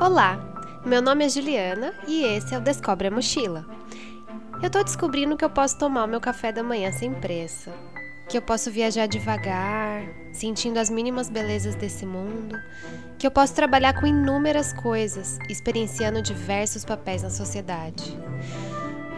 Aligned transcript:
Olá, 0.00 0.38
meu 0.84 1.02
nome 1.02 1.24
é 1.24 1.28
Juliana 1.28 1.92
e 2.06 2.24
esse 2.24 2.54
é 2.54 2.58
o 2.58 2.60
Descobre 2.60 3.08
a 3.08 3.10
Mochila. 3.10 3.66
Eu 4.62 4.70
tô 4.70 4.82
descobrindo 4.82 5.36
que 5.36 5.44
eu 5.44 5.50
posso 5.50 5.78
tomar 5.78 6.04
o 6.04 6.08
meu 6.08 6.20
café 6.20 6.50
da 6.52 6.62
manhã 6.62 6.90
sem 6.92 7.12
pressa, 7.14 7.72
que 8.28 8.36
eu 8.36 8.42
posso 8.42 8.70
viajar 8.70 9.06
devagar, 9.06 10.02
sentindo 10.32 10.78
as 10.78 10.90
mínimas 10.90 11.28
belezas 11.28 11.74
desse 11.74 12.06
mundo, 12.06 12.56
que 13.18 13.26
eu 13.26 13.30
posso 13.30 13.54
trabalhar 13.54 13.98
com 14.00 14.06
inúmeras 14.06 14.72
coisas, 14.72 15.38
experienciando 15.48 16.22
diversos 16.22 16.84
papéis 16.84 17.22
na 17.22 17.30
sociedade. 17.30 18.16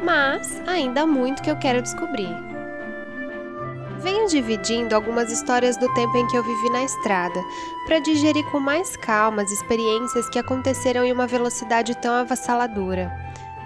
Mas 0.05 0.61
ainda 0.67 1.03
há 1.03 1.07
muito 1.07 1.43
que 1.43 1.51
eu 1.51 1.59
quero 1.59 1.83
descobrir. 1.83 2.50
Dividindo 4.31 4.95
algumas 4.95 5.33
histórias 5.33 5.77
do 5.77 5.93
tempo 5.93 6.17
em 6.17 6.25
que 6.29 6.37
eu 6.37 6.45
vivi 6.45 6.71
na 6.71 6.85
estrada, 6.85 7.43
para 7.85 7.99
digerir 7.99 8.45
com 8.53 8.61
mais 8.61 8.97
calma 8.97 9.43
as 9.43 9.51
experiências 9.51 10.29
que 10.29 10.39
aconteceram 10.39 11.05
em 11.05 11.11
uma 11.11 11.27
velocidade 11.27 11.97
tão 11.97 12.15
avassaladora. 12.15 13.11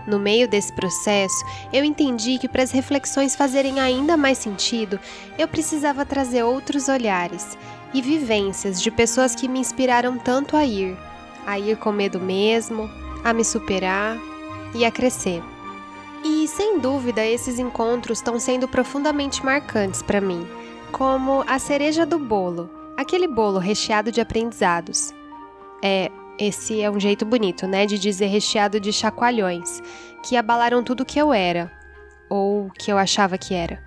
No 0.06 0.18
meio 0.18 0.48
desse 0.48 0.72
processo, 0.72 1.44
eu 1.70 1.84
entendi 1.84 2.38
que 2.38 2.48
para 2.48 2.62
as 2.62 2.70
reflexões 2.70 3.36
fazerem 3.36 3.78
ainda 3.78 4.16
mais 4.16 4.38
sentido, 4.38 4.98
eu 5.36 5.46
precisava 5.46 6.06
trazer 6.06 6.42
outros 6.42 6.88
olhares 6.88 7.58
e 7.92 8.00
vivências 8.00 8.80
de 8.80 8.90
pessoas 8.90 9.34
que 9.34 9.46
me 9.46 9.58
inspiraram 9.58 10.16
tanto 10.16 10.56
a 10.56 10.64
ir, 10.64 10.96
a 11.46 11.58
ir 11.58 11.76
com 11.76 11.92
medo 11.92 12.18
mesmo, 12.18 12.88
a 13.22 13.34
me 13.34 13.44
superar 13.44 14.16
e 14.74 14.82
a 14.82 14.90
crescer. 14.90 15.42
E 16.24 16.48
sem 16.48 16.78
dúvida, 16.78 17.22
esses 17.22 17.58
encontros 17.58 18.18
estão 18.18 18.40
sendo 18.40 18.66
profundamente 18.66 19.44
marcantes 19.44 20.00
para 20.00 20.22
mim, 20.22 20.48
como 20.90 21.44
a 21.46 21.58
cereja 21.58 22.06
do 22.06 22.18
bolo, 22.18 22.70
aquele 22.96 23.28
bolo 23.28 23.58
recheado 23.58 24.10
de 24.10 24.22
aprendizados. 24.22 25.12
É, 25.82 26.10
esse 26.38 26.80
é 26.80 26.90
um 26.90 26.98
jeito 26.98 27.26
bonito, 27.26 27.66
né, 27.66 27.84
de 27.84 27.98
dizer 27.98 28.26
recheado 28.26 28.80
de 28.80 28.90
chacoalhões, 28.90 29.82
que 30.22 30.34
abalaram 30.34 30.82
tudo 30.82 31.04
que 31.04 31.20
eu 31.20 31.30
era, 31.30 31.70
ou 32.30 32.70
que 32.70 32.90
eu 32.90 32.96
achava 32.96 33.36
que 33.36 33.52
era. 33.52 33.82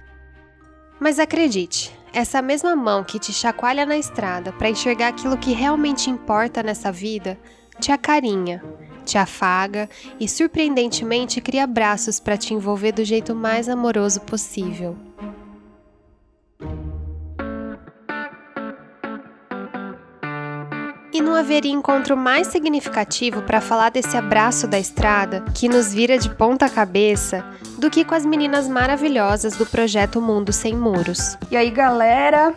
Mas 0.99 1.17
acredite, 1.17 1.97
essa 2.13 2.39
mesma 2.39 2.75
mão 2.75 3.03
que 3.03 3.17
te 3.17 3.33
chacoalha 3.33 3.83
na 3.83 3.97
estrada 3.97 4.53
para 4.53 4.69
enxergar 4.69 5.07
aquilo 5.07 5.37
que 5.37 5.53
realmente 5.53 6.11
importa 6.11 6.61
nessa 6.61 6.91
vida, 6.91 7.35
te 7.79 7.91
acarinha, 7.91 8.63
te 9.07 9.17
afaga 9.17 9.89
e 10.19 10.27
surpreendentemente 10.27 11.41
cria 11.41 11.65
braços 11.65 12.19
para 12.19 12.37
te 12.37 12.53
envolver 12.53 12.91
do 12.91 13.05
jeito 13.05 13.33
mais 13.33 13.69
amoroso 13.69 14.21
possível. 14.21 14.95
E 21.13 21.21
não 21.21 21.33
haveria 21.33 21.71
encontro 21.71 22.15
mais 22.15 22.47
significativo 22.47 23.41
para 23.41 23.59
falar 23.59 23.89
desse 23.89 24.15
abraço 24.15 24.67
da 24.67 24.77
estrada 24.77 25.43
que 25.55 25.67
nos 25.67 25.91
vira 25.91 26.17
de 26.19 26.29
ponta 26.29 26.69
cabeça 26.69 27.43
do 27.79 27.89
que 27.89 28.05
com 28.05 28.13
as 28.13 28.25
meninas 28.25 28.67
maravilhosas 28.67 29.55
do 29.55 29.65
projeto 29.65 30.21
Mundo 30.21 30.53
Sem 30.53 30.75
Muros. 30.75 31.35
E 31.49 31.57
aí, 31.57 31.71
galera? 31.71 32.53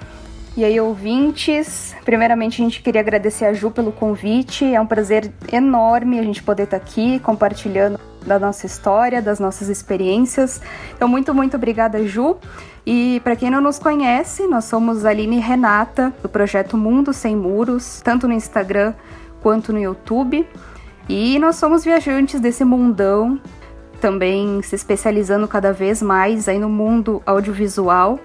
E 0.61 0.64
aí, 0.66 0.78
ouvintes, 0.78 1.97
primeiramente 2.05 2.61
a 2.61 2.64
gente 2.66 2.83
queria 2.83 3.00
agradecer 3.00 3.47
a 3.47 3.53
Ju 3.55 3.70
pelo 3.70 3.91
convite. 3.91 4.62
É 4.62 4.78
um 4.78 4.86
prazer 4.86 5.33
enorme 5.50 6.19
a 6.19 6.22
gente 6.22 6.42
poder 6.42 6.64
estar 6.64 6.77
aqui 6.77 7.19
compartilhando 7.20 7.98
da 8.27 8.39
nossa 8.39 8.67
história, 8.67 9.22
das 9.22 9.41
nossas 9.41 9.70
experiências. 9.70 10.61
Então, 10.94 11.08
muito, 11.08 11.33
muito 11.33 11.56
obrigada, 11.56 12.06
Ju. 12.06 12.36
E 12.84 13.22
para 13.25 13.36
quem 13.36 13.48
não 13.48 13.62
nos 13.62 13.78
conhece, 13.78 14.47
nós 14.48 14.67
somos 14.67 15.06
Aline 15.06 15.39
e 15.39 15.41
Renata, 15.41 16.12
do 16.22 16.28
projeto 16.28 16.77
Mundo 16.77 17.14
Sem 17.14 17.34
Muros, 17.34 18.02
tanto 18.05 18.28
no 18.28 18.34
Instagram 18.34 18.92
quanto 19.40 19.73
no 19.73 19.80
YouTube. 19.80 20.46
E 21.08 21.39
nós 21.39 21.57
somos 21.57 21.83
viajantes 21.84 22.39
desse 22.39 22.67
mundão, 22.67 23.40
também 23.98 24.61
se 24.61 24.74
especializando 24.74 25.48
cada 25.48 25.73
vez 25.73 26.02
mais 26.02 26.51
aí 26.51 26.58
no 26.58 26.68
mundo 26.68 27.23
audiovisual 27.24 28.20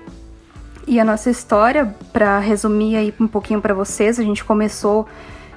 e 0.87 0.99
a 0.99 1.05
nossa 1.05 1.29
história, 1.29 1.95
para 2.13 2.39
resumir 2.39 2.95
aí 2.95 3.13
um 3.19 3.27
pouquinho 3.27 3.59
para 3.59 3.73
vocês, 3.73 4.19
a 4.19 4.23
gente 4.23 4.43
começou 4.43 5.07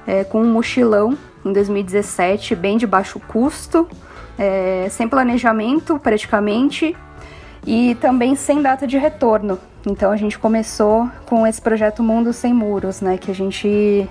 é, 0.07 0.23
com 0.23 0.41
um 0.41 0.51
mochilão 0.51 1.17
em 1.45 1.53
2017, 1.53 2.55
bem 2.55 2.77
de 2.77 2.87
baixo 2.87 3.19
custo, 3.19 3.87
é, 4.37 4.87
sem 4.89 5.07
planejamento 5.07 5.99
praticamente 5.99 6.95
e 7.65 7.95
também 7.95 8.35
sem 8.35 8.61
data 8.61 8.87
de 8.87 8.97
retorno. 8.97 9.59
Então 9.85 10.11
a 10.11 10.17
gente 10.17 10.37
começou 10.39 11.09
com 11.25 11.45
esse 11.45 11.61
projeto 11.61 12.01
Mundo 12.01 12.33
Sem 12.33 12.53
Muros, 12.53 12.99
né, 12.99 13.17
que 13.17 13.29
a 13.29 13.35
gente 13.35 14.09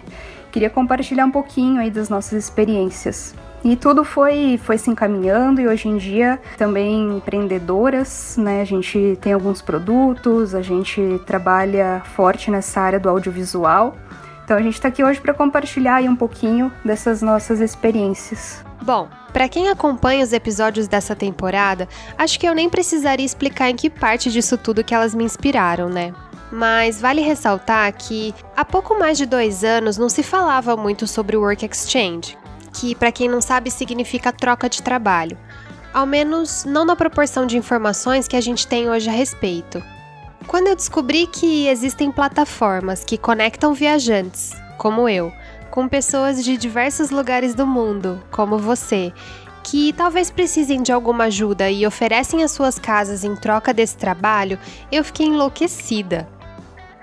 queria 0.52 0.70
compartilhar 0.70 1.24
um 1.24 1.30
pouquinho 1.30 1.80
aí 1.80 1.90
das 1.90 2.08
nossas 2.08 2.44
experiências. 2.44 3.34
E 3.64 3.74
tudo 3.76 4.04
foi, 4.04 4.58
foi 4.62 4.78
se 4.78 4.90
encaminhando 4.90 5.60
e 5.60 5.66
hoje 5.66 5.88
em 5.88 5.96
dia 5.96 6.40
também 6.56 7.16
empreendedoras, 7.16 8.36
né? 8.38 8.60
A 8.60 8.64
gente 8.64 9.18
tem 9.20 9.32
alguns 9.32 9.60
produtos, 9.60 10.54
a 10.54 10.62
gente 10.62 11.20
trabalha 11.26 12.02
forte 12.14 12.50
nessa 12.50 12.80
área 12.80 13.00
do 13.00 13.08
audiovisual. 13.08 13.96
Então 14.44 14.56
a 14.56 14.62
gente 14.62 14.74
está 14.74 14.88
aqui 14.88 15.02
hoje 15.04 15.20
para 15.20 15.34
compartilhar 15.34 15.96
aí 15.96 16.08
um 16.08 16.16
pouquinho 16.16 16.72
dessas 16.84 17.20
nossas 17.20 17.60
experiências. 17.60 18.64
Bom, 18.80 19.08
para 19.32 19.48
quem 19.48 19.68
acompanha 19.68 20.24
os 20.24 20.32
episódios 20.32 20.88
dessa 20.88 21.14
temporada, 21.14 21.86
acho 22.16 22.38
que 22.40 22.46
eu 22.46 22.54
nem 22.54 22.70
precisaria 22.70 23.26
explicar 23.26 23.68
em 23.68 23.76
que 23.76 23.90
parte 23.90 24.30
disso 24.30 24.56
tudo 24.56 24.84
que 24.84 24.94
elas 24.94 25.14
me 25.14 25.24
inspiraram, 25.24 25.90
né? 25.90 26.14
Mas 26.50 26.98
vale 26.98 27.20
ressaltar 27.20 27.92
que 27.92 28.34
há 28.56 28.64
pouco 28.64 28.98
mais 28.98 29.18
de 29.18 29.26
dois 29.26 29.62
anos 29.64 29.98
não 29.98 30.08
se 30.08 30.22
falava 30.22 30.76
muito 30.76 31.06
sobre 31.06 31.36
o 31.36 31.40
Work 31.40 31.66
Exchange, 31.66 32.38
que, 32.72 32.94
para 32.94 33.12
quem 33.12 33.28
não 33.28 33.40
sabe, 33.40 33.70
significa 33.70 34.32
troca 34.32 34.68
de 34.68 34.82
trabalho. 34.82 35.38
Ao 35.92 36.06
menos 36.06 36.64
não 36.64 36.84
na 36.84 36.94
proporção 36.94 37.46
de 37.46 37.56
informações 37.56 38.28
que 38.28 38.36
a 38.36 38.40
gente 38.40 38.66
tem 38.66 38.90
hoje 38.90 39.08
a 39.08 39.12
respeito. 39.12 39.82
Quando 40.46 40.68
eu 40.68 40.76
descobri 40.76 41.26
que 41.26 41.66
existem 41.68 42.10
plataformas 42.10 43.04
que 43.04 43.18
conectam 43.18 43.74
viajantes, 43.74 44.52
como 44.78 45.08
eu, 45.08 45.32
com 45.70 45.88
pessoas 45.88 46.42
de 46.42 46.56
diversos 46.56 47.10
lugares 47.10 47.54
do 47.54 47.66
mundo, 47.66 48.22
como 48.30 48.58
você, 48.58 49.12
que 49.62 49.92
talvez 49.92 50.30
precisem 50.30 50.82
de 50.82 50.90
alguma 50.90 51.24
ajuda 51.24 51.70
e 51.70 51.86
oferecem 51.86 52.42
as 52.42 52.52
suas 52.52 52.78
casas 52.78 53.24
em 53.24 53.36
troca 53.36 53.74
desse 53.74 53.96
trabalho, 53.96 54.58
eu 54.90 55.04
fiquei 55.04 55.26
enlouquecida. 55.26 56.26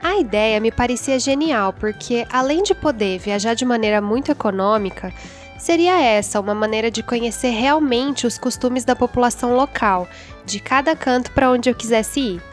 A 0.02 0.18
ideia 0.18 0.60
me 0.60 0.72
parecia 0.72 1.20
genial 1.20 1.74
porque, 1.74 2.28
além 2.32 2.64
de 2.64 2.74
poder 2.74 3.20
viajar 3.20 3.54
de 3.54 3.66
maneira 3.66 4.02
muito 4.02 4.32
econômica, 4.32 5.14
Seria 5.58 6.00
essa 6.02 6.40
uma 6.40 6.54
maneira 6.54 6.92
de 6.92 7.02
conhecer 7.02 7.50
realmente 7.50 8.28
os 8.28 8.38
costumes 8.38 8.84
da 8.84 8.96
população 8.96 9.56
local, 9.56 10.08
de 10.46 10.60
cada 10.60 10.96
canto 10.96 11.32
para 11.32 11.50
onde 11.50 11.70
eu 11.70 11.76
quisesse 11.76 12.20
ir. 12.20 12.44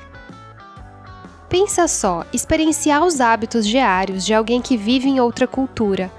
Pensa 1.49 1.87
só, 1.87 2.25
experienciar 2.33 3.05
os 3.05 3.21
hábitos 3.21 3.67
diários 3.67 4.25
de 4.25 4.33
alguém 4.33 4.63
que 4.63 4.77
vive 4.77 5.09
em 5.09 5.21
outra 5.21 5.47
cultura. 5.47 6.11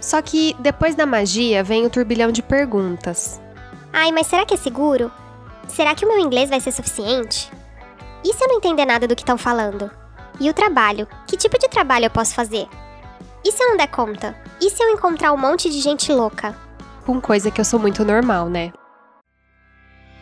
Só 0.00 0.20
que 0.20 0.56
depois 0.58 0.94
da 0.94 1.06
magia 1.06 1.62
vem 1.62 1.86
o 1.86 1.90
turbilhão 1.90 2.32
de 2.32 2.42
perguntas. 2.42 3.40
Ai, 3.92 4.10
mas 4.10 4.26
será 4.26 4.44
que 4.44 4.54
é 4.54 4.56
seguro? 4.56 5.12
Será 5.68 5.94
que 5.94 6.04
o 6.04 6.08
meu 6.08 6.18
inglês 6.18 6.50
vai 6.50 6.60
ser 6.60 6.72
suficiente? 6.72 7.50
E 8.24 8.32
se 8.34 8.42
eu 8.42 8.48
não 8.48 8.56
entender 8.56 8.84
nada 8.84 9.06
do 9.06 9.14
que 9.14 9.22
estão 9.22 9.38
falando? 9.38 9.90
E 10.40 10.48
o 10.48 10.54
trabalho? 10.54 11.06
Que 11.26 11.36
tipo 11.36 11.58
de 11.58 11.68
trabalho 11.68 12.06
eu 12.06 12.10
posso 12.10 12.34
fazer? 12.34 12.66
E 13.42 13.52
se 13.52 13.62
eu 13.62 13.70
não 13.70 13.76
der 13.76 13.88
conta? 13.88 14.36
E 14.60 14.68
se 14.68 14.82
eu 14.82 14.90
encontrar 14.90 15.32
um 15.32 15.36
monte 15.36 15.70
de 15.70 15.80
gente 15.80 16.12
louca? 16.12 16.54
Com 17.06 17.20
coisa 17.20 17.50
que 17.50 17.60
eu 17.60 17.64
sou 17.64 17.80
muito 17.80 18.04
normal, 18.04 18.50
né? 18.50 18.70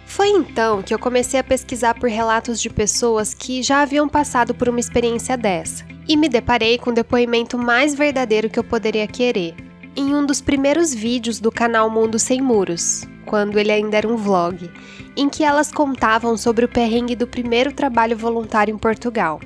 Foi 0.06 0.28
então 0.28 0.82
que 0.82 0.94
eu 0.94 0.98
comecei 0.98 1.38
a 1.38 1.44
pesquisar 1.44 1.94
por 1.94 2.08
relatos 2.08 2.60
de 2.60 2.70
pessoas 2.70 3.34
que 3.34 3.62
já 3.62 3.82
haviam 3.82 4.08
passado 4.08 4.54
por 4.54 4.68
uma 4.68 4.80
experiência 4.80 5.36
dessa, 5.36 5.84
e 6.08 6.16
me 6.16 6.28
deparei 6.28 6.78
com 6.78 6.90
o 6.90 6.94
depoimento 6.94 7.58
mais 7.58 7.94
verdadeiro 7.94 8.48
que 8.48 8.58
eu 8.58 8.64
poderia 8.64 9.06
querer, 9.06 9.54
em 9.96 10.14
um 10.14 10.24
dos 10.24 10.40
primeiros 10.40 10.94
vídeos 10.94 11.40
do 11.40 11.50
canal 11.50 11.90
Mundo 11.90 12.18
Sem 12.18 12.40
Muros, 12.40 13.04
quando 13.26 13.58
ele 13.58 13.72
ainda 13.72 13.98
era 13.98 14.08
um 14.08 14.16
vlog, 14.16 14.70
em 15.16 15.28
que 15.28 15.42
elas 15.44 15.72
contavam 15.72 16.36
sobre 16.36 16.64
o 16.64 16.68
perrengue 16.68 17.16
do 17.16 17.26
primeiro 17.26 17.72
trabalho 17.72 18.16
voluntário 18.16 18.72
em 18.72 18.78
Portugal. 18.78 19.40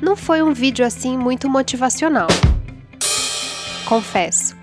Não 0.00 0.14
foi 0.14 0.42
um 0.42 0.52
vídeo 0.52 0.84
assim 0.84 1.18
muito 1.18 1.48
motivacional 1.48 2.28
confesso. 3.90 4.56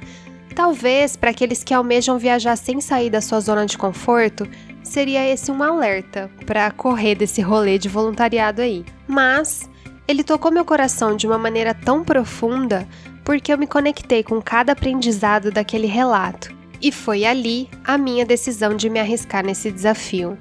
Talvez 0.56 1.18
para 1.18 1.32
aqueles 1.32 1.62
que 1.62 1.74
almejam 1.74 2.18
viajar 2.18 2.56
sem 2.56 2.80
sair 2.80 3.10
da 3.10 3.20
sua 3.20 3.42
zona 3.42 3.66
de 3.66 3.78
conforto, 3.78 4.48
seria 4.82 5.28
esse 5.28 5.52
um 5.52 5.62
alerta 5.62 6.32
para 6.46 6.72
correr 6.72 7.14
desse 7.14 7.42
rolê 7.42 7.78
de 7.78 7.90
voluntariado 7.90 8.62
aí. 8.62 8.86
Mas 9.06 9.70
ele 10.08 10.24
tocou 10.24 10.50
meu 10.50 10.64
coração 10.64 11.18
de 11.18 11.28
uma 11.28 11.38
maneira 11.38 11.74
tão 11.74 12.06
profunda 12.06 12.88
porque 13.26 13.52
eu 13.52 13.58
me 13.58 13.68
conectei 13.68 14.24
com 14.24 14.42
cada 14.42 14.72
aprendizado 14.72 15.52
daquele 15.52 15.88
relato. 15.88 16.56
E 16.82 16.90
foi 16.90 17.26
ali 17.26 17.70
a 17.84 17.98
minha 17.98 18.26
decisão 18.26 18.76
de 18.76 18.90
me 18.90 19.00
arriscar 19.00 19.46
nesse 19.46 19.70
desafio. 19.70 20.38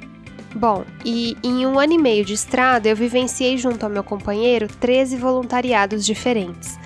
Bom, 0.55 0.85
e 1.05 1.37
em 1.43 1.67
um 1.67 1.79
ano 1.79 1.95
e 1.95 1.99
meio 1.99 2.25
de 2.25 2.35
estrada 2.35 2.89
eu 2.89 2.95
vivenciei 2.95 3.59
junto 3.59 3.83
ao 3.83 3.91
meu 3.91 4.05
companheiro 4.05 4.69
13 4.69 5.17
voluntariados 5.17 6.07
diferentes 6.07 6.79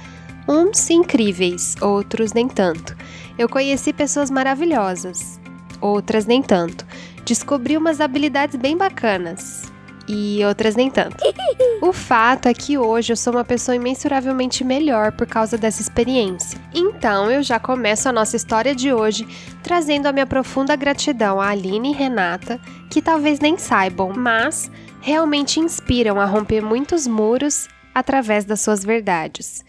Uns 0.52 0.90
incríveis, 0.90 1.76
outros 1.80 2.32
nem 2.32 2.48
tanto. 2.48 2.96
Eu 3.38 3.48
conheci 3.48 3.92
pessoas 3.92 4.32
maravilhosas, 4.32 5.40
outras 5.80 6.26
nem 6.26 6.42
tanto. 6.42 6.84
Descobri 7.24 7.76
umas 7.76 8.00
habilidades 8.00 8.56
bem 8.56 8.76
bacanas, 8.76 9.70
e 10.08 10.44
outras 10.44 10.74
nem 10.74 10.90
tanto. 10.90 11.16
O 11.80 11.92
fato 11.92 12.46
é 12.46 12.52
que 12.52 12.76
hoje 12.76 13.12
eu 13.12 13.16
sou 13.16 13.32
uma 13.32 13.44
pessoa 13.44 13.76
imensuravelmente 13.76 14.62
melhor 14.64 15.12
por 15.12 15.26
causa 15.26 15.56
dessa 15.56 15.80
experiência. 15.80 16.60
Então 16.74 17.30
eu 17.30 17.42
já 17.42 17.58
começo 17.58 18.08
a 18.08 18.12
nossa 18.12 18.36
história 18.36 18.74
de 18.74 18.92
hoje 18.92 19.26
trazendo 19.62 20.06
a 20.06 20.12
minha 20.12 20.26
profunda 20.26 20.76
gratidão 20.76 21.40
a 21.40 21.48
Aline 21.48 21.92
e 21.92 21.94
Renata, 21.94 22.60
que 22.90 23.00
talvez 23.00 23.38
nem 23.38 23.56
saibam, 23.56 24.12
mas 24.14 24.70
realmente 25.00 25.60
inspiram 25.60 26.20
a 26.20 26.26
romper 26.26 26.60
muitos 26.60 27.06
muros 27.06 27.68
através 27.94 28.44
das 28.44 28.60
suas 28.60 28.84
verdades. 28.84 29.64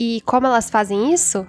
E 0.00 0.22
como 0.24 0.46
elas 0.46 0.70
fazem 0.70 1.12
isso? 1.12 1.46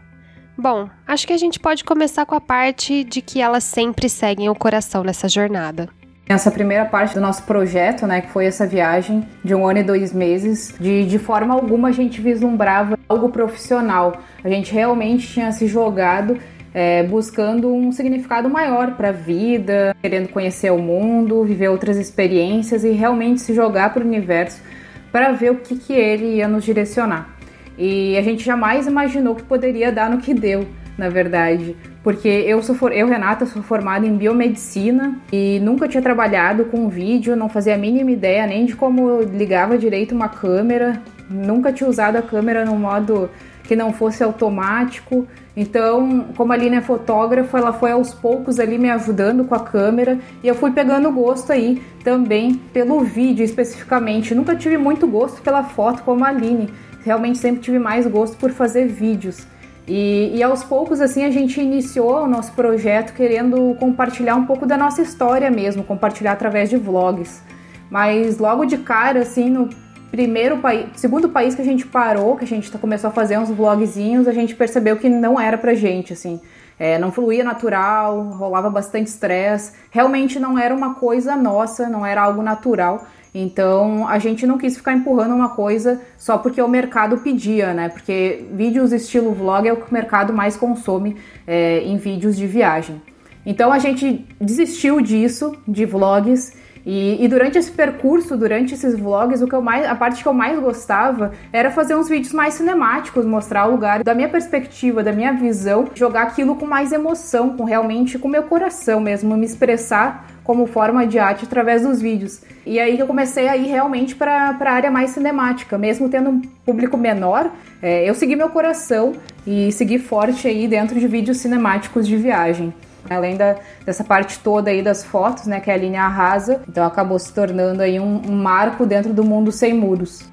Bom, 0.58 0.90
acho 1.08 1.26
que 1.26 1.32
a 1.32 1.38
gente 1.38 1.58
pode 1.58 1.86
começar 1.86 2.26
com 2.26 2.36
a 2.36 2.42
parte 2.42 3.06
de 3.06 3.22
que 3.22 3.40
elas 3.40 3.64
sempre 3.64 4.10
seguem 4.10 4.50
o 4.50 4.56
coração 4.56 5.06
nessa 5.06 5.30
jornada. 5.30 5.88
Essa 6.28 6.52
primeira 6.52 6.84
parte 6.84 7.16
do 7.16 7.22
nosso 7.22 7.44
projeto, 7.44 8.06
né, 8.06 8.20
que 8.20 8.30
foi 8.30 8.46
essa 8.46 8.68
viagem 8.68 9.26
de 9.44 9.56
um 9.56 9.66
ano 9.66 9.80
e 9.80 9.84
dois 9.84 10.14
meses, 10.14 10.76
de, 10.78 11.06
de 11.06 11.18
forma 11.18 11.54
alguma 11.54 11.88
a 11.88 11.92
gente 11.94 12.20
vislumbrava 12.20 13.00
algo 13.08 13.30
profissional. 13.30 14.18
A 14.44 14.50
gente 14.50 14.74
realmente 14.74 15.28
tinha 15.28 15.50
se 15.54 15.66
jogado 15.66 16.38
é, 16.74 17.04
buscando 17.04 17.74
um 17.74 17.92
significado 17.94 18.50
maior 18.50 18.96
para 18.96 19.10
a 19.10 19.14
vida, 19.14 19.96
querendo 20.02 20.28
conhecer 20.28 20.72
o 20.72 20.78
mundo, 20.78 21.44
viver 21.46 21.70
outras 21.70 21.96
experiências 21.96 22.84
e 22.84 22.92
realmente 22.92 23.40
se 23.40 23.54
jogar 23.54 23.94
para 23.94 24.04
o 24.04 24.06
universo 24.06 24.62
para 25.10 25.32
ver 25.32 25.52
o 25.52 25.56
que, 25.56 25.78
que 25.78 25.94
ele 25.94 26.36
ia 26.36 26.48
nos 26.48 26.64
direcionar. 26.64 27.41
E 27.82 28.16
a 28.18 28.22
gente 28.22 28.44
jamais 28.44 28.86
imaginou 28.86 29.34
que 29.34 29.44
poderia 29.44 29.92
dar 29.92 30.10
no 30.10 30.20
que 30.20 30.34
deu, 30.34 30.68
na 30.98 31.10
verdade 31.10 31.76
porque 32.04 32.28
eu 32.28 32.62
sou 32.64 32.76
eu 32.90 33.08
Renata 33.08 33.46
sou 33.46 33.62
formada 33.62 34.06
em 34.06 34.16
biomedicina 34.16 35.20
e 35.32 35.60
nunca 35.62 35.88
tinha 35.88 36.02
trabalhado 36.02 36.66
com 36.66 36.90
vídeo, 36.90 37.36
não 37.36 37.48
fazia 37.48 37.76
a 37.76 37.78
mínima 37.78 38.12
ideia 38.12 38.48
nem 38.48 38.66
de 38.66 38.76
como 38.76 39.22
ligava 39.22 39.78
direito 39.78 40.16
uma 40.16 40.28
câmera, 40.28 41.02
nunca 41.30 41.72
tinha 41.72 41.90
usado 41.90 42.16
a 42.16 42.22
câmera 42.22 42.66
no 42.66 42.76
modo 42.76 43.30
que 43.64 43.76
não 43.76 43.94
fosse 43.94 44.24
automático. 44.24 45.28
Então, 45.56 46.26
como 46.36 46.52
a 46.52 46.56
Aline 46.56 46.78
é 46.78 46.82
fotógrafa, 46.82 47.58
ela 47.58 47.72
foi 47.72 47.92
aos 47.92 48.14
poucos 48.14 48.60
ali 48.60 48.78
me 48.78 48.90
ajudando 48.90 49.46
com 49.46 49.54
a 49.54 49.60
câmera 49.60 50.18
e 50.44 50.48
eu 50.48 50.56
fui 50.56 50.72
pegando 50.72 51.12
gosto 51.12 51.52
aí 51.52 51.82
também 52.04 52.56
pelo 52.74 53.02
vídeo 53.02 53.46
especificamente. 53.46 54.34
Nunca 54.34 54.56
tive 54.56 54.78
muito 54.78 55.06
gosto 55.06 55.42
pela 55.42 55.64
foto 55.64 56.02
como 56.04 56.26
a 56.26 56.30
Aline, 56.30 56.70
realmente 57.04 57.38
sempre 57.38 57.62
tive 57.62 57.80
mais 57.80 58.08
gosto 58.08 58.38
por 58.38 58.52
fazer 58.52 58.88
vídeos. 58.88 59.46
E, 59.88 60.32
e, 60.36 60.44
aos 60.44 60.64
poucos, 60.64 61.02
assim, 61.02 61.26
a 61.26 61.32
gente 61.32 61.60
iniciou 61.60 62.24
o 62.24 62.28
nosso 62.28 62.52
projeto 62.54 63.14
querendo 63.14 63.76
compartilhar 63.80 64.36
um 64.36 64.46
pouco 64.46 64.66
da 64.66 64.78
nossa 64.78 65.02
história 65.02 65.50
mesmo, 65.50 65.84
compartilhar 65.84 66.34
através 66.34 66.70
de 66.70 66.78
vlogs. 66.78 67.42
Mas 67.90 68.38
logo 68.38 68.64
de 68.66 68.78
cara, 68.78 69.22
assim, 69.22 69.50
no 69.50 69.70
primeiro 70.12 70.60
país, 70.60 70.88
segundo 70.96 71.30
país 71.30 71.56
que 71.56 71.62
a 71.62 71.66
gente 71.66 71.86
parou, 71.86 72.38
que 72.38 72.44
a 72.44 72.48
gente 72.48 72.70
começou 72.78 73.10
a 73.10 73.12
fazer 73.12 73.38
uns 73.40 73.50
vlogzinhos, 73.50 74.28
a 74.28 74.34
gente 74.34 74.56
percebeu 74.56 74.98
que 74.98 75.10
não 75.10 75.40
era 75.40 75.58
pra 75.58 75.74
gente, 75.74 76.14
assim. 76.14 76.40
É, 76.78 76.98
não 76.98 77.12
fluía 77.12 77.44
natural, 77.44 78.22
rolava 78.24 78.70
bastante 78.70 79.08
estresse. 79.08 79.74
Realmente 79.92 80.40
não 80.40 80.58
era 80.58 80.74
uma 80.74 80.96
coisa 80.96 81.36
nossa, 81.36 81.88
não 81.88 82.06
era 82.06 82.22
algo 82.22 82.42
natural. 82.42 83.06
Então 83.34 84.08
a 84.08 84.20
gente 84.20 84.46
não 84.46 84.58
quis 84.58 84.76
ficar 84.76 84.94
empurrando 84.94 85.34
uma 85.34 85.50
coisa 85.50 86.02
só 86.18 86.38
porque 86.38 86.62
o 86.62 86.68
mercado 86.68 87.18
pedia, 87.20 87.74
né? 87.74 87.90
Porque 87.90 88.46
vídeos 88.52 88.92
estilo 88.92 89.34
vlog 89.34 89.68
é 89.68 89.72
o 89.72 89.78
que 89.78 89.90
o 89.90 89.94
mercado 89.94 90.34
mais 90.34 90.58
consome 90.58 91.16
é, 91.48 91.80
em 91.84 91.98
vídeos 91.98 92.36
de 92.36 92.46
viagem. 92.46 93.02
Então 93.46 93.72
a 93.72 93.80
gente 93.80 94.26
desistiu 94.40 95.02
disso, 95.02 95.56
de 95.68 95.86
vlogs, 95.86 96.54
e, 96.86 97.24
e, 97.24 97.28
durante 97.28 97.58
esse 97.58 97.72
percurso, 97.72 98.36
durante 98.36 98.74
esses 98.74 98.98
vlogs, 98.98 99.42
o 99.42 99.48
que 99.48 99.54
eu 99.54 99.62
mais, 99.62 99.86
a 99.86 99.94
parte 99.94 100.24
que 100.24 100.28
eu 100.28 100.34
mais 100.34 100.60
gostava 100.60 101.32
era 101.54 101.70
fazer 101.70 101.96
uns 101.96 102.10
vídeos 102.10 102.34
mais 102.34 102.56
cinemáticos, 102.56 103.26
mostrar 103.26 103.68
o 103.68 103.72
lugar 103.72 104.04
da 104.04 104.16
minha 104.16 104.30
perspectiva, 104.30 105.04
da 105.04 105.12
minha 105.12 105.34
visão, 105.34 105.88
jogar 105.94 106.24
aquilo 106.24 106.56
com 106.56 106.66
mais 106.66 106.92
emoção, 106.92 107.56
com 107.56 107.64
realmente 107.64 108.18
com 108.18 108.28
meu 108.28 108.44
coração 108.44 109.00
mesmo, 109.00 109.38
me 109.38 109.46
expressar 109.46 110.28
como 110.44 110.66
forma 110.66 111.06
de 111.06 111.20
arte 111.20 111.46
através 111.46 111.84
dos 111.84 112.02
vídeos. 112.02 112.42
E 112.66 112.80
aí 112.80 112.96
que 112.96 113.02
eu 113.02 113.08
comecei 113.08 113.48
a 113.48 113.56
ir 113.56 113.68
realmente 113.68 114.16
para 114.16 114.58
a 114.60 114.72
área 114.72 114.92
mais 114.92 115.12
cinemática, 115.12 115.78
mesmo 115.78 116.10
tendo 116.10 116.30
um 116.30 116.42
público 116.66 116.98
menor, 116.98 117.52
é, 117.82 118.10
eu 118.10 118.14
segui 118.14 118.36
meu 118.36 118.50
coração 118.50 119.14
e 119.46 119.72
segui 119.72 120.00
forte 120.00 120.48
aí 120.48 120.68
dentro 120.68 121.00
de 121.00 121.08
vídeos 121.08 121.38
cinemáticos 121.38 122.08
de 122.08 122.16
viagem. 122.18 122.74
Além 123.10 123.36
da, 123.36 123.56
dessa 123.86 124.04
parte 124.04 124.40
toda 124.40 124.70
aí 124.70 124.82
das 124.82 125.04
fotos, 125.04 125.48
né, 125.48 125.60
que 125.60 125.72
é 125.72 125.74
a 125.74 125.78
linha 125.78 126.04
arrasa, 126.04 126.62
então 126.68 126.86
acabou 126.86 127.18
se 127.18 127.34
tornando 127.34 127.82
aí 127.82 128.00
um, 128.00 128.22
um 128.28 128.36
marco 128.36 128.86
dentro 128.86 129.12
do 129.14 129.24
mundo 129.24 129.52
sem 129.52 129.74
muros. 129.74 130.32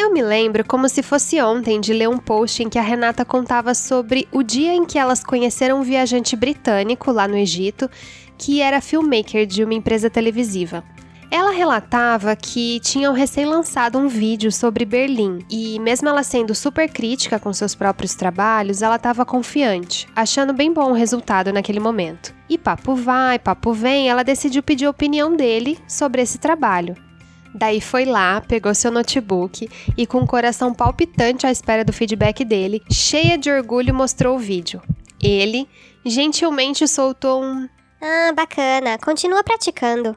Eu 0.00 0.12
me 0.12 0.22
lembro 0.22 0.64
como 0.64 0.88
se 0.88 1.02
fosse 1.02 1.42
ontem 1.42 1.80
de 1.80 1.92
ler 1.92 2.08
um 2.08 2.18
post 2.18 2.62
em 2.62 2.68
que 2.68 2.78
a 2.78 2.82
Renata 2.82 3.24
contava 3.24 3.74
sobre 3.74 4.28
o 4.30 4.44
dia 4.44 4.72
em 4.72 4.84
que 4.84 4.96
elas 4.96 5.24
conheceram 5.24 5.80
um 5.80 5.82
viajante 5.82 6.36
britânico 6.36 7.10
lá 7.10 7.26
no 7.26 7.36
Egito, 7.36 7.90
que 8.38 8.60
era 8.60 8.80
filmmaker 8.80 9.44
de 9.44 9.64
uma 9.64 9.74
empresa 9.74 10.08
televisiva. 10.08 10.84
Ela 11.30 11.50
relatava 11.50 12.34
que 12.34 12.80
tinham 12.80 13.12
recém-lançado 13.12 13.98
um 13.98 14.08
vídeo 14.08 14.50
sobre 14.50 14.86
Berlim 14.86 15.40
e, 15.50 15.78
mesmo 15.78 16.08
ela 16.08 16.22
sendo 16.22 16.54
super 16.54 16.88
crítica 16.88 17.38
com 17.38 17.52
seus 17.52 17.74
próprios 17.74 18.14
trabalhos, 18.14 18.80
ela 18.80 18.96
estava 18.96 19.26
confiante, 19.26 20.08
achando 20.16 20.54
bem 20.54 20.72
bom 20.72 20.90
o 20.90 20.94
resultado 20.94 21.52
naquele 21.52 21.80
momento. 21.80 22.34
E 22.48 22.56
papo 22.56 22.94
vai, 22.94 23.38
papo 23.38 23.74
vem, 23.74 24.08
ela 24.08 24.22
decidiu 24.22 24.62
pedir 24.62 24.86
a 24.86 24.90
opinião 24.90 25.36
dele 25.36 25.78
sobre 25.86 26.22
esse 26.22 26.38
trabalho. 26.38 26.96
Daí 27.54 27.80
foi 27.80 28.06
lá, 28.06 28.40
pegou 28.40 28.74
seu 28.74 28.90
notebook 28.90 29.68
e, 29.96 30.06
com 30.06 30.20
o 30.20 30.26
coração 30.26 30.72
palpitante 30.72 31.46
à 31.46 31.50
espera 31.50 31.84
do 31.84 31.92
feedback 31.92 32.42
dele, 32.42 32.82
cheia 32.90 33.36
de 33.36 33.50
orgulho, 33.50 33.94
mostrou 33.94 34.36
o 34.36 34.38
vídeo. 34.38 34.80
Ele 35.22 35.68
gentilmente 36.06 36.86
soltou 36.86 37.42
um: 37.42 37.68
Ah, 38.00 38.32
bacana, 38.32 38.98
continua 38.98 39.42
praticando. 39.42 40.16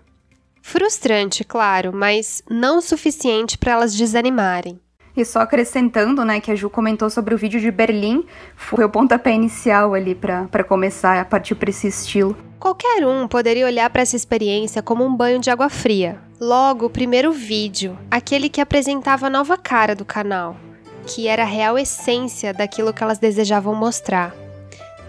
Frustrante, 0.61 1.43
claro, 1.43 1.91
mas 1.93 2.43
não 2.49 2.77
o 2.77 2.81
suficiente 2.81 3.57
para 3.57 3.71
elas 3.71 3.95
desanimarem. 3.95 4.79
E 5.17 5.25
só 5.25 5.39
acrescentando, 5.39 6.23
né, 6.23 6.39
que 6.39 6.51
a 6.51 6.55
Ju 6.55 6.69
comentou 6.69 7.09
sobre 7.09 7.33
o 7.33 7.37
vídeo 7.37 7.59
de 7.59 7.69
Berlim, 7.69 8.23
foi 8.55 8.85
o 8.85 8.89
pontapé 8.89 9.33
inicial 9.33 9.93
ali 9.93 10.15
para 10.15 10.63
começar 10.63 11.19
a 11.19 11.25
partir 11.25 11.55
para 11.55 11.69
esse 11.69 11.87
estilo. 11.87 12.37
Qualquer 12.59 13.05
um 13.05 13.27
poderia 13.27 13.65
olhar 13.65 13.89
para 13.89 14.03
essa 14.03 14.15
experiência 14.15 14.81
como 14.81 15.03
um 15.03 15.13
banho 15.13 15.39
de 15.39 15.49
água 15.49 15.67
fria. 15.67 16.21
Logo, 16.39 16.85
o 16.85 16.89
primeiro 16.89 17.31
vídeo, 17.31 17.97
aquele 18.09 18.47
que 18.47 18.61
apresentava 18.61 19.27
a 19.27 19.29
nova 19.29 19.57
cara 19.57 19.95
do 19.95 20.05
canal, 20.05 20.55
que 21.05 21.27
era 21.27 21.41
a 21.41 21.47
real 21.47 21.77
essência 21.77 22.53
daquilo 22.53 22.93
que 22.93 23.03
elas 23.03 23.17
desejavam 23.17 23.75
mostrar. 23.75 24.33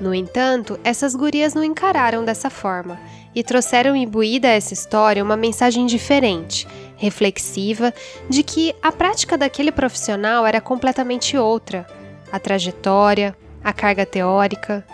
No 0.02 0.12
entanto, 0.12 0.80
essas 0.82 1.14
gurias 1.14 1.54
não 1.54 1.62
encararam 1.62 2.24
dessa 2.24 2.50
forma 2.50 2.98
e 3.32 3.40
trouxeram 3.44 3.94
imbuída 3.94 4.48
a 4.48 4.50
essa 4.50 4.74
história 4.74 5.22
uma 5.22 5.36
mensagem 5.36 5.86
diferente, 5.86 6.66
reflexiva, 6.96 7.94
de 8.28 8.42
que 8.42 8.74
a 8.82 8.90
prática 8.90 9.38
daquele 9.38 9.70
profissional 9.70 10.44
era 10.44 10.60
completamente 10.60 11.38
outra. 11.38 11.86
A 12.32 12.40
trajetória, 12.40 13.36
a 13.62 13.72
carga 13.72 14.04
teórica 14.04 14.84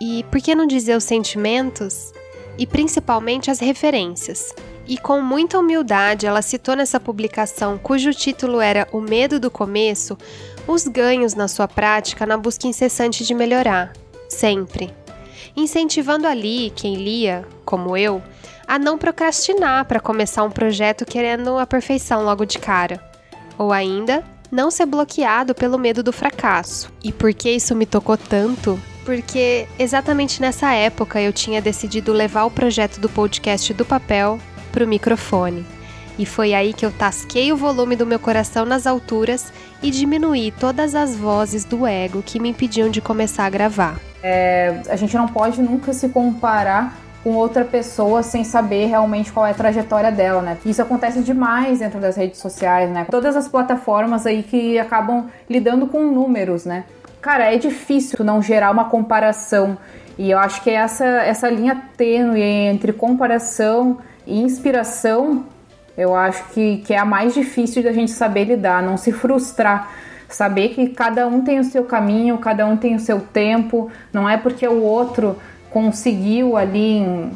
e, 0.00 0.24
por 0.30 0.40
que 0.40 0.54
não 0.54 0.64
dizer, 0.64 0.96
os 0.96 1.02
sentimentos? 1.02 2.12
E 2.56 2.68
principalmente 2.68 3.50
as 3.50 3.58
referências. 3.58 4.54
E 4.86 4.96
com 4.96 5.20
muita 5.20 5.58
humildade, 5.58 6.24
ela 6.24 6.40
citou 6.40 6.76
nessa 6.76 7.00
publicação, 7.00 7.78
cujo 7.78 8.14
título 8.14 8.60
era 8.60 8.86
O 8.92 9.00
Medo 9.00 9.40
do 9.40 9.50
Começo, 9.50 10.16
os 10.68 10.86
ganhos 10.86 11.34
na 11.34 11.48
sua 11.48 11.66
prática 11.66 12.24
na 12.24 12.36
busca 12.36 12.68
incessante 12.68 13.24
de 13.24 13.34
melhorar. 13.34 13.92
Sempre 14.28 14.92
incentivando 15.56 16.26
ali 16.26 16.70
quem 16.76 16.96
lia, 16.96 17.46
como 17.64 17.96
eu, 17.96 18.22
a 18.66 18.78
não 18.78 18.98
procrastinar 18.98 19.84
para 19.86 20.00
começar 20.00 20.44
um 20.44 20.50
projeto 20.50 21.06
querendo 21.06 21.56
a 21.58 21.66
perfeição 21.66 22.24
logo 22.24 22.44
de 22.44 22.58
cara. 22.58 23.02
Ou 23.56 23.72
ainda, 23.72 24.22
não 24.50 24.70
ser 24.70 24.86
bloqueado 24.86 25.54
pelo 25.54 25.78
medo 25.78 26.02
do 26.02 26.12
fracasso. 26.12 26.92
E 27.02 27.10
por 27.10 27.32
que 27.32 27.50
isso 27.50 27.74
me 27.74 27.86
tocou 27.86 28.18
tanto? 28.18 28.78
Porque 29.04 29.66
exatamente 29.78 30.40
nessa 30.40 30.72
época 30.72 31.20
eu 31.20 31.32
tinha 31.32 31.62
decidido 31.62 32.12
levar 32.12 32.44
o 32.44 32.50
projeto 32.50 33.00
do 33.00 33.08
podcast 33.08 33.72
do 33.72 33.84
papel 33.84 34.38
para 34.72 34.84
o 34.84 34.88
microfone. 34.88 35.64
E 36.18 36.24
foi 36.24 36.54
aí 36.54 36.72
que 36.72 36.84
eu 36.84 36.90
tasquei 36.90 37.52
o 37.52 37.56
volume 37.56 37.94
do 37.96 38.06
meu 38.06 38.18
coração 38.18 38.64
nas 38.64 38.86
alturas 38.86 39.52
e 39.82 39.90
diminuí 39.90 40.50
todas 40.50 40.94
as 40.94 41.14
vozes 41.14 41.64
do 41.64 41.86
ego 41.86 42.22
que 42.22 42.40
me 42.40 42.50
impediam 42.50 42.88
de 42.88 43.00
começar 43.00 43.44
a 43.44 43.50
gravar. 43.50 43.96
É, 44.22 44.80
a 44.88 44.96
gente 44.96 45.16
não 45.16 45.28
pode 45.28 45.60
nunca 45.60 45.92
se 45.92 46.08
comparar 46.08 46.96
com 47.22 47.34
outra 47.34 47.64
pessoa 47.64 48.22
sem 48.22 48.44
saber 48.44 48.86
realmente 48.86 49.32
qual 49.32 49.44
é 49.44 49.50
a 49.50 49.54
trajetória 49.54 50.12
dela, 50.12 50.40
né? 50.40 50.56
Isso 50.64 50.80
acontece 50.80 51.20
demais 51.22 51.80
dentro 51.80 51.98
das 51.98 52.16
redes 52.16 52.38
sociais, 52.38 52.88
né? 52.88 53.04
Todas 53.10 53.34
as 53.34 53.48
plataformas 53.48 54.24
aí 54.26 54.44
que 54.44 54.78
acabam 54.78 55.26
lidando 55.50 55.88
com 55.88 56.04
números, 56.04 56.64
né? 56.64 56.84
Cara, 57.20 57.52
é 57.52 57.58
difícil 57.58 58.24
não 58.24 58.40
gerar 58.40 58.70
uma 58.70 58.84
comparação. 58.84 59.76
E 60.16 60.30
eu 60.30 60.38
acho 60.38 60.62
que 60.62 60.70
essa, 60.70 61.04
essa 61.04 61.50
linha 61.50 61.82
tênue 61.96 62.40
entre 62.40 62.92
comparação 62.92 63.98
e 64.24 64.40
inspiração, 64.40 65.44
eu 65.96 66.14
acho 66.14 66.44
que, 66.50 66.78
que 66.78 66.92
é 66.92 66.98
a 66.98 67.04
mais 67.04 67.34
difícil 67.34 67.82
da 67.82 67.92
gente 67.92 68.10
saber 68.10 68.44
lidar, 68.44 68.82
não 68.82 68.96
se 68.96 69.12
frustrar. 69.12 69.90
Saber 70.28 70.70
que 70.70 70.88
cada 70.88 71.26
um 71.26 71.42
tem 71.42 71.60
o 71.60 71.64
seu 71.64 71.84
caminho, 71.84 72.36
cada 72.38 72.66
um 72.66 72.76
tem 72.76 72.96
o 72.96 72.98
seu 72.98 73.20
tempo, 73.20 73.90
não 74.12 74.28
é 74.28 74.36
porque 74.36 74.66
o 74.66 74.82
outro 74.82 75.36
conseguiu 75.70 76.56
ali 76.56 76.98
em 76.98 77.30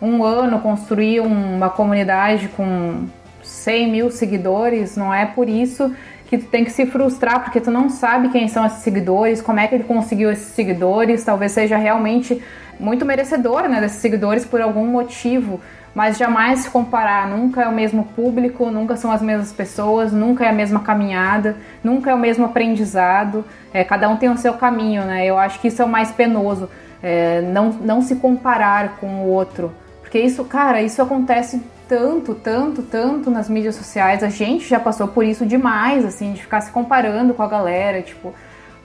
um 0.00 0.22
ano 0.22 0.60
construir 0.60 1.20
uma 1.20 1.70
comunidade 1.70 2.48
com 2.48 3.06
100 3.42 3.90
mil 3.90 4.10
seguidores, 4.10 4.94
não 4.94 5.12
é 5.12 5.24
por 5.24 5.48
isso 5.48 5.90
que 6.28 6.36
tu 6.36 6.46
tem 6.46 6.64
que 6.64 6.70
se 6.70 6.84
frustrar, 6.86 7.42
porque 7.42 7.60
tu 7.60 7.70
não 7.70 7.88
sabe 7.88 8.28
quem 8.28 8.48
são 8.48 8.66
esses 8.66 8.80
seguidores, 8.80 9.40
como 9.40 9.60
é 9.60 9.66
que 9.66 9.74
ele 9.74 9.84
conseguiu 9.84 10.30
esses 10.30 10.48
seguidores, 10.48 11.24
talvez 11.24 11.52
seja 11.52 11.76
realmente 11.76 12.42
muito 12.78 13.04
merecedor 13.04 13.68
né, 13.68 13.80
desses 13.80 14.00
seguidores 14.00 14.44
por 14.44 14.60
algum 14.60 14.86
motivo, 14.86 15.60
mas 15.94 16.18
jamais 16.18 16.60
se 16.60 16.70
comparar. 16.70 17.28
Nunca 17.28 17.62
é 17.62 17.68
o 17.68 17.72
mesmo 17.72 18.04
público, 18.16 18.70
nunca 18.70 18.96
são 18.96 19.12
as 19.12 19.22
mesmas 19.22 19.52
pessoas, 19.52 20.12
nunca 20.12 20.44
é 20.44 20.48
a 20.48 20.52
mesma 20.52 20.80
caminhada, 20.80 21.56
nunca 21.82 22.10
é 22.10 22.14
o 22.14 22.18
mesmo 22.18 22.44
aprendizado. 22.44 23.44
É, 23.72 23.84
cada 23.84 24.08
um 24.08 24.16
tem 24.16 24.28
o 24.28 24.36
seu 24.36 24.54
caminho, 24.54 25.04
né? 25.04 25.24
Eu 25.24 25.38
acho 25.38 25.60
que 25.60 25.68
isso 25.68 25.80
é 25.80 25.84
o 25.84 25.88
mais 25.88 26.10
penoso, 26.10 26.68
é, 27.02 27.40
não, 27.40 27.70
não 27.70 28.02
se 28.02 28.16
comparar 28.16 28.96
com 28.96 29.06
o 29.06 29.28
outro. 29.28 29.72
Porque 30.00 30.18
isso, 30.18 30.44
cara, 30.44 30.82
isso 30.82 31.00
acontece 31.00 31.62
tanto, 31.88 32.34
tanto, 32.34 32.82
tanto 32.82 33.30
nas 33.30 33.48
mídias 33.48 33.74
sociais. 33.76 34.22
A 34.22 34.28
gente 34.28 34.68
já 34.68 34.80
passou 34.80 35.08
por 35.08 35.24
isso 35.24 35.44
demais, 35.46 36.04
assim, 36.04 36.32
de 36.32 36.42
ficar 36.42 36.60
se 36.60 36.70
comparando 36.70 37.34
com 37.34 37.42
a 37.42 37.48
galera, 37.48 38.02
tipo, 38.02 38.34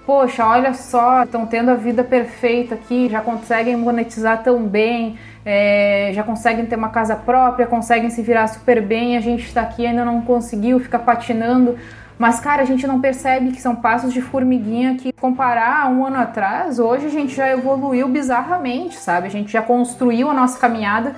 poxa, 0.09 0.43
olha 0.43 0.73
só, 0.73 1.21
estão 1.21 1.45
tendo 1.45 1.69
a 1.69 1.75
vida 1.75 2.03
perfeita 2.03 2.73
aqui, 2.73 3.07
já 3.07 3.21
conseguem 3.21 3.77
monetizar 3.77 4.41
tão 4.41 4.63
bem, 4.63 5.19
é, 5.45 6.09
já 6.15 6.23
conseguem 6.23 6.65
ter 6.65 6.75
uma 6.75 6.89
casa 6.89 7.15
própria, 7.15 7.67
conseguem 7.67 8.09
se 8.09 8.23
virar 8.23 8.47
super 8.47 8.81
bem, 8.81 9.15
a 9.15 9.19
gente 9.19 9.45
está 9.45 9.61
aqui 9.61 9.85
ainda 9.85 10.03
não 10.03 10.19
conseguiu, 10.21 10.79
fica 10.79 10.97
patinando. 10.97 11.77
Mas, 12.17 12.39
cara, 12.39 12.63
a 12.63 12.65
gente 12.65 12.87
não 12.87 12.99
percebe 12.99 13.51
que 13.51 13.61
são 13.61 13.75
passos 13.75 14.11
de 14.11 14.19
formiguinha 14.19 14.95
que, 14.95 15.13
comparar 15.13 15.83
a 15.83 15.87
um 15.89 16.03
ano 16.03 16.17
atrás, 16.17 16.79
hoje 16.79 17.05
a 17.05 17.09
gente 17.09 17.35
já 17.35 17.47
evoluiu 17.47 18.07
bizarramente, 18.07 18.95
sabe? 18.95 19.27
A 19.27 19.29
gente 19.29 19.51
já 19.51 19.61
construiu 19.61 20.27
a 20.27 20.33
nossa 20.33 20.59
caminhada 20.59 21.15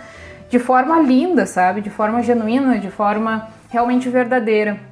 de 0.50 0.60
forma 0.60 1.00
linda, 1.00 1.45
sabe? 1.45 1.79
De 1.79 1.89
forma 1.89 2.21
genuína, 2.21 2.77
de 2.77 2.91
forma 2.91 3.48
realmente 3.69 4.10
verdadeira. 4.10 4.90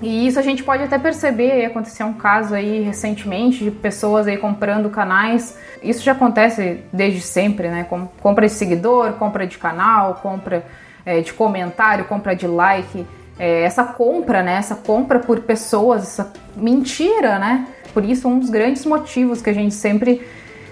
E 0.00 0.26
isso 0.26 0.38
a 0.38 0.42
gente 0.42 0.62
pode 0.62 0.84
até 0.84 0.96
perceber, 0.96 1.64
aconteceu 1.64 2.06
um 2.06 2.14
caso 2.14 2.54
aí 2.54 2.82
recentemente 2.82 3.64
de 3.64 3.70
pessoas 3.70 4.28
aí 4.28 4.36
comprando 4.36 4.88
canais. 4.88 5.56
Isso 5.82 6.02
já 6.02 6.12
acontece 6.12 6.80
desde 6.92 7.20
sempre, 7.20 7.68
né? 7.68 7.86
Compra 8.20 8.46
de 8.46 8.52
seguidor, 8.52 9.14
compra 9.14 9.46
de 9.46 9.58
canal, 9.58 10.14
compra 10.22 10.64
é, 11.04 11.20
de 11.20 11.32
comentário, 11.32 12.04
compra 12.04 12.36
de 12.36 12.46
like. 12.46 13.04
É, 13.38 13.62
essa 13.62 13.82
compra, 13.82 14.42
né? 14.42 14.54
Essa 14.54 14.76
compra 14.76 15.18
por 15.18 15.40
pessoas, 15.40 16.02
essa 16.02 16.32
mentira, 16.54 17.38
né? 17.40 17.66
Por 17.92 18.04
isso, 18.04 18.28
um 18.28 18.38
dos 18.38 18.50
grandes 18.50 18.84
motivos 18.86 19.42
que 19.42 19.50
a 19.50 19.54
gente 19.54 19.74
sempre 19.74 20.22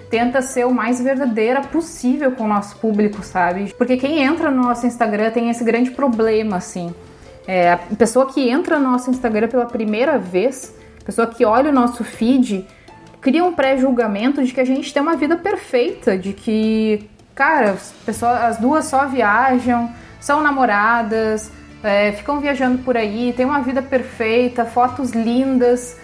tenta 0.09 0.41
ser 0.41 0.65
o 0.65 0.73
mais 0.73 1.01
verdadeira 1.01 1.63
possível 1.63 2.31
com 2.31 2.45
o 2.45 2.49
nosso 2.49 2.77
público, 2.77 3.25
sabe? 3.25 3.75
Porque 3.77 3.97
quem 3.97 4.23
entra 4.23 4.53
no 4.53 4.63
nosso 4.63 4.87
Instagram 4.87 5.33
tem 5.33 5.51
esse 5.51 5.65
grande 5.65 5.91
problema, 5.91 6.59
assim 6.59 6.95
é, 7.47 7.73
a 7.73 7.77
pessoa 7.77 8.27
que 8.27 8.49
entra 8.49 8.79
no 8.79 8.91
nosso 8.91 9.11
Instagram 9.11 9.49
pela 9.49 9.67
primeira 9.67 10.19
vez, 10.19 10.75
a 11.01 11.05
pessoa 11.05 11.27
que 11.27 11.45
olha 11.45 11.71
o 11.71 11.75
nosso 11.75 12.03
feed, 12.03 12.67
cria 13.21 13.45
um 13.45 13.53
pré-julgamento 13.53 14.45
de 14.45 14.53
que 14.53 14.61
a 14.61 14.65
gente 14.65 14.93
tem 14.93 15.01
uma 15.01 15.17
vida 15.17 15.37
perfeita, 15.37 16.19
de 16.19 16.33
que, 16.33 17.09
cara, 17.35 17.71
as, 17.73 17.93
pessoas, 18.05 18.41
as 18.43 18.57
duas 18.59 18.85
só 18.87 19.07
viajam, 19.07 19.91
são 20.21 20.43
namoradas, 20.43 21.53
é, 21.83 22.13
ficam 22.13 22.41
viajando 22.41 22.79
por 22.79 22.97
aí, 22.97 23.33
tem 23.37 23.47
uma 23.47 23.61
vida 23.61 23.81
perfeita, 23.81 24.65
fotos 24.65 25.13
lindas, 25.13 25.97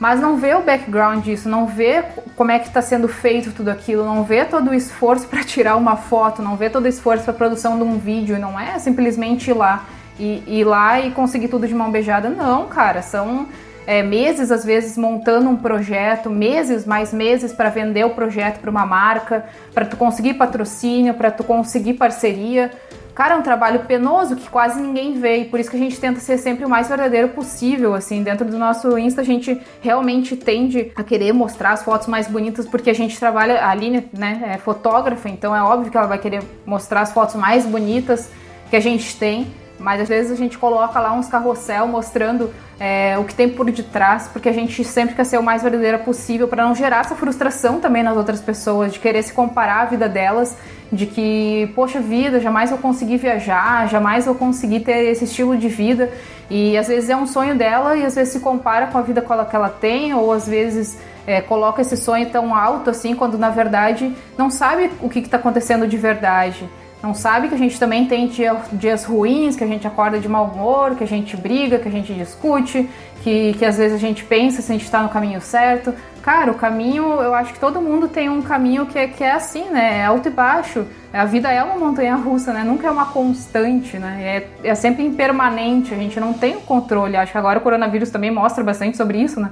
mas 0.00 0.20
não 0.20 0.36
vê 0.36 0.54
o 0.54 0.62
background 0.62 1.24
disso, 1.24 1.48
não 1.48 1.66
vê 1.66 2.04
como 2.34 2.50
é 2.50 2.58
que 2.58 2.66
está 2.66 2.82
sendo 2.82 3.06
feito 3.06 3.52
tudo 3.52 3.68
aquilo, 3.68 4.04
não 4.04 4.24
vê 4.24 4.44
todo 4.44 4.70
o 4.70 4.74
esforço 4.74 5.28
para 5.28 5.44
tirar 5.44 5.76
uma 5.76 5.96
foto, 5.96 6.42
não 6.42 6.56
vê 6.56 6.68
todo 6.68 6.86
o 6.86 6.88
esforço 6.88 7.22
para 7.22 7.32
produção 7.32 7.76
de 7.76 7.84
um 7.84 7.96
vídeo, 7.96 8.38
não 8.40 8.58
é 8.58 8.76
simplesmente 8.80 9.50
ir 9.50 9.54
lá 9.54 9.86
e 10.18 10.42
ir 10.46 10.64
lá 10.64 11.00
e 11.00 11.10
conseguir 11.10 11.48
tudo 11.48 11.66
de 11.66 11.74
mão 11.74 11.90
beijada. 11.90 12.28
Não, 12.28 12.66
cara, 12.66 13.02
são 13.02 13.46
é, 13.86 14.02
meses 14.02 14.50
às 14.50 14.64
vezes 14.64 14.96
montando 14.96 15.48
um 15.48 15.56
projeto, 15.56 16.30
meses, 16.30 16.86
mais 16.86 17.12
meses 17.12 17.52
para 17.52 17.68
vender 17.68 18.04
o 18.04 18.10
projeto 18.10 18.60
para 18.60 18.70
uma 18.70 18.86
marca, 18.86 19.44
para 19.72 19.84
tu 19.84 19.96
conseguir 19.96 20.34
patrocínio, 20.34 21.14
para 21.14 21.30
tu 21.30 21.44
conseguir 21.44 21.94
parceria. 21.94 22.70
Cara, 23.14 23.34
é 23.34 23.38
um 23.38 23.42
trabalho 23.42 23.84
penoso 23.84 24.34
que 24.34 24.48
quase 24.50 24.80
ninguém 24.80 25.20
vê 25.20 25.36
e 25.36 25.44
por 25.44 25.60
isso 25.60 25.70
que 25.70 25.76
a 25.76 25.78
gente 25.78 26.00
tenta 26.00 26.18
ser 26.18 26.36
sempre 26.36 26.64
o 26.64 26.68
mais 26.68 26.88
verdadeiro 26.88 27.28
possível, 27.28 27.94
assim, 27.94 28.24
dentro 28.24 28.44
do 28.44 28.58
nosso 28.58 28.98
Insta 28.98 29.20
a 29.20 29.24
gente 29.24 29.60
realmente 29.80 30.34
tende 30.36 30.90
a 30.96 31.04
querer 31.04 31.32
mostrar 31.32 31.70
as 31.70 31.84
fotos 31.84 32.08
mais 32.08 32.26
bonitas 32.26 32.66
porque 32.66 32.90
a 32.90 32.94
gente 32.94 33.16
trabalha, 33.16 33.60
a 33.60 33.70
Aline, 33.70 34.08
né, 34.12 34.54
é 34.54 34.58
fotógrafa, 34.58 35.28
então 35.28 35.54
é 35.54 35.62
óbvio 35.62 35.92
que 35.92 35.96
ela 35.96 36.08
vai 36.08 36.18
querer 36.18 36.42
mostrar 36.66 37.02
as 37.02 37.12
fotos 37.12 37.36
mais 37.36 37.64
bonitas 37.64 38.30
que 38.68 38.74
a 38.74 38.80
gente 38.80 39.16
tem 39.16 39.46
mas 39.78 40.00
às 40.00 40.08
vezes 40.08 40.30
a 40.30 40.36
gente 40.36 40.56
coloca 40.56 40.98
lá 41.00 41.12
uns 41.12 41.28
carrossel 41.28 41.86
mostrando 41.86 42.50
é, 42.78 43.16
o 43.18 43.24
que 43.24 43.34
tem 43.34 43.48
por 43.48 43.70
detrás, 43.70 44.28
porque 44.28 44.48
a 44.48 44.52
gente 44.52 44.84
sempre 44.84 45.14
quer 45.14 45.24
ser 45.24 45.38
o 45.38 45.42
mais 45.42 45.62
verdadeira 45.62 45.98
possível 45.98 46.48
para 46.48 46.64
não 46.64 46.74
gerar 46.74 47.00
essa 47.00 47.14
frustração 47.14 47.80
também 47.80 48.02
nas 48.02 48.16
outras 48.16 48.40
pessoas, 48.40 48.92
de 48.92 48.98
querer 48.98 49.22
se 49.22 49.32
comparar 49.32 49.82
a 49.82 49.84
vida 49.86 50.08
delas, 50.08 50.56
de 50.92 51.06
que, 51.06 51.70
poxa 51.74 52.00
vida, 52.00 52.40
jamais 52.40 52.70
vou 52.70 52.78
conseguir 52.78 53.16
viajar, 53.16 53.88
jamais 53.88 54.26
vou 54.26 54.34
conseguir 54.34 54.80
ter 54.80 55.10
esse 55.10 55.24
estilo 55.24 55.56
de 55.56 55.68
vida. 55.68 56.10
E 56.50 56.76
às 56.76 56.88
vezes 56.88 57.10
é 57.10 57.16
um 57.16 57.26
sonho 57.26 57.56
dela 57.56 57.96
e 57.96 58.04
às 58.04 58.14
vezes 58.14 58.32
se 58.32 58.40
compara 58.40 58.86
com 58.88 58.98
a 58.98 59.02
vida 59.02 59.20
que 59.22 59.56
ela 59.56 59.68
tem, 59.68 60.14
ou 60.14 60.32
às 60.32 60.46
vezes 60.46 60.98
é, 61.26 61.40
coloca 61.40 61.80
esse 61.80 61.96
sonho 61.96 62.28
tão 62.30 62.54
alto 62.54 62.90
assim, 62.90 63.14
quando 63.14 63.38
na 63.38 63.50
verdade 63.50 64.14
não 64.36 64.50
sabe 64.50 64.90
o 65.00 65.08
que 65.08 65.20
está 65.20 65.36
acontecendo 65.36 65.86
de 65.86 65.96
verdade 65.96 66.68
não 67.04 67.12
sabe 67.12 67.48
que 67.48 67.54
a 67.54 67.58
gente 67.58 67.78
também 67.78 68.06
tem 68.06 68.28
dia, 68.28 68.56
dias 68.72 69.04
ruins, 69.04 69.54
que 69.54 69.62
a 69.62 69.66
gente 69.66 69.86
acorda 69.86 70.18
de 70.18 70.26
mau 70.26 70.46
humor, 70.46 70.94
que 70.94 71.04
a 71.04 71.06
gente 71.06 71.36
briga, 71.36 71.78
que 71.78 71.86
a 71.86 71.90
gente 71.90 72.14
discute, 72.14 72.88
que, 73.22 73.52
que 73.52 73.64
às 73.64 73.76
vezes 73.76 73.94
a 73.94 74.00
gente 74.00 74.24
pensa 74.24 74.62
se 74.62 74.72
a 74.72 74.74
gente 74.74 74.86
está 74.86 75.02
no 75.02 75.10
caminho 75.10 75.38
certo. 75.38 75.92
Cara, 76.22 76.50
o 76.50 76.54
caminho, 76.54 77.04
eu 77.20 77.34
acho 77.34 77.52
que 77.52 77.60
todo 77.60 77.78
mundo 77.78 78.08
tem 78.08 78.30
um 78.30 78.40
caminho 78.40 78.86
que 78.86 78.98
é, 78.98 79.06
que 79.06 79.22
é 79.22 79.32
assim, 79.32 79.66
né? 79.66 79.98
É 79.98 80.04
alto 80.06 80.28
e 80.28 80.30
baixo. 80.30 80.86
A 81.12 81.26
vida 81.26 81.52
é 81.52 81.62
uma 81.62 81.76
montanha 81.76 82.16
russa, 82.16 82.54
né? 82.54 82.64
Nunca 82.64 82.86
é 82.86 82.90
uma 82.90 83.04
constante, 83.04 83.98
né? 83.98 84.46
É, 84.64 84.70
é 84.70 84.74
sempre 84.74 85.04
impermanente, 85.04 85.92
a 85.92 85.98
gente 85.98 86.18
não 86.18 86.32
tem 86.32 86.56
o 86.56 86.62
controle. 86.62 87.18
Acho 87.18 87.32
que 87.32 87.38
agora 87.38 87.58
o 87.58 87.62
coronavírus 87.62 88.08
também 88.08 88.30
mostra 88.30 88.64
bastante 88.64 88.96
sobre 88.96 89.18
isso, 89.18 89.38
né? 89.38 89.50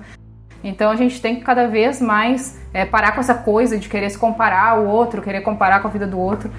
Então 0.65 0.91
a 0.91 0.97
gente 0.97 1.21
tem 1.21 1.37
que 1.37 1.43
cada 1.43 1.67
vez 1.67 2.01
mais 2.01 2.59
é, 2.73 2.87
parar 2.87 3.13
com 3.13 3.21
essa 3.21 3.35
coisa 3.35 3.77
de 3.77 3.89
querer 3.89 4.09
se 4.09 4.17
comparar 4.17 4.71
ao 4.71 4.87
outro, 4.87 5.21
querer 5.21 5.43
comparar 5.43 5.81
com 5.81 5.89
a 5.89 5.91
vida 5.91 6.07
do 6.07 6.19
outro. 6.19 6.51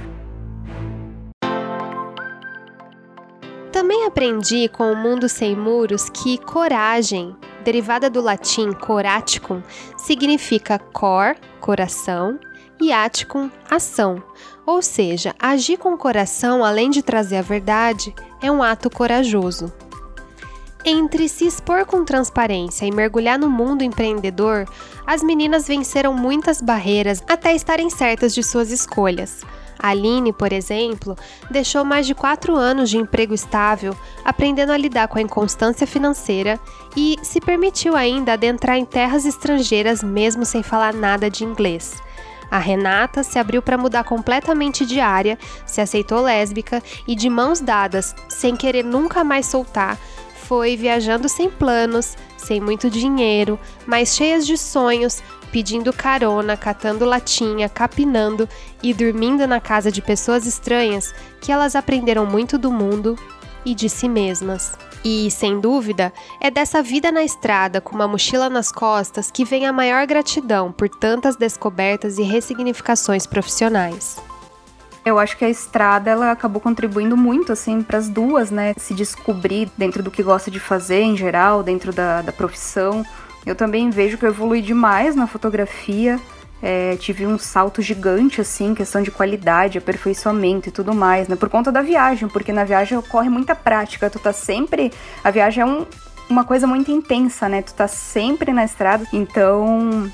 Também 3.74 4.06
aprendi 4.06 4.70
com 4.70 4.92
o 4.92 4.96
Mundo 4.96 5.28
Sem 5.28 5.56
Muros 5.56 6.08
que 6.08 6.38
coragem, 6.38 7.36
derivada 7.64 8.08
do 8.08 8.22
latim 8.22 8.72
coraticum, 8.72 9.64
significa 9.98 10.78
cor, 10.78 11.36
coração, 11.60 12.40
e 12.80 12.92
aticum, 12.92 13.50
ação. 13.68 14.22
Ou 14.64 14.80
seja, 14.84 15.34
agir 15.40 15.78
com 15.78 15.94
o 15.94 15.98
coração, 15.98 16.64
além 16.64 16.92
de 16.92 17.02
trazer 17.02 17.38
a 17.38 17.42
verdade, 17.42 18.14
é 18.44 18.52
um 18.52 18.62
ato 18.62 18.92
corajoso. 18.92 19.74
Entre 20.86 21.28
se 21.28 21.48
expor 21.48 21.84
com 21.86 22.06
transparência 22.06 22.86
e 22.86 22.92
mergulhar 22.92 23.40
no 23.40 23.50
mundo 23.50 23.84
empreendedor, 23.84 24.68
as 25.08 25.24
meninas 25.24 25.68
venceram 25.68 26.14
muitas 26.14 26.62
barreiras 26.62 27.24
até 27.28 27.56
estarem 27.56 27.90
certas 27.90 28.36
de 28.36 28.44
suas 28.44 28.70
escolhas. 28.70 29.44
Aline, 29.84 30.32
por 30.32 30.54
exemplo, 30.54 31.14
deixou 31.52 31.84
mais 31.84 32.08
de 32.08 32.16
quatro 32.16 32.56
anos 32.56 32.90
de 32.90 32.98
emprego 32.98 33.34
estável, 33.34 33.94
aprendendo 34.24 34.72
a 34.72 34.78
lidar 34.78 35.10
com 35.10 35.18
a 35.18 35.22
inconstância 35.22 35.86
financeira 35.86 36.58
e 36.96 37.18
se 37.22 37.42
permitiu 37.42 37.94
ainda 37.94 38.32
adentrar 38.32 38.78
em 38.78 38.86
terras 38.86 39.26
estrangeiras 39.26 40.02
mesmo 40.02 40.46
sem 40.46 40.64
falar 40.64 40.94
nada 40.94 41.30
de 41.30 41.44
inglês. 41.44 42.02
A 42.50 42.60
Renata 42.60 43.24
se 43.24 43.38
abriu 43.38 43.62
para 43.62 43.78
mudar 43.78 44.06
completamente 44.06 44.86
de 44.86 45.02
área, 45.02 45.38
se 45.66 45.82
aceitou 45.82 46.22
lésbica 46.22 46.82
e, 47.06 47.14
de 47.14 47.30
mãos 47.30 47.60
dadas, 47.60 48.16
sem 48.30 48.56
querer 48.56 48.86
nunca 48.86 49.22
mais 49.22 49.48
soltar, 49.48 49.98
foi 50.48 50.78
viajando 50.78 51.28
sem 51.28 51.50
planos, 51.50 52.16
sem 52.38 52.62
muito 52.62 52.90
dinheiro, 52.90 53.60
mas 53.86 54.16
cheias 54.16 54.46
de 54.46 54.58
sonhos, 54.58 55.22
pedindo 55.54 55.94
carona, 55.94 56.58
catando 56.58 57.06
latinha, 57.06 57.70
capinando 57.70 58.50
e 58.82 58.92
dormindo 58.92 59.48
na 59.48 59.62
casa 59.62 59.92
de 59.92 60.02
pessoas 60.02 60.48
estranhas 60.48 61.14
que 61.40 61.52
elas 61.52 61.76
aprenderam 61.76 62.26
muito 62.26 62.58
do 62.58 62.72
mundo 62.72 63.16
e 63.64 63.76
de 63.76 63.88
si 63.88 64.10
mesmas. 64.10 64.74
E, 65.06 65.30
sem 65.30 65.60
dúvida, 65.60 66.12
é 66.42 66.50
dessa 66.50 66.82
vida 66.82 67.12
na 67.12 67.24
estrada 67.24 67.80
com 67.80 67.94
uma 67.94 68.08
mochila 68.08 68.50
nas 68.50 68.72
costas 68.72 69.30
que 69.30 69.46
vem 69.46 69.68
a 69.68 69.74
maior 69.74 70.08
gratidão 70.08 70.72
por 70.72 70.90
tantas 70.90 71.36
descobertas 71.36 72.18
e 72.18 72.24
ressignificações 72.24 73.28
profissionais. 73.28 74.18
Eu 75.06 75.20
acho 75.20 75.38
que 75.38 75.44
a 75.44 75.50
estrada 75.50 76.10
ela 76.10 76.32
acabou 76.32 76.62
contribuindo 76.62 77.16
muito 77.16 77.52
assim 77.52 77.84
para 77.84 77.98
as 78.00 78.08
duas, 78.08 78.50
né? 78.50 78.74
Se 78.78 78.94
descobrir 78.94 79.70
dentro 79.78 80.02
do 80.02 80.10
que 80.10 80.24
gosta 80.24 80.50
de 80.50 80.60
fazer 80.60 81.02
em 81.02 81.16
geral, 81.16 81.62
dentro 81.62 81.92
da, 81.92 82.22
da 82.22 82.32
profissão. 82.32 83.06
Eu 83.46 83.56
também 83.56 83.90
vejo 83.90 84.18
que 84.18 84.26
eu 84.26 84.30
evolui 84.30 84.62
demais 84.62 85.16
na 85.16 85.28
fotografia. 85.28 86.20
É, 86.62 86.96
tive 86.96 87.28
um 87.28 87.38
salto 87.38 87.82
gigante, 87.82 88.40
assim, 88.40 88.74
questão 88.74 89.02
de 89.02 89.12
qualidade, 89.12 89.78
aperfeiçoamento 89.78 90.70
e 90.70 90.72
tudo 90.72 90.94
mais, 90.94 91.28
né? 91.28 91.36
Por 91.36 91.50
conta 91.50 91.72
da 91.72 91.82
viagem, 91.82 92.30
porque 92.30 92.54
na 92.54 92.64
viagem 92.64 92.98
ocorre 92.98 93.30
muita 93.30 93.54
prática. 93.54 94.10
Tu 94.10 94.18
tá 94.18 94.32
sempre. 94.32 94.92
A 95.22 95.30
viagem 95.30 95.62
é 95.62 95.66
um, 95.66 95.86
uma 96.30 96.46
coisa 96.46 96.66
muito 96.66 96.90
intensa, 96.90 97.50
né? 97.50 97.62
Tu 97.62 97.74
tá 97.74 97.88
sempre 97.88 98.54
na 98.54 98.64
estrada. 98.64 99.06
Então, 99.12 100.10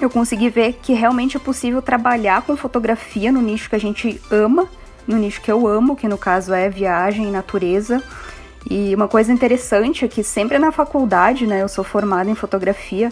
eu 0.00 0.08
consegui 0.08 0.48
ver 0.48 0.74
que 0.80 0.92
realmente 0.92 1.36
é 1.36 1.40
possível 1.40 1.82
trabalhar 1.82 2.42
com 2.42 2.56
fotografia 2.56 3.32
no 3.32 3.42
nicho 3.42 3.68
que 3.68 3.76
a 3.76 3.80
gente 3.80 4.20
ama, 4.30 4.68
no 5.06 5.16
nicho 5.16 5.40
que 5.40 5.50
eu 5.50 5.66
amo, 5.66 5.96
que 5.96 6.06
no 6.06 6.16
caso 6.16 6.54
é 6.54 6.68
viagem 6.68 7.28
e 7.28 7.30
natureza. 7.30 8.02
E 8.68 8.94
uma 8.94 9.08
coisa 9.08 9.32
interessante 9.32 10.04
é 10.04 10.08
que 10.08 10.22
sempre 10.22 10.58
na 10.58 10.72
faculdade, 10.72 11.46
né, 11.46 11.62
eu 11.62 11.68
sou 11.68 11.84
formada 11.84 12.30
em 12.30 12.34
fotografia, 12.34 13.10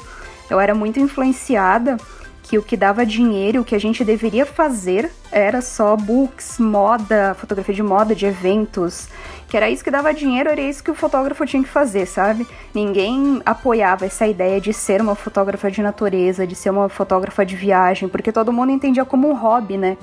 eu 0.48 0.58
era 0.58 0.74
muito 0.74 0.98
influenciada 1.00 1.96
que 2.42 2.58
o 2.58 2.62
que 2.62 2.76
dava 2.76 3.06
dinheiro, 3.06 3.60
o 3.60 3.64
que 3.64 3.76
a 3.76 3.78
gente 3.78 4.04
deveria 4.04 4.44
fazer 4.44 5.10
era 5.30 5.62
só 5.62 5.96
books, 5.96 6.58
moda, 6.58 7.34
fotografia 7.38 7.74
de 7.74 7.82
moda, 7.82 8.12
de 8.12 8.26
eventos, 8.26 9.08
que 9.48 9.56
era 9.56 9.70
isso 9.70 9.84
que 9.84 9.90
dava 9.90 10.12
dinheiro, 10.12 10.50
era 10.50 10.60
isso 10.60 10.82
que 10.82 10.90
o 10.90 10.94
fotógrafo 10.94 11.46
tinha 11.46 11.62
que 11.62 11.68
fazer, 11.68 12.06
sabe? 12.06 12.44
Ninguém 12.74 13.40
apoiava 13.46 14.06
essa 14.06 14.26
ideia 14.26 14.60
de 14.60 14.72
ser 14.72 15.00
uma 15.00 15.14
fotógrafa 15.14 15.70
de 15.70 15.80
natureza, 15.80 16.44
de 16.44 16.56
ser 16.56 16.70
uma 16.70 16.88
fotógrafa 16.88 17.46
de 17.46 17.54
viagem, 17.54 18.08
porque 18.08 18.32
todo 18.32 18.52
mundo 18.52 18.72
entendia 18.72 19.04
como 19.04 19.28
um 19.28 19.34
hobby, 19.34 19.76
né? 19.76 19.96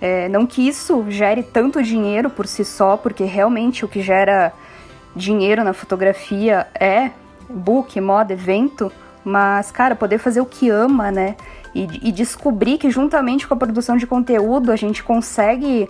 É, 0.00 0.28
não 0.28 0.46
que 0.46 0.66
isso 0.66 1.04
gere 1.08 1.42
tanto 1.42 1.82
dinheiro 1.82 2.30
por 2.30 2.46
si 2.46 2.64
só, 2.64 2.96
porque 2.96 3.24
realmente 3.24 3.84
o 3.84 3.88
que 3.88 4.00
gera 4.00 4.52
dinheiro 5.14 5.64
na 5.64 5.72
fotografia 5.72 6.66
é 6.74 7.10
book, 7.48 8.00
moda, 8.00 8.32
evento, 8.32 8.92
mas, 9.24 9.70
cara, 9.70 9.94
poder 9.94 10.18
fazer 10.18 10.40
o 10.40 10.46
que 10.46 10.70
ama, 10.70 11.10
né? 11.10 11.36
e, 11.74 12.08
e 12.08 12.12
descobrir 12.12 12.78
que 12.78 12.90
juntamente 12.90 13.46
com 13.46 13.54
a 13.54 13.56
produção 13.56 13.96
de 13.96 14.06
conteúdo 14.06 14.72
a 14.72 14.76
gente 14.76 15.02
consegue 15.02 15.88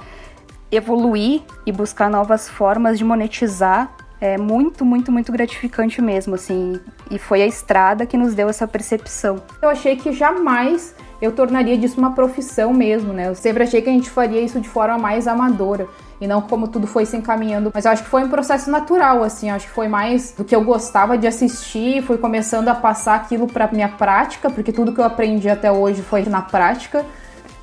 evoluir 0.70 1.42
e 1.66 1.72
buscar 1.72 2.10
novas 2.10 2.48
formas 2.48 2.98
de 2.98 3.04
monetizar 3.04 3.90
é 4.20 4.36
muito, 4.36 4.84
muito, 4.84 5.10
muito 5.10 5.32
gratificante 5.32 6.02
mesmo, 6.02 6.34
assim. 6.34 6.78
E 7.10 7.18
foi 7.18 7.40
a 7.40 7.46
estrada 7.46 8.04
que 8.04 8.18
nos 8.18 8.34
deu 8.34 8.50
essa 8.50 8.68
percepção. 8.68 9.42
Eu 9.62 9.70
achei 9.70 9.96
que 9.96 10.12
jamais 10.12 10.94
eu 11.22 11.32
tornaria 11.32 11.76
disso 11.78 11.98
uma 11.98 12.12
profissão 12.12 12.70
mesmo, 12.70 13.14
né? 13.14 13.28
Eu 13.28 13.34
sempre 13.34 13.62
achei 13.62 13.80
que 13.80 13.88
a 13.88 13.92
gente 13.92 14.10
faria 14.10 14.42
isso 14.42 14.60
de 14.60 14.68
forma 14.68 14.98
mais 14.98 15.26
amadora 15.26 15.88
e 16.20 16.26
não 16.26 16.42
como 16.42 16.68
tudo 16.68 16.86
foi 16.86 17.06
se 17.06 17.16
encaminhando. 17.16 17.70
Mas 17.72 17.84
eu 17.84 17.90
acho 17.90 18.02
que 18.02 18.08
foi 18.08 18.22
um 18.24 18.28
processo 18.28 18.70
natural, 18.70 19.22
assim. 19.22 19.50
Acho 19.50 19.66
que 19.66 19.72
foi 19.72 19.88
mais 19.88 20.32
do 20.32 20.44
que 20.44 20.54
eu 20.54 20.62
gostava 20.62 21.16
de 21.16 21.26
assistir, 21.26 22.02
fui 22.02 22.18
começando 22.18 22.68
a 22.68 22.74
passar 22.74 23.14
aquilo 23.14 23.46
para 23.46 23.68
minha 23.72 23.88
prática, 23.88 24.50
porque 24.50 24.72
tudo 24.72 24.92
que 24.92 25.00
eu 25.00 25.04
aprendi 25.04 25.48
até 25.48 25.72
hoje 25.72 26.02
foi 26.02 26.24
na 26.24 26.42
prática. 26.42 27.04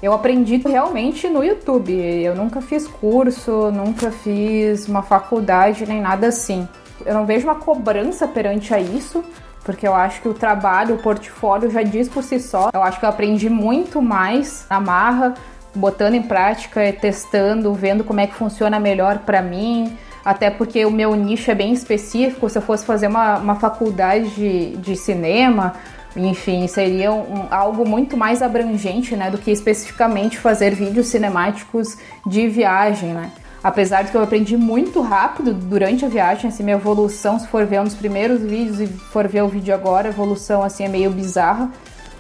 Eu 0.02 0.14
aprendi 0.14 0.58
realmente 0.58 1.28
no 1.28 1.44
YouTube. 1.44 1.94
Eu 1.94 2.36
nunca 2.36 2.62
fiz 2.62 2.88
curso, 2.88 3.72
nunca 3.72 4.12
fiz 4.12 4.88
uma 4.88 5.02
faculdade 5.02 5.86
nem 5.86 6.02
nada 6.02 6.28
assim. 6.28 6.68
Eu 7.06 7.14
não 7.14 7.26
vejo 7.26 7.48
uma 7.48 7.56
cobrança 7.56 8.28
perante 8.28 8.74
a 8.74 8.80
isso, 8.80 9.24
porque 9.64 9.88
eu 9.88 9.94
acho 9.94 10.22
que 10.22 10.28
o 10.28 10.34
trabalho, 10.34 10.96
o 10.96 10.98
portfólio 11.00 11.70
já 11.70 11.82
diz 11.82 12.08
por 12.08 12.24
si 12.24 12.40
só. 12.40 12.70
Eu 12.74 12.84
acho 12.84 13.00
que 13.00 13.06
eu 13.06 13.10
aprendi 13.10 13.50
muito 13.50 14.02
mais 14.02 14.66
na 14.70 14.80
marra, 14.80 15.34
botando 15.78 16.16
em 16.16 16.22
prática, 16.22 16.82
testando, 16.94 17.74
vendo 17.74 18.04
como 18.04 18.20
é 18.20 18.28
que 18.28 18.34
funciona 18.34 18.80
melhor 18.80 19.20
para 19.20 19.42
mim. 19.42 19.96
Até 20.26 20.50
porque 20.50 20.86
o 20.86 20.92
meu 20.92 21.16
nicho 21.16 21.50
é 21.50 21.56
bem 21.56 21.72
específico. 21.72 22.50
Se 22.50 22.58
eu 22.58 22.62
fosse 22.62 22.86
fazer 22.86 23.08
uma, 23.08 23.38
uma 23.38 23.56
faculdade 23.56 24.30
de, 24.32 24.76
de 24.78 24.96
cinema, 24.96 25.74
enfim, 26.16 26.68
seria 26.68 27.14
um, 27.14 27.48
algo 27.50 27.88
muito 27.88 28.18
mais 28.18 28.42
abrangente 28.42 29.16
né, 29.16 29.30
do 29.30 29.38
que 29.38 29.52
especificamente 29.52 30.38
fazer 30.38 30.74
vídeos 30.76 31.08
cinemáticos 31.08 31.98
de 32.26 32.48
viagem. 32.48 33.14
Né? 33.14 33.32
Apesar 33.64 34.04
de 34.04 34.12
que 34.12 34.18
eu 34.18 34.22
aprendi 34.22 34.58
muito 34.58 35.02
rápido 35.02 35.54
durante 35.54 36.04
a 36.04 36.10
viagem, 36.10 36.50
assim, 36.50 36.64
minha 36.64 36.76
evolução, 36.76 37.40
se 37.40 37.48
for 37.48 37.66
ver 37.66 37.82
um 37.82 37.84
dos 37.84 37.96
primeiros 37.96 38.42
vídeos 38.42 38.82
e 38.82 38.88
for 38.88 39.28
ver 39.28 39.44
o 39.44 39.48
vídeo 39.48 39.74
agora, 39.74 40.08
a 40.08 40.12
evolução 40.12 40.64
assim, 40.64 40.84
é 40.84 40.88
meio 40.88 41.12
bizarra 41.12 41.70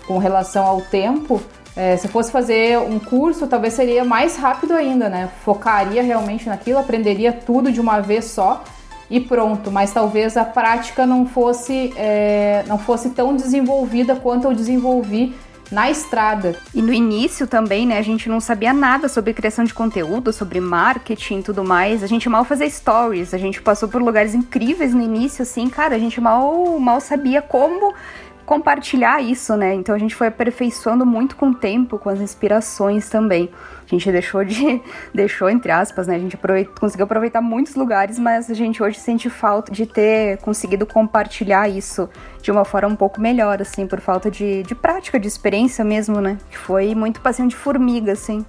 com 0.08 0.17
relação 0.17 0.65
ao 0.65 0.82
tempo. 0.82 1.41
É, 1.77 1.95
se 1.95 2.07
fosse 2.07 2.31
fazer 2.31 2.79
um 2.79 2.97
curso, 2.97 3.45
talvez 3.45 3.75
seria 3.75 4.03
mais 4.03 4.35
rápido 4.35 4.73
ainda, 4.73 5.07
né? 5.07 5.29
Focaria 5.45 6.01
realmente 6.01 6.49
naquilo, 6.49 6.79
aprenderia 6.79 7.31
tudo 7.31 7.71
de 7.71 7.79
uma 7.79 7.99
vez 7.99 8.25
só 8.25 8.63
e 9.11 9.19
pronto. 9.19 9.71
Mas 9.71 9.93
talvez 9.93 10.35
a 10.35 10.43
prática 10.43 11.05
não 11.05 11.27
fosse, 11.27 11.93
é, 11.95 12.63
não 12.67 12.79
fosse 12.79 13.11
tão 13.11 13.35
desenvolvida 13.35 14.15
quanto 14.15 14.45
eu 14.45 14.55
desenvolvi 14.55 15.35
na 15.71 15.91
estrada. 15.91 16.55
E 16.73 16.81
no 16.81 16.93
início 16.93 17.45
também, 17.45 17.85
né, 17.85 17.97
a 17.97 18.01
gente 18.01 18.29
não 18.29 18.39
sabia 18.39 18.73
nada 18.73 19.07
sobre 19.07 19.33
criação 19.33 19.65
de 19.65 19.73
conteúdo, 19.73 20.31
sobre 20.31 20.59
marketing 20.59 21.39
e 21.39 21.43
tudo 21.43 21.63
mais. 21.63 22.03
A 22.03 22.07
gente 22.07 22.29
mal 22.29 22.43
fazia 22.43 22.69
stories, 22.69 23.33
a 23.33 23.37
gente 23.37 23.61
passou 23.61 23.87
por 23.89 24.01
lugares 24.01 24.33
incríveis 24.33 24.93
no 24.93 25.01
início, 25.01 25.43
assim, 25.43 25.69
cara, 25.69 25.95
a 25.95 25.99
gente 25.99 26.19
mal, 26.19 26.79
mal 26.79 26.99
sabia 27.01 27.41
como 27.41 27.93
compartilhar 28.47 29.21
isso, 29.21 29.57
né? 29.57 29.73
Então 29.73 29.93
a 29.93 29.97
gente 29.97 30.15
foi 30.15 30.27
aperfeiçoando 30.27 31.05
muito 31.05 31.36
com 31.36 31.49
o 31.49 31.53
tempo, 31.53 31.99
com 31.99 32.07
as 32.10 32.21
inspirações 32.21 33.10
também. 33.10 33.51
A 33.86 33.89
gente 33.89 34.10
deixou 34.10 34.41
de, 34.45 34.81
deixou 35.13 35.49
entre 35.49 35.69
aspas, 35.69 36.07
né? 36.07 36.15
A 36.15 36.19
gente 36.19 36.39
conseguiu 36.79 37.03
aproveitar 37.03 37.41
muitos 37.41 37.75
lugares, 37.75 38.17
mas 38.17 38.49
a 38.49 38.53
gente 38.53 38.81
hoje 38.81 38.97
sente 38.99 39.29
falta 39.29 39.69
de 39.69 39.86
ter 39.86 40.38
conseguido 40.38 40.86
compartilhar 40.86 41.67
isso 41.67 42.10
de 42.41 42.49
uma 42.49 42.63
forma 42.63 42.88
um 42.88 42.95
pouco 42.95 43.19
melhor, 43.19 43.62
assim, 43.62 43.86
por 43.86 43.99
falta 43.99 44.31
de, 44.31 44.63
de 44.63 44.73
prática, 44.73 45.19
de 45.19 45.27
experiência 45.27 45.83
mesmo, 45.83 46.21
né? 46.21 46.38
Que 46.49 46.57
foi 46.57 46.95
muito 46.95 47.19
passeio 47.19 47.49
de 47.49 47.55
formiga, 47.55 48.13
assim. 48.13 48.45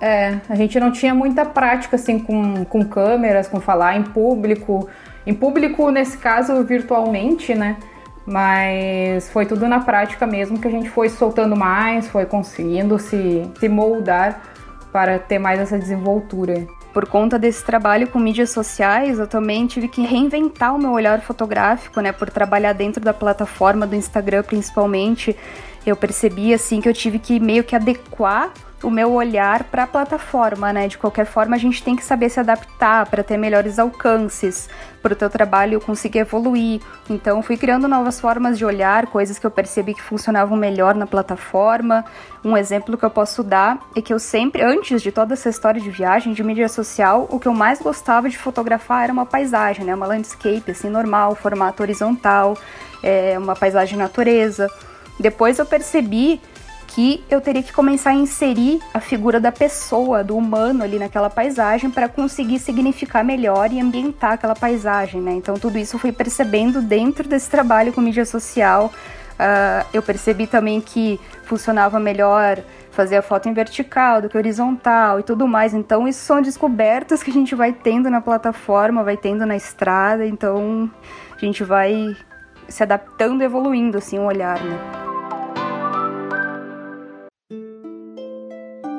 É, 0.00 0.40
a 0.48 0.56
gente 0.56 0.80
não 0.80 0.90
tinha 0.90 1.14
muita 1.14 1.44
prática, 1.44 1.94
assim, 1.94 2.18
com, 2.18 2.64
com 2.64 2.84
câmeras, 2.84 3.46
com 3.46 3.60
falar 3.60 3.96
em 3.96 4.02
público. 4.02 4.88
Em 5.24 5.32
público, 5.32 5.92
nesse 5.92 6.18
caso, 6.18 6.64
virtualmente, 6.64 7.54
né? 7.54 7.76
Mas 8.28 9.30
foi 9.30 9.46
tudo 9.46 9.66
na 9.66 9.80
prática 9.80 10.26
mesmo 10.26 10.60
que 10.60 10.68
a 10.68 10.70
gente 10.70 10.90
foi 10.90 11.08
soltando 11.08 11.56
mais, 11.56 12.06
foi 12.08 12.26
conseguindo 12.26 12.98
se, 12.98 13.50
se 13.58 13.68
moldar 13.68 14.42
para 14.92 15.18
ter 15.18 15.38
mais 15.38 15.58
essa 15.58 15.78
desenvoltura. 15.78 16.66
Por 16.92 17.06
conta 17.06 17.38
desse 17.38 17.64
trabalho 17.64 18.08
com 18.08 18.18
mídias 18.18 18.50
sociais, 18.50 19.18
eu 19.18 19.26
também 19.26 19.66
tive 19.66 19.88
que 19.88 20.02
reinventar 20.02 20.74
o 20.74 20.78
meu 20.78 20.92
olhar 20.92 21.20
fotográfico, 21.20 22.00
né? 22.00 22.12
Por 22.12 22.28
trabalhar 22.28 22.72
dentro 22.72 23.02
da 23.02 23.14
plataforma 23.14 23.86
do 23.86 23.94
Instagram, 23.94 24.42
principalmente, 24.42 25.36
eu 25.86 25.96
percebi 25.96 26.52
assim 26.52 26.80
que 26.80 26.88
eu 26.88 26.94
tive 26.94 27.18
que 27.18 27.40
meio 27.40 27.64
que 27.64 27.76
adequar 27.76 28.52
o 28.82 28.90
meu 28.90 29.12
olhar 29.12 29.64
para 29.64 29.82
a 29.82 29.86
plataforma, 29.86 30.72
né? 30.72 30.86
De 30.86 30.96
qualquer 30.96 31.26
forma, 31.26 31.56
a 31.56 31.58
gente 31.58 31.82
tem 31.82 31.96
que 31.96 32.04
saber 32.04 32.28
se 32.28 32.38
adaptar 32.38 33.06
para 33.06 33.24
ter 33.24 33.36
melhores 33.36 33.78
alcances, 33.78 34.68
para 35.02 35.12
o 35.12 35.16
teu 35.16 35.28
trabalho 35.28 35.80
conseguir 35.80 36.20
evoluir. 36.20 36.80
Então, 37.10 37.42
fui 37.42 37.56
criando 37.56 37.88
novas 37.88 38.20
formas 38.20 38.56
de 38.56 38.64
olhar, 38.64 39.06
coisas 39.06 39.38
que 39.38 39.46
eu 39.46 39.50
percebi 39.50 39.94
que 39.94 40.02
funcionavam 40.02 40.56
melhor 40.56 40.94
na 40.94 41.06
plataforma. 41.06 42.04
Um 42.44 42.56
exemplo 42.56 42.96
que 42.96 43.04
eu 43.04 43.10
posso 43.10 43.42
dar 43.42 43.80
é 43.96 44.00
que 44.00 44.12
eu 44.12 44.18
sempre, 44.18 44.62
antes 44.62 45.02
de 45.02 45.10
toda 45.10 45.34
essa 45.34 45.48
história 45.48 45.80
de 45.80 45.90
viagem, 45.90 46.32
de 46.32 46.44
mídia 46.44 46.68
social, 46.68 47.26
o 47.30 47.40
que 47.40 47.48
eu 47.48 47.54
mais 47.54 47.80
gostava 47.80 48.28
de 48.28 48.38
fotografar 48.38 49.04
era 49.04 49.12
uma 49.12 49.26
paisagem, 49.26 49.84
né? 49.84 49.94
Uma 49.94 50.06
landscape, 50.06 50.70
assim, 50.70 50.88
normal, 50.88 51.34
formato 51.34 51.82
horizontal, 51.82 52.56
é, 53.02 53.36
uma 53.36 53.56
paisagem 53.56 53.98
natureza. 53.98 54.68
Depois 55.18 55.58
eu 55.58 55.66
percebi 55.66 56.40
que 56.98 57.22
eu 57.30 57.40
teria 57.40 57.62
que 57.62 57.72
começar 57.72 58.10
a 58.10 58.14
inserir 58.14 58.80
a 58.92 58.98
figura 58.98 59.38
da 59.38 59.52
pessoa, 59.52 60.24
do 60.24 60.36
humano 60.36 60.82
ali 60.82 60.98
naquela 60.98 61.30
paisagem 61.30 61.88
para 61.88 62.08
conseguir 62.08 62.58
significar 62.58 63.22
melhor 63.22 63.70
e 63.72 63.78
ambientar 63.78 64.32
aquela 64.32 64.56
paisagem, 64.56 65.20
né? 65.20 65.30
Então 65.30 65.54
tudo 65.54 65.78
isso 65.78 65.94
eu 65.94 66.00
fui 66.00 66.10
percebendo 66.10 66.82
dentro 66.82 67.28
desse 67.28 67.48
trabalho 67.48 67.92
com 67.92 68.00
mídia 68.00 68.24
social. 68.24 68.86
Uh, 69.34 69.86
eu 69.94 70.02
percebi 70.02 70.48
também 70.48 70.80
que 70.80 71.20
funcionava 71.44 72.00
melhor 72.00 72.58
fazer 72.90 73.18
a 73.18 73.22
foto 73.22 73.48
em 73.48 73.52
vertical 73.52 74.20
do 74.20 74.28
que 74.28 74.36
horizontal 74.36 75.20
e 75.20 75.22
tudo 75.22 75.46
mais. 75.46 75.74
Então 75.74 76.08
isso 76.08 76.24
são 76.24 76.42
descobertas 76.42 77.22
que 77.22 77.30
a 77.30 77.34
gente 77.34 77.54
vai 77.54 77.72
tendo 77.72 78.10
na 78.10 78.20
plataforma, 78.20 79.04
vai 79.04 79.16
tendo 79.16 79.46
na 79.46 79.54
estrada. 79.54 80.26
Então 80.26 80.90
a 81.30 81.38
gente 81.38 81.62
vai 81.62 82.16
se 82.68 82.82
adaptando, 82.82 83.42
evoluindo 83.42 83.98
assim 83.98 84.18
o 84.18 84.24
olhar, 84.24 84.60
né? 84.60 85.07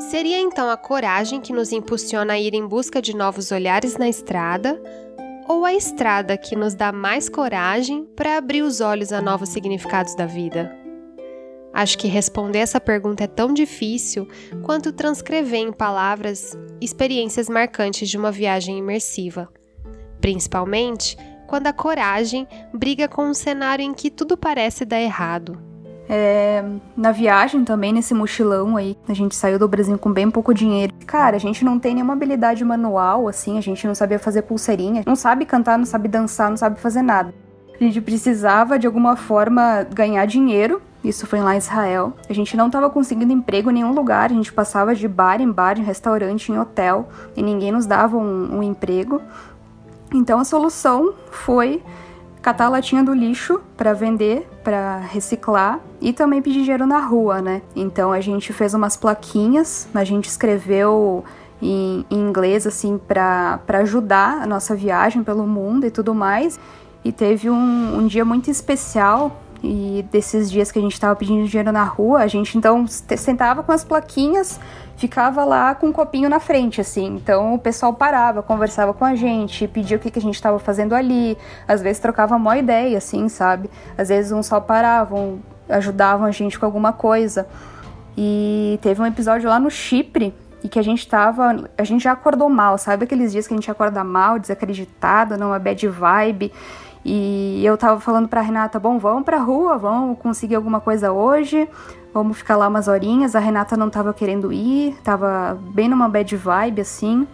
Seria 0.10 0.40
então 0.40 0.72
a 0.72 0.76
coragem 0.76 1.40
que 1.40 1.54
nos 1.54 1.72
impulsiona 1.72 2.34
a 2.34 2.40
ir 2.40 2.56
em 2.56 2.66
busca 2.66 3.00
de 3.00 3.16
novos 3.16 3.52
olhares 3.52 3.96
na 3.96 4.10
estrada, 4.10 4.82
ou 5.48 5.64
a 5.64 5.76
estrada 5.76 6.36
que 6.36 6.56
nos 6.56 6.74
dá 6.74 6.92
mais 6.92 7.30
coragem 7.30 8.06
para 8.16 8.36
abrir 8.36 8.64
os 8.64 8.82
olhos 8.82 9.14
a 9.14 9.22
novos 9.22 9.50
significados 9.50 10.16
da 10.16 10.26
vida? 10.26 10.76
Acho 11.72 11.96
que 11.96 12.08
responder 12.08 12.58
essa 12.58 12.82
pergunta 12.82 13.26
é 13.26 13.28
tão 13.28 13.54
difícil 13.54 14.28
quanto 14.64 14.92
transcrever 14.92 15.60
em 15.60 15.72
palavras 15.72 16.58
experiências 16.82 17.48
marcantes 17.48 18.10
de 18.10 18.18
uma 18.18 18.32
viagem 18.32 18.80
imersiva. 18.80 19.48
Principalmente 20.20 21.16
quando 21.46 21.68
a 21.68 21.74
coragem 21.74 22.48
briga 22.74 23.08
com 23.08 23.26
um 23.26 23.34
cenário 23.36 23.86
em 23.86 23.94
que 23.94 24.10
tudo 24.10 24.36
parece 24.36 24.86
dar 24.86 25.00
errado. 25.00 25.69
É, 26.12 26.64
na 26.98 27.12
viagem 27.12 27.64
também, 27.64 27.94
nesse 27.94 28.16
mochilão 28.16 28.76
aí, 28.76 28.98
a 29.08 29.14
gente 29.14 29.36
saiu 29.36 29.60
do 29.60 29.68
Brasil 29.68 29.96
com 30.00 30.12
bem 30.12 30.32
pouco 30.32 30.56
dinheiro. 30.56 30.92
Cara, 31.06 31.36
a 31.36 31.40
gente 31.40 31.64
não 31.64 31.78
tem 31.78 31.94
nenhuma 31.94 32.14
habilidade 32.14 32.66
manual, 32.66 33.28
assim, 33.28 33.60
a 33.60 33.62
gente 33.62 33.86
não 33.86 33.94
sabia 33.94 34.18
fazer 34.18 34.42
pulseirinha, 34.42 35.04
não 35.06 35.16
sabe 35.16 35.46
cantar, 35.46 35.78
não 35.78 35.86
sabe 35.86 36.08
dançar, 36.08 36.50
não 36.50 36.58
sabe 36.58 36.80
fazer 36.80 37.04
nada. 37.04 37.32
A 37.80 37.84
gente 37.84 38.02
precisava, 38.02 38.80
de 38.80 38.88
alguma 38.88 39.16
forma, 39.16 39.84
ganhar 39.94 40.26
dinheiro. 40.26 40.82
Isso 41.04 41.28
foi 41.28 41.40
lá 41.40 41.54
em 41.54 41.60
Israel. 41.60 42.14
A 42.28 42.34
gente 42.34 42.58
não 42.58 42.66
estava 42.66 42.90
conseguindo 42.90 43.32
emprego 43.32 43.70
em 43.70 43.76
nenhum 43.76 43.94
lugar, 43.94 44.32
a 44.32 44.34
gente 44.34 44.52
passava 44.52 44.96
de 44.96 45.08
bar 45.08 45.40
em 45.40 45.50
bar, 45.50 45.80
em 45.80 45.84
restaurante, 45.84 46.52
em 46.52 46.58
hotel, 46.58 47.08
e 47.38 47.44
ninguém 47.44 47.72
nos 47.72 47.86
dava 47.86 48.18
um, 48.18 48.58
um 48.58 48.64
emprego. 48.64 49.22
Então 50.14 50.40
a 50.40 50.44
solução 50.44 51.14
foi 51.30 51.84
catar 52.42 52.66
a 52.66 52.70
latinha 52.70 53.04
do 53.04 53.14
lixo 53.14 53.60
para 53.76 53.94
vender, 53.94 54.48
para 54.64 54.98
reciclar 55.00 55.80
e 56.00 56.14
também 56.14 56.42
pedir 56.42 56.62
dinheiro 56.62 56.86
na 56.86 57.00
rua, 57.00 57.42
né? 57.42 57.62
Então 57.76 58.12
a 58.12 58.22
gente 58.22 58.54
fez 58.54 58.74
umas 58.74 58.96
plaquinhas, 58.96 59.88
a 59.94 60.04
gente 60.04 60.26
escreveu 60.26 61.24
em, 61.62 62.06
em 62.10 62.18
inglês 62.18 62.66
assim 62.66 62.98
para 62.98 63.60
ajudar 63.80 64.42
a 64.42 64.48
nossa 64.48 64.76
viagem 64.76 65.24
pelo 65.24 65.46
mundo 65.46 65.86
e 65.86 65.92
tudo 65.92 66.14
mais. 66.16 66.60
E 67.04 67.12
teve 67.12 67.50
um, 67.50 67.98
um 67.98 68.08
dia 68.08 68.26
muito 68.26 68.50
especial 68.50 69.42
e 69.64 70.06
desses 70.12 70.50
dias 70.50 70.72
que 70.72 70.80
a 70.80 70.82
gente 70.82 70.94
estava 70.94 71.16
pedindo 71.16 71.46
dinheiro 71.46 71.72
na 71.72 71.84
rua, 71.84 72.20
a 72.20 72.28
gente 72.28 72.58
então 72.58 72.86
sentava 72.88 73.62
com 73.62 73.72
as 73.72 73.84
plaquinhas 73.84 74.60
ficava 75.00 75.46
lá 75.46 75.74
com 75.74 75.88
um 75.88 75.94
copinho 75.94 76.30
na 76.30 76.42
frente, 76.42 76.82
assim. 76.82 77.16
Então 77.16 77.54
o 77.54 77.58
pessoal 77.58 77.94
parava, 77.94 78.44
conversava 78.44 78.94
com 78.94 79.06
a 79.06 79.16
gente, 79.16 79.66
pedia 79.66 79.96
o 79.96 80.00
que, 80.00 80.12
que 80.12 80.20
a 80.20 80.22
gente 80.22 80.36
estava 80.36 80.60
fazendo 80.60 80.94
ali. 80.94 81.38
Às 81.66 81.82
vezes 81.82 82.02
trocava 82.02 82.36
uma 82.36 82.58
ideia, 82.58 82.98
assim, 82.98 83.30
sabe? 83.30 83.70
Às 83.98 84.10
vezes 84.10 84.34
uns 84.34 84.46
só 84.46 84.60
paravam, 84.60 85.40
ajudavam 85.70 86.28
a 86.28 86.32
gente 86.32 86.60
com 86.60 86.66
alguma 86.66 86.92
coisa. 86.92 87.48
E 88.18 88.78
teve 88.82 89.02
um 89.02 89.06
episódio 89.06 89.50
lá 89.50 89.58
no 89.58 89.72
Chipre 89.72 90.34
e 90.62 90.68
que 90.68 90.78
a 90.78 90.84
gente 90.84 91.08
tava. 91.08 91.70
A 91.78 91.84
gente 91.86 92.04
já 92.04 92.12
acordou 92.12 92.50
mal, 92.50 92.78
sabe? 92.78 93.06
Aqueles 93.06 93.32
dias 93.32 93.48
que 93.48 93.54
a 93.54 93.58
gente 93.58 93.72
acorda 93.72 94.04
mal, 94.04 94.38
desacreditado, 94.38 95.38
numa 95.38 95.58
bad 95.58 95.88
vibe. 95.88 96.52
E 97.06 97.66
eu 97.66 97.78
tava 97.78 98.02
falando 98.02 98.28
pra 98.28 98.42
Renata: 98.42 98.78
bom, 98.78 99.00
vamos 99.00 99.24
pra 99.24 99.38
rua, 99.38 99.78
vamos 99.78 100.20
conseguir 100.20 100.56
alguma 100.56 100.82
coisa 100.82 101.14
hoje. 101.14 101.70
Vamos 102.14 102.38
ficar 102.38 102.56
lá 102.56 102.68
umas 102.68 102.88
horinhas. 102.88 103.36
A 103.36 103.40
Renata 103.40 103.78
não 103.78 103.90
tava 103.90 104.14
querendo 104.14 104.52
ir, 104.52 104.98
tava 105.04 105.58
bem 105.74 105.88
numa 105.88 106.10
bad 106.10 106.36
vibe 106.36 106.82
assim. 106.82 107.28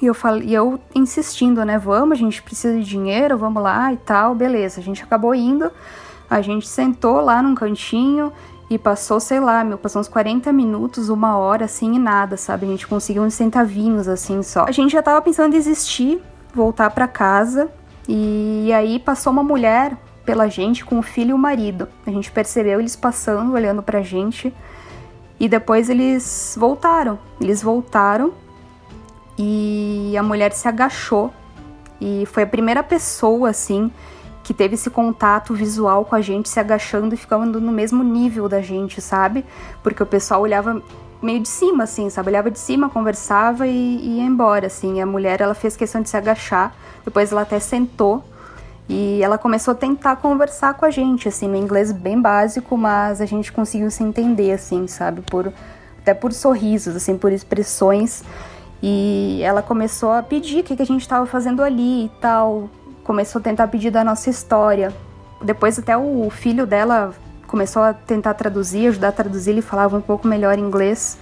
E 0.00 0.06
eu 0.06 0.14
falei, 0.14 0.48
e 0.48 0.54
eu 0.54 0.80
insistindo, 0.94 1.64
né? 1.64 1.78
Vamos, 1.78 2.12
a 2.12 2.20
gente 2.20 2.42
precisa 2.42 2.76
de 2.76 2.84
dinheiro, 2.84 3.38
vamos 3.38 3.62
lá 3.62 3.92
e 3.92 3.96
tal, 3.96 4.34
beleza. 4.34 4.80
A 4.80 4.82
gente 4.82 5.02
acabou 5.02 5.34
indo. 5.34 5.70
A 6.28 6.40
gente 6.40 6.66
sentou 6.66 7.20
lá 7.20 7.42
num 7.42 7.54
cantinho 7.54 8.32
e 8.70 8.78
passou, 8.78 9.20
sei 9.20 9.38
lá, 9.38 9.62
meu, 9.62 9.76
passou 9.76 10.00
uns 10.00 10.08
40 10.08 10.52
minutos, 10.52 11.08
uma 11.08 11.36
hora 11.36 11.66
assim 11.66 11.94
e 11.94 11.98
nada, 11.98 12.36
sabe? 12.36 12.66
A 12.66 12.68
gente 12.70 12.86
conseguiu 12.86 13.22
uns 13.22 13.34
centavinhos 13.34 14.08
assim 14.08 14.42
só. 14.42 14.64
A 14.64 14.72
gente 14.72 14.92
já 14.92 15.02
tava 15.02 15.20
pensando 15.20 15.48
em 15.48 15.58
desistir, 15.58 16.22
voltar 16.54 16.90
para 16.90 17.06
casa. 17.06 17.68
E 18.08 18.72
aí 18.74 18.98
passou 18.98 19.32
uma 19.32 19.44
mulher 19.44 19.96
pela 20.24 20.48
gente 20.48 20.84
com 20.84 20.98
o 20.98 21.02
filho 21.02 21.30
e 21.30 21.34
o 21.34 21.38
marido. 21.38 21.88
A 22.06 22.10
gente 22.10 22.30
percebeu 22.30 22.80
eles 22.80 22.96
passando, 22.96 23.52
olhando 23.52 23.82
pra 23.82 24.02
gente. 24.02 24.54
E 25.38 25.48
depois 25.48 25.90
eles 25.90 26.56
voltaram. 26.58 27.18
Eles 27.40 27.62
voltaram 27.62 28.32
e 29.38 30.14
a 30.16 30.22
mulher 30.22 30.52
se 30.52 30.68
agachou. 30.68 31.32
E 32.00 32.24
foi 32.26 32.42
a 32.42 32.46
primeira 32.46 32.82
pessoa, 32.82 33.50
assim, 33.50 33.90
que 34.42 34.52
teve 34.52 34.74
esse 34.74 34.90
contato 34.90 35.54
visual 35.54 36.04
com 36.04 36.14
a 36.14 36.20
gente, 36.20 36.48
se 36.48 36.58
agachando 36.58 37.14
e 37.14 37.16
ficando 37.16 37.60
no 37.60 37.72
mesmo 37.72 38.02
nível 38.02 38.48
da 38.48 38.60
gente, 38.60 39.00
sabe? 39.00 39.44
Porque 39.82 40.02
o 40.02 40.06
pessoal 40.06 40.40
olhava 40.40 40.82
meio 41.20 41.40
de 41.40 41.48
cima, 41.48 41.84
assim, 41.84 42.10
sabe? 42.10 42.28
Olhava 42.28 42.50
de 42.50 42.58
cima, 42.58 42.88
conversava 42.88 43.66
e, 43.66 43.70
e 43.70 44.18
ia 44.18 44.24
embora, 44.24 44.66
assim. 44.66 44.98
E 44.98 45.00
a 45.00 45.06
mulher, 45.06 45.40
ela 45.40 45.54
fez 45.54 45.76
questão 45.76 46.02
de 46.02 46.08
se 46.08 46.16
agachar. 46.16 46.74
Depois 47.04 47.30
ela 47.30 47.42
até 47.42 47.60
sentou 47.60 48.24
e 48.94 49.22
ela 49.22 49.38
começou 49.38 49.72
a 49.72 49.74
tentar 49.74 50.16
conversar 50.16 50.74
com 50.74 50.84
a 50.84 50.90
gente, 50.90 51.26
assim, 51.26 51.48
no 51.48 51.56
inglês 51.56 51.90
bem 51.90 52.20
básico, 52.20 52.76
mas 52.76 53.22
a 53.22 53.24
gente 53.24 53.50
conseguiu 53.50 53.90
se 53.90 54.02
entender, 54.02 54.52
assim, 54.52 54.86
sabe? 54.86 55.22
Por, 55.22 55.50
até 56.02 56.12
por 56.12 56.30
sorrisos, 56.30 56.94
assim, 56.94 57.16
por 57.16 57.32
expressões. 57.32 58.22
E 58.82 59.40
ela 59.42 59.62
começou 59.62 60.12
a 60.12 60.22
pedir 60.22 60.60
o 60.60 60.62
que, 60.62 60.76
que 60.76 60.82
a 60.82 60.86
gente 60.86 61.00
estava 61.00 61.24
fazendo 61.24 61.62
ali 61.62 62.04
e 62.04 62.10
tal. 62.20 62.68
Começou 63.02 63.40
a 63.40 63.42
tentar 63.42 63.66
pedir 63.68 63.90
da 63.90 64.04
nossa 64.04 64.28
história. 64.28 64.92
Depois 65.40 65.78
até 65.78 65.96
o 65.96 66.28
filho 66.28 66.66
dela 66.66 67.14
começou 67.46 67.80
a 67.80 67.94
tentar 67.94 68.34
traduzir, 68.34 68.88
ajudar 68.88 69.08
a 69.08 69.12
traduzir, 69.12 69.52
ele 69.52 69.62
falava 69.62 69.96
um 69.96 70.02
pouco 70.02 70.28
melhor 70.28 70.58
inglês. 70.58 71.16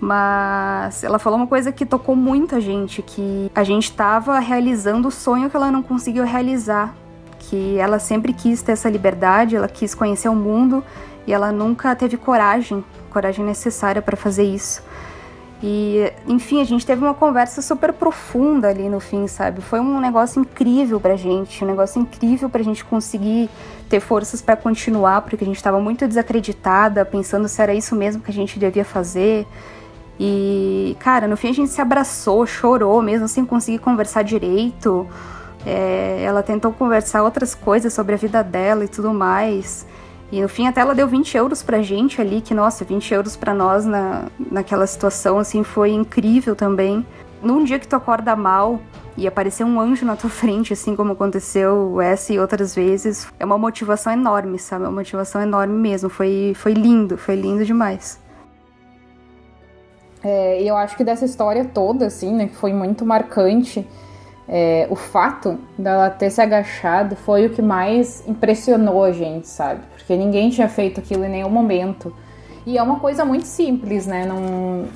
Mas 0.00 1.02
ela 1.02 1.18
falou 1.18 1.38
uma 1.38 1.46
coisa 1.46 1.72
que 1.72 1.86
tocou 1.86 2.14
muita 2.14 2.60
gente, 2.60 3.02
que 3.02 3.50
a 3.54 3.64
gente 3.64 3.84
estava 3.84 4.38
realizando 4.38 5.08
o 5.08 5.10
sonho 5.10 5.48
que 5.48 5.56
ela 5.56 5.70
não 5.70 5.82
conseguiu 5.82 6.24
realizar, 6.24 6.94
que 7.38 7.78
ela 7.78 7.98
sempre 7.98 8.32
quis 8.32 8.60
ter 8.60 8.72
essa 8.72 8.90
liberdade, 8.90 9.56
ela 9.56 9.68
quis 9.68 9.94
conhecer 9.94 10.28
o 10.28 10.34
mundo 10.34 10.84
e 11.26 11.32
ela 11.32 11.50
nunca 11.50 11.94
teve 11.96 12.16
coragem, 12.16 12.84
coragem 13.10 13.44
necessária 13.44 14.02
para 14.02 14.16
fazer 14.16 14.44
isso. 14.44 14.82
E, 15.62 16.12
enfim, 16.26 16.60
a 16.60 16.64
gente 16.64 16.84
teve 16.84 17.02
uma 17.02 17.14
conversa 17.14 17.62
super 17.62 17.92
profunda 17.92 18.68
ali 18.68 18.90
no 18.90 19.00
fim, 19.00 19.26
sabe? 19.26 19.62
Foi 19.62 19.80
um 19.80 19.98
negócio 19.98 20.38
incrível 20.40 21.00
pra 21.00 21.16
gente, 21.16 21.64
um 21.64 21.66
negócio 21.66 22.00
incrível 22.00 22.50
pra 22.50 22.62
gente 22.62 22.84
conseguir 22.84 23.48
ter 23.88 24.00
forças 24.00 24.42
para 24.42 24.54
continuar, 24.54 25.22
porque 25.22 25.42
a 25.42 25.46
gente 25.46 25.56
estava 25.56 25.80
muito 25.80 26.06
desacreditada, 26.06 27.04
pensando 27.06 27.48
se 27.48 27.62
era 27.62 27.72
isso 27.72 27.96
mesmo 27.96 28.22
que 28.22 28.30
a 28.30 28.34
gente 28.34 28.58
devia 28.58 28.84
fazer. 28.84 29.46
E, 30.18 30.96
cara, 30.98 31.28
no 31.28 31.36
fim 31.36 31.50
a 31.50 31.52
gente 31.52 31.70
se 31.70 31.80
abraçou, 31.80 32.46
chorou, 32.46 33.02
mesmo 33.02 33.28
sem 33.28 33.44
conseguir 33.44 33.78
conversar 33.78 34.22
direito. 34.22 35.06
É, 35.64 36.22
ela 36.22 36.42
tentou 36.42 36.72
conversar 36.72 37.22
outras 37.22 37.54
coisas 37.54 37.92
sobre 37.92 38.14
a 38.14 38.18
vida 38.18 38.42
dela 38.42 38.84
e 38.84 38.88
tudo 38.88 39.12
mais. 39.12 39.86
E 40.30 40.40
no 40.40 40.48
fim 40.48 40.66
até 40.66 40.80
ela 40.80 40.94
deu 40.94 41.06
20 41.06 41.36
euros 41.36 41.62
pra 41.62 41.82
gente 41.82 42.20
ali, 42.20 42.40
que 42.40 42.54
nossa, 42.54 42.84
20 42.84 43.14
euros 43.14 43.36
pra 43.36 43.54
nós 43.54 43.84
na, 43.84 44.24
naquela 44.50 44.86
situação, 44.86 45.38
assim, 45.38 45.62
foi 45.62 45.90
incrível 45.90 46.56
também. 46.56 47.06
Num 47.42 47.62
dia 47.62 47.78
que 47.78 47.86
tu 47.86 47.94
acorda 47.94 48.34
mal 48.34 48.80
e 49.16 49.26
aparecer 49.26 49.64
um 49.64 49.80
anjo 49.80 50.04
na 50.04 50.16
tua 50.16 50.30
frente, 50.30 50.72
assim 50.72 50.96
como 50.96 51.12
aconteceu 51.12 52.00
essa 52.00 52.32
e 52.32 52.40
outras 52.40 52.74
vezes, 52.74 53.28
é 53.38 53.44
uma 53.44 53.58
motivação 53.58 54.12
enorme, 54.12 54.58
sabe? 54.58 54.84
É 54.84 54.88
uma 54.88 54.94
motivação 54.94 55.40
enorme 55.40 55.74
mesmo. 55.74 56.08
Foi, 56.08 56.54
foi 56.56 56.72
lindo, 56.72 57.16
foi 57.16 57.36
lindo 57.36 57.64
demais. 57.64 58.18
É, 60.22 60.62
e 60.62 60.66
eu 60.66 60.76
acho 60.76 60.96
que 60.96 61.04
dessa 61.04 61.24
história 61.24 61.64
toda, 61.64 62.06
assim, 62.06 62.32
né, 62.34 62.46
que 62.46 62.56
foi 62.56 62.72
muito 62.72 63.04
marcante, 63.04 63.86
é, 64.48 64.86
o 64.90 64.96
fato 64.96 65.58
dela 65.76 66.08
ter 66.08 66.30
se 66.30 66.40
agachado 66.40 67.16
foi 67.16 67.46
o 67.46 67.50
que 67.50 67.62
mais 67.62 68.26
impressionou 68.26 69.04
a 69.04 69.12
gente, 69.12 69.48
sabe? 69.48 69.80
Porque 69.96 70.16
ninguém 70.16 70.50
tinha 70.50 70.68
feito 70.68 71.00
aquilo 71.00 71.24
em 71.24 71.28
nenhum 71.28 71.50
momento. 71.50 72.14
E 72.64 72.78
é 72.78 72.82
uma 72.82 72.98
coisa 73.00 73.24
muito 73.24 73.46
simples, 73.46 74.06
né? 74.06 74.24
Não... 74.26 74.86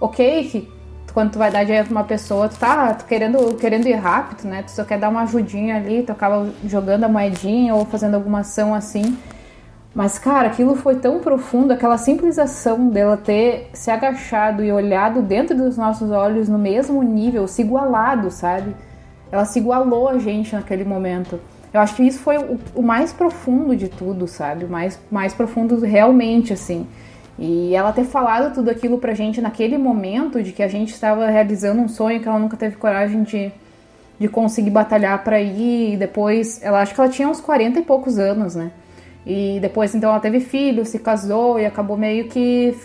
Ok, 0.00 0.44
que 0.50 0.76
quando 1.12 1.32
tu 1.32 1.38
vai 1.38 1.50
dar 1.50 1.64
dinheiro 1.64 1.86
pra 1.86 1.96
uma 1.96 2.04
pessoa, 2.04 2.46
tu 2.46 2.58
tá 2.58 2.92
tu 2.92 3.06
querendo, 3.06 3.54
querendo 3.56 3.86
ir 3.86 3.94
rápido, 3.94 4.46
né? 4.46 4.62
Tu 4.62 4.70
só 4.70 4.84
quer 4.84 4.98
dar 4.98 5.08
uma 5.08 5.22
ajudinha 5.22 5.76
ali, 5.76 6.02
tu 6.02 6.12
acaba 6.12 6.50
jogando 6.66 7.04
a 7.04 7.08
moedinha 7.08 7.74
ou 7.74 7.86
fazendo 7.86 8.16
alguma 8.16 8.40
ação 8.40 8.74
assim. 8.74 9.16
Mas, 9.96 10.18
cara, 10.18 10.48
aquilo 10.48 10.76
foi 10.76 10.96
tão 10.96 11.20
profundo, 11.20 11.72
aquela 11.72 11.96
simples 11.96 12.38
ação 12.38 12.90
dela 12.90 13.16
ter 13.16 13.70
se 13.72 13.90
agachado 13.90 14.62
e 14.62 14.70
olhado 14.70 15.22
dentro 15.22 15.56
dos 15.56 15.78
nossos 15.78 16.10
olhos 16.10 16.50
no 16.50 16.58
mesmo 16.58 17.02
nível, 17.02 17.48
se 17.48 17.62
igualado, 17.62 18.30
sabe? 18.30 18.76
Ela 19.32 19.46
se 19.46 19.58
igualou 19.58 20.10
a 20.10 20.18
gente 20.18 20.54
naquele 20.54 20.84
momento. 20.84 21.40
Eu 21.72 21.80
acho 21.80 21.94
que 21.96 22.02
isso 22.02 22.18
foi 22.18 22.36
o, 22.36 22.58
o 22.74 22.82
mais 22.82 23.10
profundo 23.14 23.74
de 23.74 23.88
tudo, 23.88 24.28
sabe? 24.28 24.66
O 24.66 24.68
mais, 24.68 25.00
mais 25.10 25.32
profundo 25.32 25.80
realmente, 25.80 26.52
assim. 26.52 26.86
E 27.38 27.74
ela 27.74 27.90
ter 27.90 28.04
falado 28.04 28.52
tudo 28.52 28.70
aquilo 28.70 28.98
pra 28.98 29.14
gente 29.14 29.40
naquele 29.40 29.78
momento 29.78 30.42
de 30.42 30.52
que 30.52 30.62
a 30.62 30.68
gente 30.68 30.92
estava 30.92 31.26
realizando 31.30 31.80
um 31.80 31.88
sonho 31.88 32.20
que 32.20 32.28
ela 32.28 32.38
nunca 32.38 32.58
teve 32.58 32.76
coragem 32.76 33.22
de, 33.22 33.50
de 34.18 34.28
conseguir 34.28 34.70
batalhar 34.70 35.24
para 35.24 35.40
ir. 35.40 35.94
E 35.94 35.96
depois, 35.96 36.62
ela 36.62 36.82
acho 36.82 36.94
que 36.94 37.00
ela 37.00 37.08
tinha 37.08 37.26
uns 37.26 37.40
40 37.40 37.78
e 37.78 37.82
poucos 37.82 38.18
anos, 38.18 38.54
né? 38.54 38.70
E 39.26 39.58
depois, 39.60 39.94
então, 39.94 40.10
ela 40.10 40.20
teve 40.20 40.38
filho, 40.38 40.86
se 40.86 41.00
casou 41.00 41.58
e 41.58 41.66
acabou 41.66 41.96
meio 41.96 42.28
que 42.28 42.76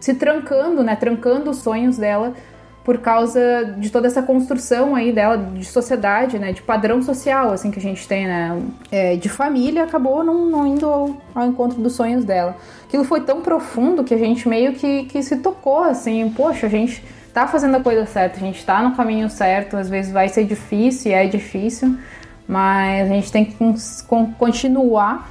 se 0.00 0.14
trancando, 0.14 0.82
né? 0.82 0.96
Trancando 0.96 1.50
os 1.50 1.58
sonhos 1.58 1.96
dela 1.96 2.34
por 2.86 2.98
causa 2.98 3.74
de 3.78 3.90
toda 3.90 4.06
essa 4.06 4.22
construção 4.22 4.94
aí 4.94 5.10
dela 5.12 5.36
de 5.36 5.64
sociedade, 5.64 6.38
né, 6.38 6.52
de 6.52 6.62
padrão 6.62 7.02
social, 7.02 7.50
assim, 7.50 7.68
que 7.68 7.80
a 7.80 7.82
gente 7.82 8.06
tem, 8.06 8.28
né, 8.28 8.62
é, 8.92 9.16
de 9.16 9.28
família, 9.28 9.82
acabou 9.82 10.22
não, 10.22 10.46
não 10.46 10.64
indo 10.64 10.86
ao, 10.86 11.16
ao, 11.34 11.48
encontro 11.48 11.82
dos 11.82 11.94
sonhos 11.94 12.24
dela. 12.24 12.56
Aquilo 12.86 13.02
foi 13.02 13.22
tão 13.22 13.40
profundo 13.40 14.04
que 14.04 14.14
a 14.14 14.16
gente 14.16 14.48
meio 14.48 14.72
que, 14.74 15.02
que 15.06 15.20
se 15.20 15.38
tocou, 15.38 15.82
assim, 15.82 16.30
poxa, 16.30 16.68
a 16.68 16.70
gente 16.70 17.02
tá 17.34 17.48
fazendo 17.48 17.76
a 17.76 17.80
coisa 17.80 18.06
certa, 18.06 18.36
a 18.36 18.40
gente 18.40 18.64
tá 18.64 18.80
no 18.80 18.94
caminho 18.94 19.28
certo, 19.28 19.76
às 19.76 19.90
vezes 19.90 20.12
vai 20.12 20.28
ser 20.28 20.44
difícil, 20.44 21.10
e 21.10 21.14
é 21.14 21.26
difícil, 21.26 21.96
mas 22.46 23.10
a 23.10 23.14
gente 23.14 23.32
tem 23.32 23.44
que 23.46 23.56
continuar 24.38 25.28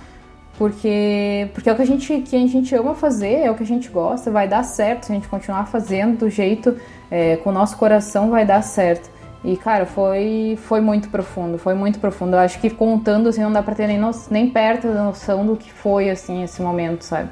porque, 0.58 1.50
porque 1.54 1.70
é 1.70 1.74
o 1.74 1.76
que 1.76 1.82
a, 1.82 1.86
gente, 1.86 2.22
que 2.22 2.36
a 2.36 2.48
gente 2.48 2.74
ama 2.76 2.96
fazer, 2.96 3.42
é 3.42 3.52
o 3.52 3.56
que 3.56 3.64
a 3.64 3.66
gente 3.66 3.90
gosta, 3.90 4.32
vai 4.32 4.48
dar 4.48 4.64
certo 4.64 5.06
se 5.06 5.12
a 5.12 5.16
gente 5.16 5.28
continuar 5.28 5.66
fazendo 5.66 6.20
do 6.20 6.30
jeito, 6.30 6.78
é, 7.12 7.36
com 7.38 7.50
o 7.50 7.54
nosso 7.54 7.78
coração 7.78 8.30
vai 8.30 8.46
dar 8.46 8.62
certo. 8.62 9.10
E, 9.44 9.58
cara, 9.58 9.86
foi, 9.86 10.58
foi 10.64 10.82
muito 10.82 11.10
profundo, 11.10 11.60
foi 11.60 11.76
muito 11.76 12.00
profundo. 12.00 12.36
Eu 12.36 12.40
acho 12.40 12.60
que 12.60 12.70
contando, 12.70 13.30
assim, 13.30 13.42
não 13.42 13.52
dá 13.52 13.62
pra 13.62 13.76
ter 13.76 13.86
nem, 13.86 14.00
no, 14.00 14.10
nem 14.32 14.50
perto 14.50 14.88
da 14.88 15.04
noção 15.04 15.46
do 15.46 15.56
que 15.56 15.72
foi, 15.72 16.10
assim, 16.10 16.42
esse 16.44 16.62
momento, 16.62 17.04
sabe? 17.04 17.30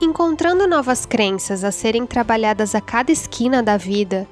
Encontrando 0.00 0.66
novas 0.66 1.04
crenças 1.04 1.64
a 1.64 1.70
serem 1.70 2.06
trabalhadas 2.06 2.74
a 2.74 2.80
cada 2.80 3.12
esquina 3.12 3.62
da 3.62 3.76
vida 3.76 4.26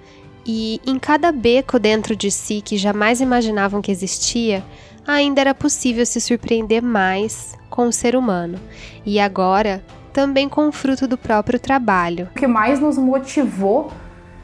e 0.47 0.81
em 0.87 0.99
cada 0.99 1.31
beco 1.31 1.79
dentro 1.79 2.17
de 2.17 2.31
si 2.31 2.63
que 2.63 2.79
jamais 2.79 3.21
imaginavam 3.21 3.83
que 3.83 3.93
existia, 3.93 4.65
ainda 5.07 5.41
era 5.41 5.55
possível 5.55 6.07
se 6.07 6.21
surpreender 6.21 6.83
mais 6.83 7.59
com 7.71 7.87
o 7.87 7.93
ser 7.93 8.17
humano. 8.17 8.59
E 9.07 9.19
agora, 9.19 9.83
também 10.13 10.49
com 10.49 10.69
o 10.69 10.73
fruto 10.73 11.07
do 11.07 11.17
próprio 11.17 11.59
trabalho. 11.59 12.29
O 12.35 12.39
que 12.39 12.47
mais 12.47 12.81
nos 12.81 12.99
motivou 12.99 13.91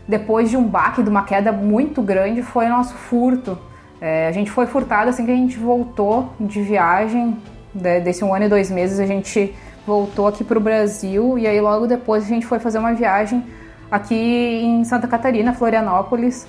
depois 0.08 0.48
de 0.48 0.56
um 0.56 0.62
baque, 0.62 1.02
de 1.02 1.10
uma 1.10 1.24
queda 1.24 1.50
muito 1.50 2.00
grande, 2.00 2.42
foi 2.42 2.68
nosso 2.68 2.94
furto. 2.94 3.58
É, 4.00 4.28
a 4.28 4.32
gente 4.32 4.50
foi 4.50 4.66
furtado 4.66 5.10
assim 5.10 5.24
que 5.24 5.32
a 5.32 5.36
gente 5.36 5.58
voltou 5.58 6.32
de 6.38 6.62
viagem, 6.62 7.36
né, 7.74 7.98
desse 8.00 8.24
um 8.24 8.34
ano 8.34 8.44
e 8.44 8.48
dois 8.48 8.70
meses, 8.70 9.00
a 9.00 9.06
gente 9.06 9.54
voltou 9.86 10.26
aqui 10.26 10.44
para 10.44 10.58
o 10.58 10.60
Brasil 10.60 11.38
e 11.38 11.46
aí 11.46 11.60
logo 11.60 11.86
depois 11.86 12.24
a 12.24 12.28
gente 12.28 12.46
foi 12.46 12.58
fazer 12.58 12.78
uma 12.78 12.92
viagem 12.92 13.44
aqui 13.90 14.14
em 14.14 14.84
Santa 14.84 15.06
Catarina, 15.06 15.54
Florianópolis, 15.54 16.46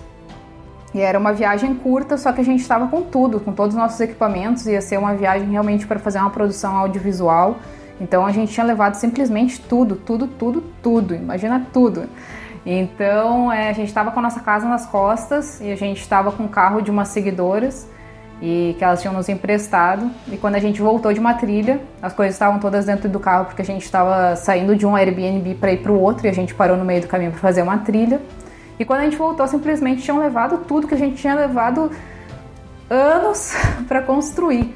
e 0.94 1.02
era 1.02 1.20
uma 1.20 1.34
viagem 1.34 1.76
curta, 1.76 2.18
só 2.18 2.32
que 2.32 2.42
a 2.42 2.44
gente 2.44 2.62
estava 2.62 2.88
com 2.88 3.02
tudo, 3.02 3.40
com 3.40 3.52
todos 3.52 3.76
os 3.76 3.80
nossos 3.82 4.00
equipamentos, 4.00 4.66
ia 4.66 4.82
ser 4.82 4.98
uma 4.98 5.14
viagem 5.14 5.50
realmente 5.50 5.86
para 5.86 6.00
fazer 6.00 6.20
uma 6.20 6.30
produção 6.30 6.76
audiovisual. 6.78 7.58
Então 8.00 8.26
a 8.26 8.32
gente 8.32 8.54
tinha 8.54 8.66
levado 8.66 8.96
simplesmente 8.96 9.60
tudo, 9.60 9.96
tudo, 9.96 10.28
tudo, 10.28 10.64
tudo, 10.82 11.16
imagina 11.16 11.68
tudo. 11.74 12.06
Então 12.66 13.52
é, 13.52 13.70
a 13.70 13.74
gente 13.74 13.88
estava 13.88 14.12
com 14.12 14.20
a 14.20 14.22
nossa 14.22 14.40
casa 14.40 14.68
nas 14.68 14.86
costas 14.86 15.60
e 15.62 15.72
a 15.72 15.76
gente 15.76 16.02
estava 16.02 16.32
com 16.32 16.44
o 16.44 16.50
carro 16.50 16.82
de 16.82 16.92
umas 16.92 17.10
seguidoras 17.10 17.88
e 18.42 18.76
que 18.78 18.84
elas 18.84 19.02
tinham 19.02 19.14
nos 19.14 19.28
emprestado. 19.30 20.10
E 20.28 20.38
quando 20.38 20.56
a 20.56 20.60
gente 20.60 20.82
voltou 20.82 21.12
de 21.12 21.20
uma 21.20 21.34
trilha, 21.34 21.82
as 22.02 22.14
coisas 22.14 22.36
estavam 22.36 22.60
todas 22.60 22.86
dentro 22.86 23.10
do 23.10 23.20
carro 23.20 23.46
porque 23.46 23.62
a 23.62 23.66
gente 23.66 23.84
estava 23.84 24.36
saindo 24.36 24.76
de 24.76 24.86
um 24.86 24.96
Airbnb 24.96 25.56
para 25.56 25.72
ir 25.72 25.78
para 25.78 25.92
o 25.92 26.00
outro 26.00 26.28
e 26.28 26.30
a 26.30 26.34
gente 26.34 26.54
parou 26.54 26.78
no 26.78 26.86
meio 26.86 27.02
do 27.02 27.08
caminho 27.08 27.32
para 27.32 27.40
fazer 27.40 27.62
uma 27.62 27.78
trilha. 27.80 28.22
E 28.80 28.86
quando 28.86 29.02
a 29.02 29.04
gente 29.04 29.18
voltou, 29.18 29.48
simplesmente 29.48 30.02
tinham 30.02 30.20
levado 30.20 30.60
tudo 30.68 30.88
que 30.88 30.94
a 30.94 30.98
gente 30.98 31.16
tinha 31.16 31.36
levado 31.36 31.92
anos 32.90 33.54
para 33.88 34.02
construir. 34.02 34.74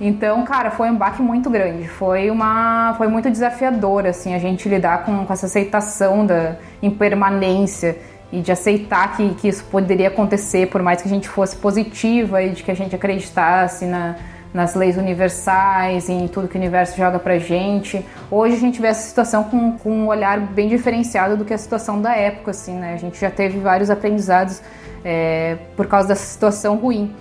Então, 0.00 0.44
cara, 0.44 0.70
foi 0.70 0.90
um 0.90 0.96
baque 0.96 1.22
muito 1.22 1.48
grande. 1.48 1.86
Foi 1.86 2.30
uma, 2.30 2.94
foi 2.98 3.06
muito 3.06 3.30
desafiador 3.30 4.06
assim 4.06 4.34
a 4.34 4.38
gente 4.38 4.68
lidar 4.68 5.04
com, 5.04 5.24
com 5.24 5.32
essa 5.32 5.46
aceitação 5.46 6.26
da 6.26 6.56
impermanência 6.82 7.96
e 8.32 8.40
de 8.40 8.50
aceitar 8.50 9.16
que, 9.16 9.34
que 9.34 9.46
isso 9.46 9.64
poderia 9.64 10.08
acontecer, 10.08 10.66
por 10.66 10.82
mais 10.82 11.00
que 11.00 11.06
a 11.06 11.10
gente 11.10 11.28
fosse 11.28 11.56
positiva 11.56 12.42
e 12.42 12.50
de 12.50 12.64
que 12.64 12.70
a 12.70 12.74
gente 12.74 12.94
acreditasse 12.94 13.86
na, 13.86 14.16
nas 14.54 14.76
leis 14.76 14.96
universais, 14.96 16.08
em 16.08 16.28
tudo 16.28 16.46
que 16.46 16.54
o 16.54 16.60
universo 16.60 16.96
joga 16.96 17.18
pra 17.18 17.38
gente. 17.38 18.06
Hoje 18.30 18.54
a 18.54 18.58
gente 18.60 18.80
vê 18.80 18.86
essa 18.86 19.08
situação 19.08 19.42
com, 19.42 19.76
com 19.76 19.90
um 19.90 20.06
olhar 20.06 20.38
bem 20.38 20.68
diferenciado 20.68 21.36
do 21.36 21.44
que 21.44 21.52
a 21.52 21.58
situação 21.58 22.00
da 22.00 22.14
época, 22.14 22.52
assim, 22.52 22.76
né? 22.76 22.94
A 22.94 22.96
gente 22.96 23.20
já 23.20 23.32
teve 23.32 23.58
vários 23.58 23.90
aprendizados 23.90 24.62
é, 25.04 25.58
por 25.76 25.88
causa 25.88 26.06
dessa 26.06 26.24
situação 26.24 26.76
ruim. 26.76 27.12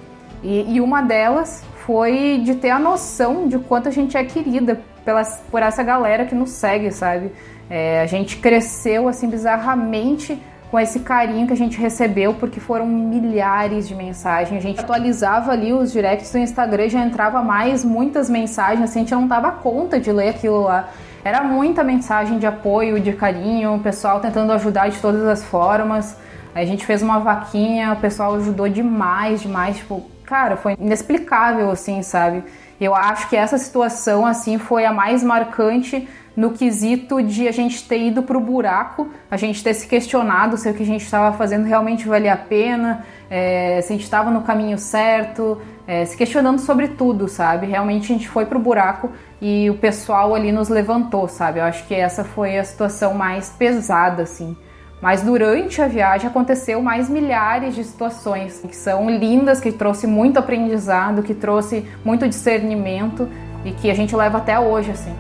E, 0.44 0.76
e, 0.76 0.80
uma 0.80 1.02
delas 1.02 1.64
foi 1.86 2.40
de 2.44 2.54
ter 2.54 2.70
a 2.70 2.78
noção 2.78 3.48
de 3.48 3.58
quanto 3.58 3.90
a 3.90 3.92
gente 3.92 4.16
é 4.16 4.24
querida 4.24 4.80
pela, 5.04 5.24
por 5.50 5.64
essa 5.64 5.82
galera 5.82 6.26
que 6.26 6.36
nos 6.36 6.52
segue, 6.52 6.92
sabe? 6.92 7.32
É, 7.68 8.02
a 8.02 8.06
gente 8.06 8.38
cresceu, 8.38 9.08
assim, 9.08 9.28
bizarramente 9.28 10.40
com 10.74 10.80
esse 10.80 11.02
carinho 11.02 11.46
que 11.46 11.54
a 11.54 11.56
gente 11.56 11.78
recebeu, 11.80 12.34
porque 12.34 12.60
foram 12.60 12.88
milhares 12.88 13.88
de 13.88 13.94
mensagens. 13.94 14.58
A 14.58 14.68
gente 14.68 14.80
atualizava 14.80 15.52
ali 15.52 15.72
os 15.72 15.92
directs 15.92 16.32
do 16.32 16.40
Instagram, 16.40 16.90
já 16.90 17.00
entrava 17.00 17.44
mais 17.44 17.86
muitas 17.86 18.28
mensagens, 18.28 18.82
assim, 18.82 19.02
a 19.02 19.04
gente 19.04 19.14
não 19.14 19.28
dava 19.28 19.52
conta 19.52 20.00
de 20.00 20.12
ler 20.12 20.30
aquilo 20.30 20.62
lá. 20.62 20.90
Era 21.24 21.44
muita 21.44 21.84
mensagem 21.84 22.40
de 22.40 22.48
apoio, 22.48 23.00
de 23.00 23.14
carinho, 23.14 23.76
o 23.76 23.80
pessoal 23.82 24.20
tentando 24.20 24.52
ajudar 24.54 24.90
de 24.90 24.98
todas 24.98 25.28
as 25.28 25.44
formas. 25.44 26.18
A 26.56 26.66
gente 26.66 26.84
fez 26.88 27.04
uma 27.04 27.20
vaquinha, 27.20 27.94
o 27.94 27.98
pessoal 27.98 28.34
ajudou 28.34 28.68
demais, 28.68 29.42
demais, 29.42 29.78
tipo, 29.78 30.04
cara, 30.26 30.58
foi 30.58 30.74
inexplicável 30.80 31.70
assim, 31.70 32.02
sabe? 32.02 32.44
Eu 32.82 32.96
acho 32.96 33.30
que 33.30 33.36
essa 33.36 33.60
situação 33.60 34.26
assim 34.26 34.58
foi 34.58 34.86
a 34.86 34.92
mais 34.92 35.22
marcante 35.22 36.10
no 36.36 36.52
quesito 36.52 37.22
de 37.22 37.48
a 37.48 37.52
gente 37.52 37.88
ter 37.88 38.00
ido 38.00 38.24
para 38.24 38.38
o 38.38 38.42
buraco, 38.42 39.10
a 39.30 39.38
gente 39.38 39.64
ter 39.64 39.74
se 39.74 39.88
questionado 39.88 40.58
se 40.58 40.70
o 40.70 40.74
que 40.74 40.84
a 40.84 40.86
gente 40.86 41.04
estava 41.04 41.36
fazendo 41.38 41.66
realmente 41.66 42.08
valia 42.08 42.34
a 42.34 42.38
pena, 42.38 43.06
é, 43.30 43.80
se 43.82 43.94
a 43.94 43.96
gente 43.96 44.04
estava 44.04 44.32
no 44.32 44.42
caminho 44.42 44.78
certo, 44.78 45.62
é, 45.88 46.06
se 46.06 46.18
questionando 46.18 46.60
sobre 46.60 46.90
tudo, 46.90 47.28
sabe? 47.28 47.68
Realmente 47.68 48.12
a 48.12 48.16
gente 48.16 48.28
foi 48.28 48.46
para 48.46 48.58
o 48.58 48.62
buraco 48.62 49.12
e 49.42 49.70
o 49.70 49.76
pessoal 49.76 50.34
ali 50.34 50.52
nos 50.52 50.70
levantou, 50.70 51.28
sabe? 51.28 51.60
Eu 51.60 51.66
acho 51.66 51.86
que 51.86 51.94
essa 51.94 52.24
foi 52.24 52.58
a 52.58 52.64
situação 52.64 53.14
mais 53.14 53.50
pesada, 53.50 54.24
assim. 54.24 54.56
Mas 55.02 55.22
durante 55.22 55.82
a 55.82 55.88
viagem 55.88 56.30
aconteceu 56.30 56.82
mais 56.82 57.10
milhares 57.10 57.76
de 57.76 57.84
situações 57.84 58.62
que 58.62 58.76
são 58.76 59.10
lindas, 59.10 59.60
que 59.60 59.72
trouxe 59.72 60.08
muito 60.08 60.40
aprendizado, 60.40 61.22
que 61.22 61.34
trouxe 61.34 61.86
muito 62.06 62.28
discernimento 62.28 63.28
e 63.66 63.72
que 63.72 63.92
a 63.92 63.94
gente 63.94 64.16
leva 64.16 64.38
até 64.38 64.58
hoje, 64.58 64.92
assim. 64.92 65.14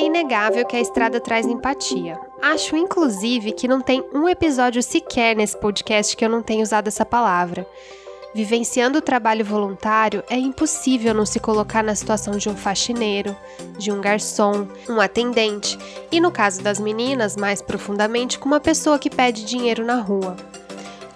Inegável 0.00 0.64
que 0.66 0.76
a 0.76 0.80
estrada 0.80 1.20
traz 1.20 1.46
empatia. 1.46 2.18
Acho, 2.42 2.76
inclusive, 2.76 3.52
que 3.52 3.68
não 3.68 3.80
tem 3.80 4.04
um 4.12 4.28
episódio 4.28 4.82
sequer 4.82 5.36
nesse 5.36 5.56
podcast 5.56 6.16
que 6.16 6.24
eu 6.24 6.28
não 6.28 6.42
tenha 6.42 6.62
usado 6.62 6.88
essa 6.88 7.04
palavra. 7.04 7.66
Vivenciando 8.34 8.98
o 8.98 9.02
trabalho 9.02 9.44
voluntário, 9.44 10.22
é 10.28 10.36
impossível 10.36 11.14
não 11.14 11.24
se 11.24 11.40
colocar 11.40 11.82
na 11.82 11.94
situação 11.94 12.36
de 12.36 12.50
um 12.50 12.54
faxineiro, 12.56 13.34
de 13.78 13.90
um 13.90 13.98
garçom, 13.98 14.68
um 14.88 15.00
atendente 15.00 15.78
e, 16.12 16.20
no 16.20 16.30
caso 16.30 16.62
das 16.62 16.78
meninas, 16.78 17.34
mais 17.34 17.62
profundamente, 17.62 18.38
com 18.38 18.46
uma 18.46 18.60
pessoa 18.60 18.98
que 18.98 19.08
pede 19.08 19.44
dinheiro 19.44 19.86
na 19.86 20.02
rua. 20.02 20.36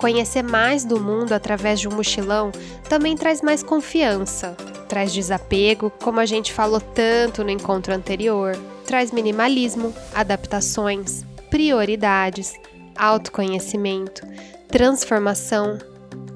Conhecer 0.00 0.42
mais 0.42 0.84
do 0.84 0.98
mundo 0.98 1.32
através 1.32 1.78
de 1.78 1.86
um 1.86 1.92
mochilão 1.92 2.50
também 2.88 3.16
traz 3.16 3.42
mais 3.42 3.62
confiança, 3.62 4.56
traz 4.88 5.12
desapego, 5.12 5.92
como 6.02 6.18
a 6.18 6.26
gente 6.26 6.52
falou 6.52 6.80
tanto 6.80 7.44
no 7.44 7.50
encontro 7.50 7.92
anterior 7.92 8.56
traz 8.90 9.12
minimalismo, 9.12 9.94
adaptações, 10.12 11.24
prioridades, 11.48 12.54
autoconhecimento, 12.96 14.26
transformação 14.66 15.78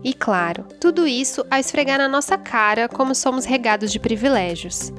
e, 0.04 0.14
claro, 0.14 0.64
tudo 0.80 1.04
isso 1.04 1.44
a 1.50 1.58
esfregar 1.58 1.98
na 1.98 2.06
nossa 2.06 2.38
cara 2.38 2.88
como 2.88 3.12
somos 3.12 3.44
regados 3.44 3.90
de 3.90 3.98
privilégios. 3.98 4.92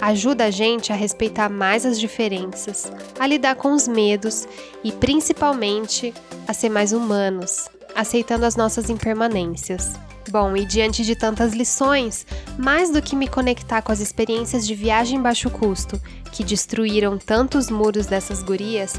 Ajuda 0.00 0.44
a 0.44 0.50
gente 0.52 0.92
a 0.92 0.94
respeitar 0.94 1.48
mais 1.48 1.84
as 1.84 1.98
diferenças, 1.98 2.92
a 3.18 3.26
lidar 3.26 3.56
com 3.56 3.72
os 3.72 3.88
medos 3.88 4.46
e, 4.84 4.92
principalmente, 4.92 6.14
a 6.46 6.54
ser 6.54 6.68
mais 6.68 6.92
humanos, 6.92 7.68
aceitando 7.94 8.44
as 8.44 8.56
nossas 8.56 8.90
impermanências. 8.90 9.94
Bom, 10.30 10.56
e 10.56 10.64
diante 10.64 11.04
de 11.04 11.14
tantas 11.14 11.52
lições, 11.52 12.26
mais 12.58 12.90
do 12.90 13.02
que 13.02 13.14
me 13.14 13.28
conectar 13.28 13.82
com 13.82 13.92
as 13.92 14.00
experiências 14.00 14.66
de 14.66 14.74
viagem 14.74 15.20
baixo 15.20 15.50
custo, 15.50 16.00
que 16.32 16.42
destruíram 16.42 17.18
tantos 17.18 17.68
muros 17.70 18.06
dessas 18.06 18.42
gurias, 18.42 18.98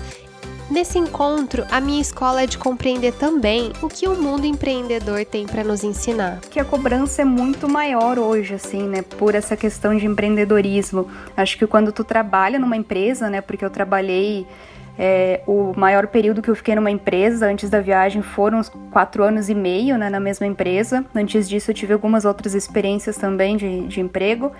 Nesse 0.70 0.98
encontro, 0.98 1.64
a 1.70 1.80
minha 1.80 2.02
escola 2.02 2.42
é 2.42 2.48
de 2.48 2.58
compreender 2.58 3.14
também 3.14 3.72
o 3.84 3.88
que 3.88 4.08
o 4.08 4.20
mundo 4.20 4.48
empreendedor 4.48 5.24
tem 5.24 5.46
para 5.46 5.64
nos 5.64 5.84
ensinar. 5.84 6.40
Que 6.50 6.60
a 6.60 6.66
cobrança 6.66 7.22
é 7.22 7.26
muito 7.26 7.70
maior 7.70 8.18
hoje, 8.18 8.56
assim, 8.56 8.82
né, 8.82 9.04
por 9.04 9.36
essa 9.36 9.56
questão 9.56 9.96
de 9.96 10.08
empreendedorismo. 10.08 11.08
Acho 11.38 11.56
que 11.60 11.68
quando 11.68 11.92
tu 11.92 12.04
trabalha 12.04 12.58
numa 12.58 12.76
empresa, 12.76 13.30
né, 13.30 13.42
porque 13.42 13.64
eu 13.64 13.70
trabalhei 13.70 14.48
É, 14.98 15.42
o 15.46 15.74
maior 15.76 16.08
período 16.08 16.42
que 16.42 16.50
eu 16.50 16.56
fiquei 16.56 16.74
numa 16.76 16.90
empresa 16.90 17.48
antes 17.48 17.70
da 17.70 17.82
viagem 17.82 18.22
foram 18.22 18.60
uns 18.60 18.72
quatro 18.92 19.24
anos 19.24 19.50
e 19.50 19.56
meio 19.56 19.98
né, 19.98 20.10
na 20.10 20.20
mesma 20.20 20.48
empresa. 20.48 21.06
Antes 21.14 21.50
disso, 21.50 21.72
eu 21.72 21.76
tive 21.76 21.94
algumas 21.94 22.24
outras 22.24 22.56
experiências 22.56 23.18
também 23.18 23.58
de, 23.58 23.88
de 23.88 24.00
emprego. 24.00 24.52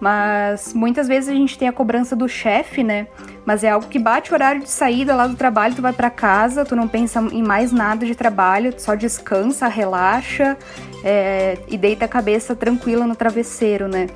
Mas 0.00 0.74
muitas 0.74 1.06
vezes 1.06 1.28
a 1.28 1.32
gente 1.32 1.56
tem 1.56 1.68
a 1.68 1.72
cobrança 1.72 2.16
do 2.16 2.28
chefe, 2.28 2.82
né? 2.82 3.06
Mas 3.44 3.62
é 3.62 3.70
algo 3.70 3.86
que 3.86 4.00
bate 4.00 4.32
o 4.32 4.34
horário 4.34 4.60
de 4.60 4.68
saída 4.68 5.14
lá 5.14 5.28
do 5.28 5.36
trabalho, 5.36 5.76
tu 5.76 5.82
vai 5.82 5.92
para 5.92 6.10
casa, 6.10 6.64
tu 6.64 6.74
não 6.74 6.88
pensa 6.88 7.20
em 7.30 7.40
mais 7.40 7.70
nada 7.70 8.04
de 8.04 8.16
trabalho, 8.16 8.72
tu 8.72 8.82
só 8.82 8.96
descansa, 8.96 9.68
relaxa 9.68 10.56
é, 11.04 11.56
e 11.68 11.78
deita 11.78 12.06
a 12.06 12.08
cabeça 12.08 12.56
tranquila 12.56 13.06
no 13.06 13.14
travesseiro, 13.14 13.86
né? 13.86 14.08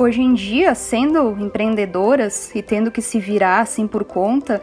Hoje 0.00 0.20
em 0.22 0.32
dia, 0.32 0.76
sendo 0.76 1.36
empreendedoras 1.40 2.54
e 2.54 2.62
tendo 2.62 2.88
que 2.88 3.02
se 3.02 3.18
virar 3.18 3.62
assim 3.62 3.84
por 3.84 4.04
conta, 4.04 4.62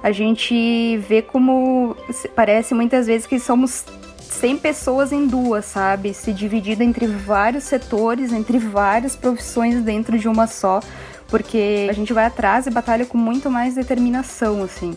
a 0.00 0.12
gente 0.12 0.96
vê 1.08 1.20
como 1.20 1.96
parece 2.36 2.72
muitas 2.72 3.08
vezes 3.08 3.26
que 3.26 3.40
somos 3.40 3.84
100 4.20 4.58
pessoas 4.58 5.10
em 5.10 5.26
duas, 5.26 5.64
sabe? 5.64 6.14
Se 6.14 6.32
dividida 6.32 6.84
entre 6.84 7.08
vários 7.08 7.64
setores, 7.64 8.32
entre 8.32 8.58
várias 8.58 9.16
profissões 9.16 9.82
dentro 9.82 10.16
de 10.16 10.28
uma 10.28 10.46
só, 10.46 10.78
porque 11.26 11.88
a 11.90 11.92
gente 11.92 12.12
vai 12.12 12.26
atrás 12.26 12.68
e 12.68 12.70
batalha 12.70 13.04
com 13.04 13.18
muito 13.18 13.50
mais 13.50 13.74
determinação, 13.74 14.62
assim. 14.62 14.96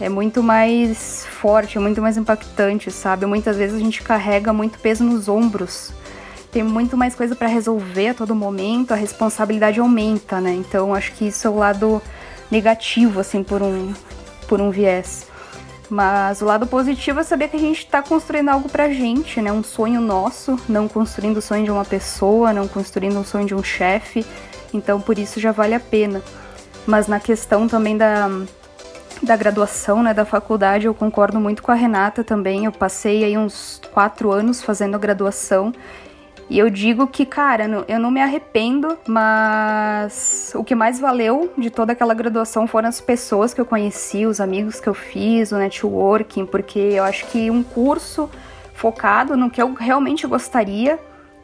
É 0.00 0.08
muito 0.08 0.42
mais 0.42 1.26
forte, 1.26 1.76
é 1.76 1.80
muito 1.80 2.00
mais 2.00 2.16
impactante, 2.16 2.90
sabe? 2.90 3.26
Muitas 3.26 3.58
vezes 3.58 3.76
a 3.76 3.84
gente 3.84 4.02
carrega 4.02 4.50
muito 4.50 4.78
peso 4.78 5.04
nos 5.04 5.28
ombros 5.28 5.92
tem 6.56 6.62
muito 6.62 6.96
mais 6.96 7.14
coisa 7.14 7.36
para 7.36 7.48
resolver 7.48 8.08
a 8.08 8.14
todo 8.14 8.34
momento, 8.34 8.92
a 8.92 8.94
responsabilidade 8.94 9.78
aumenta, 9.78 10.40
né? 10.40 10.54
Então 10.54 10.94
acho 10.94 11.12
que 11.12 11.26
isso 11.26 11.46
é 11.46 11.50
o 11.50 11.56
lado 11.56 12.00
negativo, 12.50 13.20
assim, 13.20 13.44
por 13.44 13.60
um, 13.60 13.92
por 14.48 14.58
um 14.58 14.70
viés. 14.70 15.26
Mas 15.90 16.40
o 16.40 16.46
lado 16.46 16.66
positivo 16.66 17.20
é 17.20 17.24
saber 17.24 17.48
que 17.48 17.56
a 17.56 17.60
gente 17.60 17.80
está 17.80 18.00
construindo 18.00 18.48
algo 18.48 18.70
pra 18.70 18.88
gente, 18.88 19.38
né? 19.42 19.52
Um 19.52 19.62
sonho 19.62 20.00
nosso, 20.00 20.58
não 20.66 20.88
construindo 20.88 21.36
o 21.36 21.42
sonho 21.42 21.62
de 21.62 21.70
uma 21.70 21.84
pessoa, 21.84 22.54
não 22.54 22.66
construindo 22.66 23.20
o 23.20 23.24
sonho 23.24 23.46
de 23.46 23.54
um 23.54 23.62
chefe. 23.62 24.24
Então 24.72 24.98
por 24.98 25.18
isso 25.18 25.38
já 25.38 25.52
vale 25.52 25.74
a 25.74 25.80
pena. 25.80 26.22
Mas 26.86 27.06
na 27.06 27.20
questão 27.20 27.68
também 27.68 27.98
da, 27.98 28.30
da 29.22 29.36
graduação, 29.36 30.02
né, 30.02 30.14
da 30.14 30.24
faculdade, 30.24 30.86
eu 30.86 30.94
concordo 30.94 31.38
muito 31.38 31.62
com 31.62 31.70
a 31.70 31.74
Renata 31.74 32.24
também. 32.24 32.64
Eu 32.64 32.72
passei 32.72 33.24
aí 33.24 33.36
uns 33.36 33.78
quatro 33.92 34.32
anos 34.32 34.62
fazendo 34.62 34.98
graduação 34.98 35.70
e 36.48 36.58
eu 36.58 36.70
digo 36.70 37.08
que, 37.08 37.26
cara, 37.26 37.68
eu 37.88 37.98
não 37.98 38.10
me 38.10 38.20
arrependo, 38.20 38.96
mas 39.06 40.52
o 40.54 40.62
que 40.62 40.76
mais 40.76 41.00
valeu 41.00 41.52
de 41.58 41.70
toda 41.70 41.92
aquela 41.92 42.14
graduação 42.14 42.68
foram 42.68 42.88
as 42.88 43.00
pessoas 43.00 43.52
que 43.52 43.60
eu 43.60 43.66
conheci, 43.66 44.26
os 44.26 44.40
amigos 44.40 44.78
que 44.78 44.88
eu 44.88 44.94
fiz, 44.94 45.50
o 45.50 45.58
networking, 45.58 46.46
porque 46.46 46.78
eu 46.78 47.02
acho 47.02 47.26
que 47.26 47.50
um 47.50 47.64
curso 47.64 48.30
focado 48.74 49.36
no 49.36 49.50
que 49.50 49.60
eu 49.60 49.74
realmente 49.74 50.24
gostaria 50.26 51.00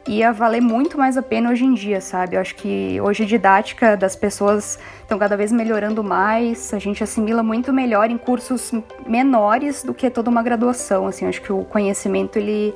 ia 0.07 0.31
valer 0.31 0.61
muito 0.61 0.97
mais 0.97 1.17
a 1.17 1.21
pena 1.21 1.49
hoje 1.49 1.65
em 1.65 1.73
dia, 1.73 1.99
sabe? 1.99 2.35
Eu 2.35 2.41
acho 2.41 2.55
que 2.55 2.99
hoje 3.01 3.23
a 3.23 3.25
didática 3.25 3.97
das 3.97 4.15
pessoas 4.15 4.77
estão 5.01 5.17
cada 5.17 5.35
vez 5.35 5.51
melhorando 5.51 6.03
mais, 6.03 6.73
a 6.73 6.79
gente 6.79 7.03
assimila 7.03 7.41
muito 7.41 7.71
melhor 7.71 8.09
em 8.09 8.17
cursos 8.17 8.71
menores 9.05 9.83
do 9.83 9.93
que 9.93 10.09
toda 10.09 10.29
uma 10.29 10.43
graduação, 10.43 11.07
assim, 11.07 11.25
eu 11.25 11.29
acho 11.29 11.41
que 11.41 11.53
o 11.53 11.63
conhecimento 11.63 12.37
ele 12.37 12.73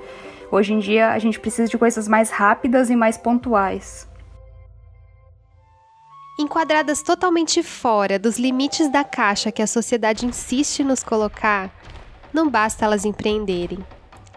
Hoje 0.52 0.74
em 0.74 0.80
dia 0.80 1.12
a 1.12 1.20
gente 1.20 1.40
precisa 1.40 1.68
de 1.68 1.78
coisas 1.78 2.08
mais 2.08 2.30
rápidas 2.30 2.90
e 2.90 2.96
mais 2.96 3.18
pontuais. 3.18 4.08
Enquadradas 6.40 7.02
totalmente 7.02 7.64
fora 7.64 8.20
dos 8.20 8.38
limites 8.38 8.90
da 8.90 9.04
caixa 9.04 9.52
que 9.52 9.62
a 9.62 9.68
sociedade 9.68 10.26
insiste 10.26 10.84
nos 10.84 11.04
colocar, 11.04 11.72
não 12.32 12.50
basta 12.50 12.86
elas 12.86 13.06
empreenderem. 13.06 13.80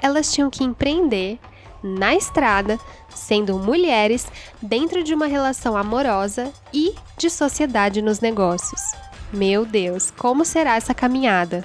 Elas 0.02 0.32
tinham 0.32 0.48
que 0.48 0.64
empreender 0.64 1.38
na 1.82 2.14
estrada, 2.14 2.78
sendo 3.08 3.58
mulheres 3.58 4.26
dentro 4.60 5.02
de 5.02 5.14
uma 5.14 5.26
relação 5.26 5.76
amorosa 5.76 6.52
e 6.72 6.94
de 7.16 7.30
sociedade 7.30 8.02
nos 8.02 8.20
negócios. 8.20 8.80
Meu 9.32 9.64
Deus, 9.64 10.10
como 10.10 10.44
será 10.44 10.76
essa 10.76 10.94
caminhada? 10.94 11.64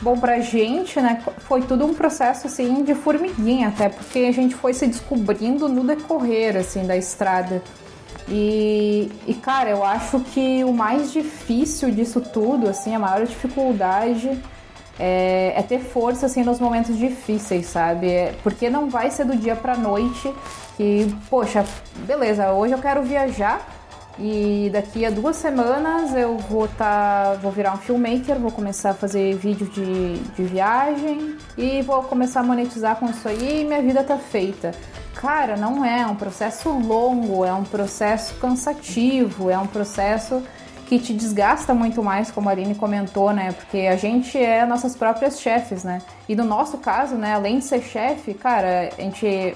Bom, 0.00 0.16
pra 0.16 0.38
gente, 0.40 1.00
né, 1.00 1.20
foi 1.38 1.62
tudo 1.62 1.84
um 1.84 1.92
processo, 1.92 2.46
assim, 2.46 2.84
de 2.84 2.94
formiguinha 2.94 3.68
até, 3.68 3.88
porque 3.88 4.20
a 4.20 4.32
gente 4.32 4.54
foi 4.54 4.72
se 4.72 4.86
descobrindo 4.86 5.68
no 5.68 5.82
decorrer, 5.82 6.56
assim, 6.56 6.86
da 6.86 6.96
estrada. 6.96 7.62
E, 8.28 9.10
e, 9.26 9.34
cara, 9.34 9.70
eu 9.70 9.82
acho 9.82 10.20
que 10.20 10.62
o 10.62 10.72
mais 10.72 11.12
difícil 11.12 11.90
disso 11.90 12.20
tudo, 12.20 12.68
assim, 12.68 12.94
a 12.94 12.98
maior 12.98 13.26
dificuldade 13.26 14.38
é, 14.98 15.54
é 15.56 15.62
ter 15.62 15.80
força, 15.80 16.26
assim, 16.26 16.44
nos 16.44 16.60
momentos 16.60 16.96
difíceis, 16.96 17.66
sabe? 17.66 18.08
É, 18.08 18.34
porque 18.42 18.68
não 18.68 18.88
vai 18.88 19.10
ser 19.10 19.24
do 19.24 19.36
dia 19.36 19.56
pra 19.56 19.76
noite 19.76 20.32
que, 20.76 21.12
poxa, 21.28 21.64
beleza, 22.06 22.52
hoje 22.52 22.74
eu 22.74 22.78
quero 22.78 23.02
viajar, 23.02 23.66
e 24.18 24.68
daqui 24.72 25.04
a 25.06 25.10
duas 25.10 25.36
semanas 25.36 26.14
eu 26.14 26.36
vou 26.38 26.66
tá, 26.66 27.38
vou 27.40 27.52
virar 27.52 27.74
um 27.74 27.76
filmmaker, 27.76 28.38
vou 28.38 28.50
começar 28.50 28.90
a 28.90 28.94
fazer 28.94 29.36
vídeo 29.36 29.68
de, 29.68 30.18
de 30.18 30.42
viagem 30.42 31.36
e 31.56 31.82
vou 31.82 32.02
começar 32.02 32.40
a 32.40 32.42
monetizar 32.42 32.96
com 32.96 33.06
isso 33.06 33.28
aí 33.28 33.62
e 33.62 33.64
minha 33.64 33.80
vida 33.80 34.02
tá 34.02 34.16
feita. 34.18 34.72
Cara, 35.14 35.56
não 35.56 35.84
é, 35.84 36.02
é 36.02 36.06
um 36.06 36.16
processo 36.16 36.68
longo, 36.70 37.44
é 37.44 37.52
um 37.52 37.64
processo 37.64 38.34
cansativo, 38.36 39.50
é 39.50 39.58
um 39.58 39.66
processo 39.66 40.42
que 40.88 40.98
te 40.98 41.12
desgasta 41.12 41.74
muito 41.74 42.02
mais, 42.02 42.30
como 42.30 42.48
a 42.48 42.52
Aline 42.52 42.74
comentou, 42.74 43.30
né? 43.32 43.52
Porque 43.52 43.80
a 43.80 43.96
gente 43.96 44.38
é 44.38 44.64
nossas 44.64 44.96
próprias 44.96 45.38
chefes, 45.38 45.84
né? 45.84 46.00
E 46.26 46.34
no 46.34 46.44
nosso 46.44 46.78
caso, 46.78 47.14
né, 47.14 47.34
além 47.34 47.58
de 47.58 47.66
ser 47.66 47.82
chefe, 47.82 48.32
cara, 48.32 48.88
a 48.96 49.02
gente 49.02 49.54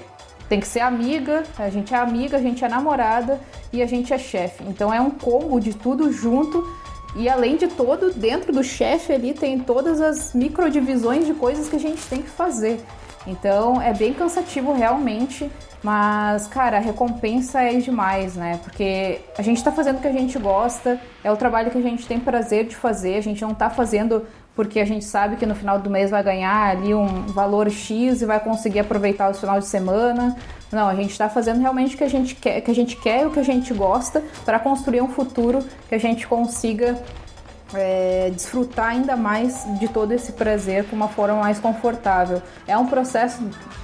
tem 0.53 0.59
que 0.59 0.67
ser 0.67 0.81
amiga, 0.81 1.41
a 1.57 1.67
gente 1.67 1.95
é 1.95 1.97
amiga, 1.97 2.37
a 2.37 2.39
gente 2.39 2.63
é 2.63 2.69
namorada 2.69 3.41
e 3.71 3.81
a 3.81 3.87
gente 3.87 4.13
é 4.13 4.19
chefe. 4.19 4.63
Então 4.67 4.93
é 4.93 5.01
um 5.01 5.09
combo 5.09 5.59
de 5.59 5.73
tudo 5.73 6.11
junto. 6.11 6.63
E 7.15 7.27
além 7.27 7.57
de 7.57 7.67
todo, 7.69 8.13
dentro 8.13 8.53
do 8.53 8.63
chefe 8.63 9.13
ali 9.13 9.33
tem 9.33 9.57
todas 9.57 9.99
as 9.99 10.31
microdivisões 10.35 11.25
de 11.25 11.33
coisas 11.33 11.67
que 11.67 11.75
a 11.75 11.79
gente 11.79 12.05
tem 12.05 12.21
que 12.21 12.29
fazer. 12.29 12.79
Então 13.25 13.81
é 13.81 13.95
bem 13.95 14.13
cansativo 14.13 14.73
realmente, 14.73 15.49
mas 15.81 16.45
cara, 16.45 16.77
a 16.77 16.79
recompensa 16.79 17.59
é 17.63 17.73
demais, 17.79 18.35
né? 18.35 18.59
Porque 18.63 19.21
a 19.35 19.41
gente 19.41 19.63
tá 19.63 19.71
fazendo 19.71 19.97
o 19.97 20.01
que 20.01 20.07
a 20.07 20.11
gente 20.11 20.37
gosta, 20.37 21.01
é 21.23 21.31
o 21.31 21.35
trabalho 21.35 21.71
que 21.71 21.79
a 21.79 21.81
gente 21.81 22.05
tem 22.05 22.19
prazer 22.19 22.67
de 22.67 22.75
fazer, 22.75 23.15
a 23.15 23.21
gente 23.21 23.41
não 23.41 23.55
tá 23.55 23.71
fazendo 23.71 24.27
porque 24.55 24.79
a 24.79 24.85
gente 24.85 25.03
sabe 25.05 25.35
que 25.35 25.45
no 25.45 25.55
final 25.55 25.79
do 25.79 25.89
mês 25.89 26.11
vai 26.11 26.23
ganhar 26.23 26.69
ali 26.69 26.93
um 26.93 27.25
valor 27.27 27.69
X 27.69 28.21
e 28.21 28.25
vai 28.25 28.39
conseguir 28.39 28.79
aproveitar 28.79 29.29
o 29.29 29.33
final 29.33 29.59
de 29.59 29.65
semana. 29.65 30.35
Não, 30.71 30.87
a 30.87 30.95
gente 30.95 31.11
está 31.11 31.27
fazendo 31.29 31.59
realmente 31.59 31.95
o 31.95 31.97
que 31.97 32.03
a 32.03 32.09
gente 32.09 32.35
quer, 32.35 32.61
que 32.61 32.69
a 32.69 32.75
gente 32.75 32.95
quer 32.97 33.25
o 33.25 33.31
que 33.31 33.39
a 33.39 33.43
gente 33.43 33.73
gosta 33.73 34.23
para 34.45 34.59
construir 34.59 35.01
um 35.01 35.09
futuro 35.09 35.63
que 35.89 35.95
a 35.95 35.99
gente 35.99 36.27
consiga 36.27 36.97
é, 37.73 38.31
desfrutar 38.33 38.89
ainda 38.89 39.15
mais 39.15 39.65
de 39.79 39.87
todo 39.87 40.11
esse 40.11 40.33
prazer 40.33 40.85
com 40.85 40.95
uma 40.95 41.07
forma 41.07 41.39
mais 41.39 41.59
confortável. 41.59 42.41
É 42.67 42.77
um 42.77 42.85
processo 42.85 43.43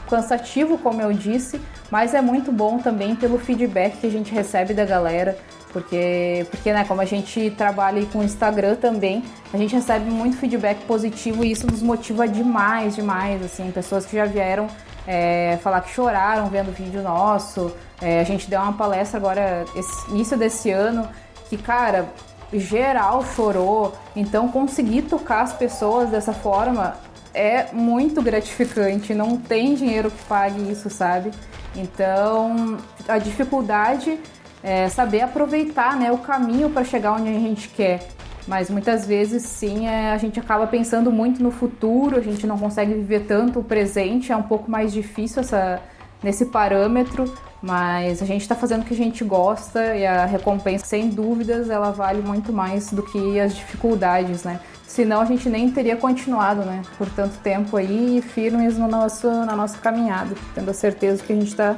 cansativo, 0.10 0.78
como 0.78 1.02
eu 1.02 1.14
disse, 1.14 1.60
mas 1.90 2.14
é 2.14 2.22
muito 2.22 2.52
bom 2.52 2.78
também 2.80 3.16
pelo 3.16 3.40
feedback 3.40 3.98
que 3.98 4.08
a 4.08 4.12
gente 4.12 4.32
recebe 4.32 4.74
da 4.74 4.86
galera 4.86 5.38
porque, 5.72 6.46
porque 6.50 6.74
né, 6.74 6.84
como 6.86 7.02
a 7.02 7.06
gente 7.06 7.52
trabalha 7.52 8.04
com 8.08 8.20
o 8.20 8.24
Instagram 8.24 8.76
também, 8.76 9.24
a 9.54 9.58
gente 9.58 9.76
recebe 9.76 10.10
muito 10.10 10.38
feedback 10.38 10.84
positivo 10.86 11.44
e 11.44 11.52
isso 11.52 11.68
nos 11.68 11.82
motiva 11.82 12.28
demais, 12.28 12.96
demais, 12.96 13.44
assim, 13.44 13.72
pessoas 13.72 14.06
que 14.06 14.16
já 14.16 14.26
vieram 14.26 14.68
é, 15.06 15.58
falar 15.64 15.82
que 15.82 15.92
choraram 15.92 16.48
vendo 16.50 16.70
o 16.70 16.72
vídeo 16.72 17.02
nosso, 17.02 17.72
é, 18.02 18.20
a 18.20 18.24
gente 18.24 18.50
deu 18.50 18.60
uma 18.60 18.74
palestra 18.74 19.18
agora, 19.18 19.66
esse, 19.76 20.10
início 20.12 20.38
desse 20.38 20.72
ano, 20.72 21.08
que, 21.50 21.58
cara, 21.58 22.10
geral 22.54 23.24
chorou, 23.36 23.96
então 24.16 24.50
conseguir 24.50 25.04
tocar 25.04 25.42
as 25.42 25.54
pessoas 25.54 26.10
dessa 26.10 26.34
forma 26.34 26.98
é 27.34 27.68
muito 27.72 28.22
gratificante, 28.22 29.14
não 29.14 29.38
tem 29.38 29.76
dinheiro 29.76 30.10
que 30.10 30.24
pague 30.26 30.72
isso, 30.72 30.90
sabe? 30.90 31.32
Então, 31.76 32.78
a 33.08 33.20
dificuldade 33.20 34.20
é, 34.64 34.90
saber 34.90 35.22
aproveitar 35.22 35.96
né, 35.98 36.12
o 36.12 36.18
caminho 36.18 36.70
para 36.70 36.84
chegar 36.84 37.14
onde 37.14 37.30
a 37.30 37.40
gente 37.40 37.70
quer. 37.70 38.08
Mas 38.48 38.70
muitas 38.70 39.06
vezes, 39.06 39.44
sim, 39.44 39.88
é, 39.88 40.12
a 40.12 40.18
gente 40.18 40.40
acaba 40.40 40.66
pensando 40.66 41.12
muito 41.12 41.42
no 41.42 41.52
futuro, 41.52 42.18
a 42.18 42.22
gente 42.22 42.48
não 42.48 42.58
consegue 42.58 42.94
viver 42.94 43.26
tanto 43.28 43.60
o 43.60 43.64
presente, 43.64 44.32
é 44.32 44.36
um 44.36 44.44
pouco 44.44 44.72
mais 44.72 44.92
difícil 44.92 45.42
essa, 45.42 45.80
nesse 46.24 46.48
parâmetro, 46.48 47.32
mas 47.62 48.22
a 48.22 48.26
gente 48.26 48.42
está 48.42 48.56
fazendo 48.56 48.82
o 48.82 48.86
que 48.86 48.94
a 48.94 48.98
gente 48.98 49.24
gosta 49.24 49.96
e 49.96 50.06
a 50.06 50.26
recompensa, 50.26 50.86
sem 50.86 51.10
dúvidas, 51.10 51.70
ela 51.70 51.92
vale 51.92 52.22
muito 52.22 52.52
mais 52.52 52.92
do 52.92 53.04
que 53.04 53.40
as 53.40 53.56
dificuldades, 53.56 54.44
né? 54.44 54.60
Senão 54.88 55.22
a 55.22 55.26
gente 55.26 55.48
nem 55.48 55.70
teria 55.70 55.96
continuado, 55.96 56.62
né? 56.62 56.82
Por 56.98 57.08
tanto 57.10 57.38
tempo 57.40 57.78
aí, 57.78 58.24
firmes 58.34 58.78
no 58.78 58.88
nosso, 58.88 59.28
na 59.28 59.56
nossa 59.56 59.78
caminhada, 59.78 60.34
tendo 60.56 60.72
a 60.72 60.74
certeza 60.74 61.22
que 61.22 61.32
a 61.32 61.36
gente 61.36 61.50
está 61.50 61.78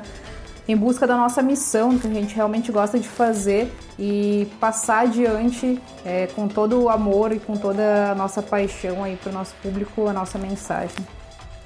em 0.68 0.76
busca 0.76 1.07
da 1.07 1.18
nossa 1.18 1.41
missão, 1.41 1.97
que 1.97 2.07
a 2.07 2.12
gente 2.12 2.36
realmente 2.36 2.72
gosta 2.72 2.99
de 2.99 3.07
fazer 3.07 3.72
e 3.97 4.47
passar 4.59 5.01
adiante 5.01 5.82
é, 6.05 6.28
com 6.28 6.47
todo 6.47 6.82
o 6.82 6.89
amor 6.89 7.32
e 7.32 7.39
com 7.39 7.57
toda 7.57 8.12
a 8.12 8.16
nossa 8.16 8.41
paixão 8.41 9.03
aí 9.03 9.16
para 9.16 9.30
o 9.30 9.34
nosso 9.34 9.53
público 9.62 10.07
a 10.07 10.14
nossa 10.14 10.38
mensagem. 10.38 11.20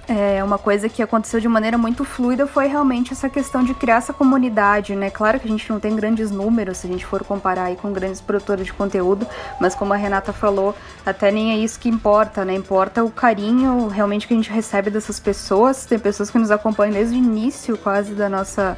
É, 0.08 0.43
uma 0.43 0.60
coisa 0.60 0.88
que 0.88 1.01
aconteceu 1.01 1.39
de 1.39 1.47
maneira 1.47 1.80
muito 1.80 2.06
fluida 2.06 2.45
foi 2.45 2.68
realmente 2.68 3.12
essa 3.12 3.28
questão 3.28 3.64
de 3.64 3.74
criar 3.74 3.95
essa 3.95 4.14
comunidade, 4.14 4.95
né? 4.95 5.10
Claro 5.10 5.39
que 5.39 5.47
a 5.47 5.49
gente 5.51 5.68
não 5.68 5.80
tem 5.80 5.95
grandes 5.95 6.30
números 6.30 6.78
se 6.78 6.88
a 6.88 6.89
gente 6.89 7.03
for 7.03 7.24
comparar 7.24 7.64
aí 7.66 7.76
com 7.76 7.91
grandes 7.91 8.22
produtores 8.22 8.68
de 8.68 8.74
conteúdo, 8.74 9.28
mas 9.60 9.74
como 9.74 9.93
a 9.93 9.95
Renata 9.95 10.32
falou, 10.32 10.76
até 11.03 11.32
nem 11.32 11.53
é 11.53 11.58
isso 11.58 11.80
que 11.80 11.89
importa, 11.89 12.45
né? 12.45 12.53
Importa 12.53 13.03
o 13.03 13.10
carinho 13.10 13.88
realmente 13.88 14.28
que 14.28 14.34
a 14.36 14.38
gente 14.38 14.51
recebe 14.51 14.91
dessas 14.91 15.20
pessoas. 15.20 15.86
Tem 15.86 15.97
pessoas 15.97 16.30
que 16.30 16.38
nos 16.38 16.51
acompanham 16.51 16.93
desde 16.93 17.16
o 17.16 17.18
início 17.18 17.76
quase 17.76 18.14
da 18.14 18.30
nossa, 18.30 18.78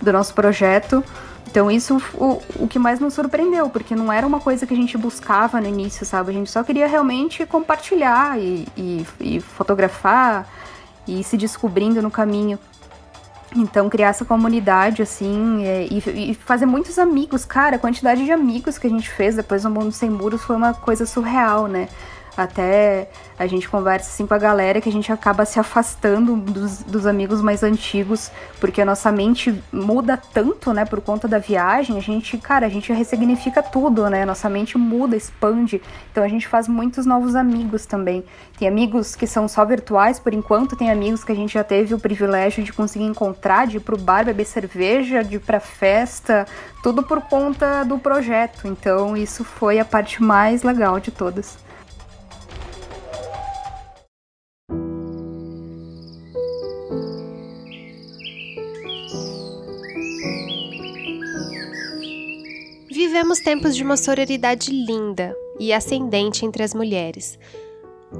do 0.00 0.12
nosso 0.14 0.32
projeto. 0.32 1.04
Então 1.46 1.70
isso 1.70 2.02
o, 2.14 2.42
o 2.64 2.68
que 2.68 2.78
mais 2.78 2.98
nos 2.98 3.14
surpreendeu, 3.14 3.68
porque 3.68 3.94
não 3.94 4.12
era 4.12 4.26
uma 4.26 4.40
coisa 4.40 4.66
que 4.66 4.74
a 4.74 4.76
gente 4.76 4.96
buscava 4.98 5.60
no 5.60 5.68
início, 5.68 6.04
sabe? 6.04 6.30
A 6.30 6.34
gente 6.34 6.50
só 6.50 6.62
queria 6.64 6.86
realmente 6.86 7.46
compartilhar 7.46 8.38
e, 8.38 8.66
e, 8.76 9.06
e 9.20 9.40
fotografar 9.40 10.48
e 11.06 11.22
se 11.22 11.36
descobrindo 11.36 12.02
no 12.02 12.10
caminho. 12.10 12.58
Então, 13.56 13.88
criar 13.88 14.08
essa 14.08 14.24
comunidade, 14.24 15.00
assim, 15.00 15.64
é, 15.64 15.86
e, 15.88 16.30
e, 16.30 16.34
fazer 16.34 16.66
muitos 16.66 16.98
amigos. 16.98 17.44
Cara, 17.44 17.76
a 17.76 17.78
quantidade 17.78 18.24
de 18.24 18.32
amigos 18.32 18.78
que 18.78 18.86
a 18.88 18.90
gente 18.90 19.08
fez 19.08 19.36
depois 19.36 19.62
do 19.62 19.70
Mundo 19.70 19.92
Sem 19.92 20.10
Muros 20.10 20.42
foi 20.42 20.56
uma 20.56 20.74
coisa 20.74 21.06
surreal, 21.06 21.68
né? 21.68 21.88
Até 22.36 23.08
a 23.38 23.46
gente 23.46 23.68
conversa 23.68 24.10
assim 24.10 24.26
com 24.26 24.34
a 24.34 24.38
galera 24.38 24.80
que 24.80 24.88
a 24.88 24.92
gente 24.92 25.12
acaba 25.12 25.44
se 25.44 25.58
afastando 25.58 26.36
dos, 26.36 26.78
dos 26.82 27.06
amigos 27.06 27.40
mais 27.40 27.62
antigos, 27.62 28.30
porque 28.60 28.80
a 28.80 28.84
nossa 28.84 29.10
mente 29.12 29.54
muda 29.72 30.16
tanto, 30.16 30.72
né, 30.72 30.84
por 30.84 31.00
conta 31.00 31.28
da 31.28 31.38
viagem. 31.38 31.96
A 31.96 32.00
gente, 32.00 32.36
cara, 32.38 32.66
a 32.66 32.68
gente 32.68 32.92
ressignifica 32.92 33.62
tudo, 33.62 34.08
né? 34.10 34.24
Nossa 34.24 34.48
mente 34.48 34.76
muda, 34.76 35.16
expande. 35.16 35.80
Então 36.10 36.24
a 36.24 36.28
gente 36.28 36.48
faz 36.48 36.66
muitos 36.66 37.06
novos 37.06 37.36
amigos 37.36 37.86
também. 37.86 38.24
Tem 38.58 38.66
amigos 38.66 39.14
que 39.14 39.26
são 39.26 39.46
só 39.46 39.64
virtuais 39.64 40.18
por 40.18 40.34
enquanto, 40.34 40.76
tem 40.76 40.90
amigos 40.90 41.22
que 41.22 41.32
a 41.32 41.36
gente 41.36 41.54
já 41.54 41.64
teve 41.64 41.94
o 41.94 42.00
privilégio 42.00 42.64
de 42.64 42.72
conseguir 42.72 43.04
encontrar, 43.04 43.66
de 43.66 43.76
ir 43.76 43.80
pro 43.80 43.96
bar 43.96 44.24
beber 44.24 44.44
cerveja, 44.44 45.22
de 45.22 45.36
ir 45.36 45.40
pra 45.40 45.60
festa, 45.60 46.46
tudo 46.82 47.02
por 47.02 47.20
conta 47.22 47.84
do 47.84 47.98
projeto. 47.98 48.66
Então 48.66 49.16
isso 49.16 49.44
foi 49.44 49.78
a 49.78 49.84
parte 49.84 50.22
mais 50.22 50.62
legal 50.62 50.98
de 50.98 51.10
todas. 51.10 51.64
Vivemos 62.94 63.40
tempos 63.40 63.74
de 63.74 63.82
uma 63.82 63.96
sororidade 63.96 64.70
linda 64.70 65.34
e 65.58 65.72
ascendente 65.72 66.46
entre 66.46 66.62
as 66.62 66.72
mulheres. 66.72 67.36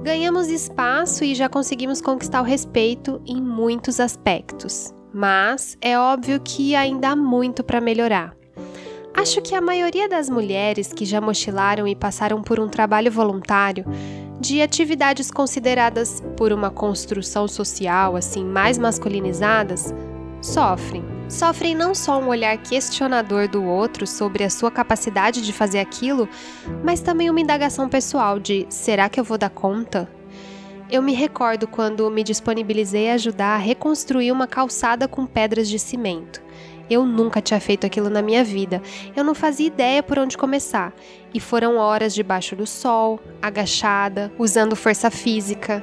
Ganhamos 0.02 0.48
espaço 0.48 1.22
e 1.22 1.32
já 1.32 1.48
conseguimos 1.48 2.00
conquistar 2.00 2.40
o 2.40 2.44
respeito 2.44 3.22
em 3.24 3.40
muitos 3.40 4.00
aspectos, 4.00 4.92
mas 5.12 5.78
é 5.80 5.96
óbvio 5.96 6.40
que 6.40 6.74
ainda 6.74 7.10
há 7.10 7.14
muito 7.14 7.62
para 7.62 7.80
melhorar. 7.80 8.36
Acho 9.14 9.40
que 9.40 9.54
a 9.54 9.60
maioria 9.60 10.08
das 10.08 10.28
mulheres 10.28 10.92
que 10.92 11.04
já 11.04 11.20
mochilaram 11.20 11.86
e 11.86 11.94
passaram 11.94 12.42
por 12.42 12.58
um 12.58 12.66
trabalho 12.66 13.12
voluntário 13.12 13.84
de 14.40 14.60
atividades 14.60 15.30
consideradas 15.30 16.20
por 16.36 16.52
uma 16.52 16.68
construção 16.68 17.46
social 17.46 18.16
assim 18.16 18.44
mais 18.44 18.76
masculinizadas 18.76 19.94
sofrem 20.44 21.14
sofrem 21.28 21.74
não 21.74 21.94
só 21.94 22.20
um 22.20 22.28
olhar 22.28 22.56
questionador 22.58 23.48
do 23.48 23.64
outro 23.64 24.06
sobre 24.06 24.44
a 24.44 24.50
sua 24.50 24.70
capacidade 24.70 25.42
de 25.42 25.52
fazer 25.52 25.80
aquilo, 25.80 26.28
mas 26.82 27.00
também 27.00 27.30
uma 27.30 27.40
indagação 27.40 27.88
pessoal 27.88 28.38
de: 28.38 28.66
será 28.68 29.08
que 29.08 29.18
eu 29.18 29.24
vou 29.24 29.38
dar 29.38 29.50
conta? 29.50 30.08
Eu 30.90 31.02
me 31.02 31.14
recordo 31.14 31.66
quando 31.66 32.10
me 32.10 32.22
disponibilizei 32.22 33.10
a 33.10 33.14
ajudar 33.14 33.54
a 33.54 33.58
reconstruir 33.58 34.30
uma 34.30 34.46
calçada 34.46 35.08
com 35.08 35.26
pedras 35.26 35.68
de 35.68 35.78
cimento. 35.78 36.42
Eu 36.90 37.06
nunca 37.06 37.40
tinha 37.40 37.58
feito 37.58 37.86
aquilo 37.86 38.10
na 38.10 38.20
minha 38.20 38.44
vida, 38.44 38.82
eu 39.16 39.24
não 39.24 39.34
fazia 39.34 39.66
ideia 39.66 40.02
por 40.02 40.18
onde 40.18 40.36
começar, 40.36 40.92
e 41.32 41.40
foram 41.40 41.78
horas 41.78 42.14
debaixo 42.14 42.54
do 42.54 42.66
sol, 42.66 43.18
agachada, 43.40 44.30
usando 44.38 44.76
força 44.76 45.10
física. 45.10 45.82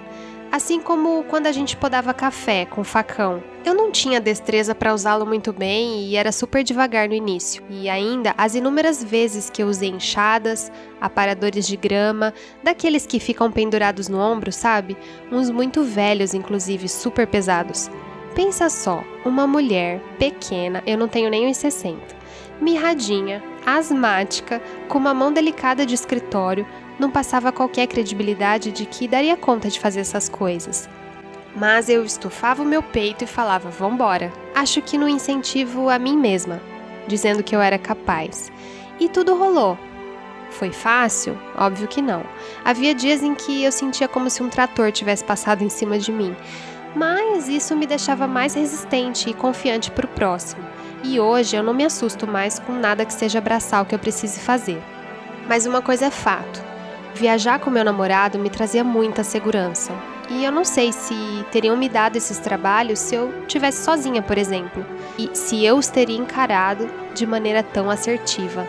Assim 0.52 0.82
como 0.82 1.24
quando 1.24 1.48
a 1.48 1.52
gente 1.54 1.78
podava 1.78 2.14
café 2.14 2.66
com 2.66 2.84
facão. 2.84 3.42
Eu 3.64 3.74
não 3.74 3.90
tinha 3.90 4.20
destreza 4.20 4.76
para 4.76 4.94
usá-lo 4.94 5.26
muito 5.26 5.54
bem 5.54 6.04
e 6.04 6.18
era 6.18 6.30
super 6.32 6.62
devagar 6.62 7.08
no 7.08 7.14
início. 7.14 7.64
E 7.70 7.90
ainda 7.90 8.34
as 8.38 8.54
inúmeras 8.54 9.02
vezes 9.02 9.50
que 9.50 9.64
eu 9.64 9.68
usei 9.68 9.90
enxadas, 9.90 10.70
aparadores 11.00 11.66
de 11.66 11.78
grama, 11.78 12.34
daqueles 12.62 13.06
que 13.06 13.18
ficam 13.18 13.50
pendurados 13.50 14.10
no 14.10 14.20
ombro, 14.20 14.52
sabe? 14.52 14.98
Uns 15.32 15.50
muito 15.50 15.84
velhos, 15.84 16.34
inclusive, 16.34 16.90
super 16.90 17.28
pesados. 17.28 17.90
Pensa 18.36 18.70
só, 18.70 19.04
uma 19.24 19.48
mulher 19.48 20.02
pequena, 20.18 20.84
eu 20.86 20.98
não 20.98 21.08
tenho 21.08 21.30
nem 21.30 21.48
uns 21.48 21.58
60, 21.58 22.00
mirradinha, 22.62 23.44
asmática, 23.66 24.62
com 24.88 24.98
uma 24.98 25.14
mão 25.14 25.34
delicada 25.34 25.86
de 25.86 25.96
escritório, 25.96 26.66
não 27.02 27.10
passava 27.10 27.52
qualquer 27.52 27.88
credibilidade 27.88 28.72
de 28.72 28.86
que 28.86 29.08
daria 29.08 29.36
conta 29.36 29.70
de 29.70 29.80
fazer 29.80 30.02
essas 30.02 30.30
coisas. 30.30 30.88
Mas 31.56 31.90
eu 31.90 32.06
estufava 32.06 32.62
o 32.62 32.66
meu 32.66 32.84
peito 32.84 33.24
e 33.24 33.28
falava: 33.28 33.70
vambora. 33.70 34.32
Acho 34.54 34.82
que 34.82 34.98
no 34.98 35.10
incentivo 35.10 35.90
a 35.90 35.98
mim 35.98 36.16
mesma, 36.16 36.62
dizendo 37.08 37.44
que 37.44 37.56
eu 37.56 37.60
era 37.60 37.80
capaz. 37.80 38.52
E 39.00 39.10
tudo 39.10 39.36
rolou. 39.36 39.78
Foi 40.52 40.72
fácil? 40.72 41.38
Óbvio 41.58 41.88
que 41.88 42.02
não. 42.02 42.24
Havia 42.64 42.94
dias 42.94 43.24
em 43.24 43.34
que 43.34 43.64
eu 43.64 43.72
sentia 43.72 44.08
como 44.08 44.30
se 44.30 44.44
um 44.44 44.50
trator 44.50 44.92
tivesse 44.92 45.24
passado 45.24 45.64
em 45.64 45.70
cima 45.70 45.98
de 45.98 46.12
mim. 46.12 46.36
Mas 46.96 47.48
isso 47.48 47.76
me 47.76 47.88
deixava 47.88 48.28
mais 48.28 48.54
resistente 48.54 49.30
e 49.30 49.34
confiante 49.34 49.90
para 49.90 50.06
o 50.06 50.10
próximo. 50.10 50.64
E 51.04 51.20
hoje 51.20 51.56
eu 51.56 51.64
não 51.64 51.74
me 51.74 51.86
assusto 51.86 52.28
mais 52.28 52.60
com 52.60 52.74
nada 52.74 53.06
que 53.06 53.14
seja 53.14 53.42
braçal 53.42 53.86
que 53.86 53.96
eu 53.96 54.00
precise 54.00 54.40
fazer. 54.40 54.80
Mas 55.48 55.66
uma 55.66 55.82
coisa 55.82 56.06
é 56.06 56.12
fato: 56.12 56.71
Viajar 57.14 57.60
com 57.60 57.70
meu 57.70 57.84
namorado 57.84 58.40
me 58.40 58.50
trazia 58.50 58.84
muita 58.84 59.24
segurança. 59.24 59.94
E 60.30 60.46
eu 60.46 60.52
não 60.52 60.64
sei 60.64 60.94
se 60.94 61.14
teriam 61.52 61.76
me 61.76 61.90
dado 61.90 62.16
esses 62.16 62.40
trabalhos 62.40 63.00
se 63.00 63.16
eu 63.16 63.46
tivesse 63.48 63.84
sozinha, 63.84 64.22
por 64.22 64.38
exemplo, 64.38 64.86
e 65.18 65.30
se 65.34 65.66
eu 65.66 65.76
os 65.76 65.88
teria 65.88 66.18
encarado 66.18 66.90
de 67.14 67.26
maneira 67.26 67.62
tão 67.62 67.90
assertiva. 67.90 68.66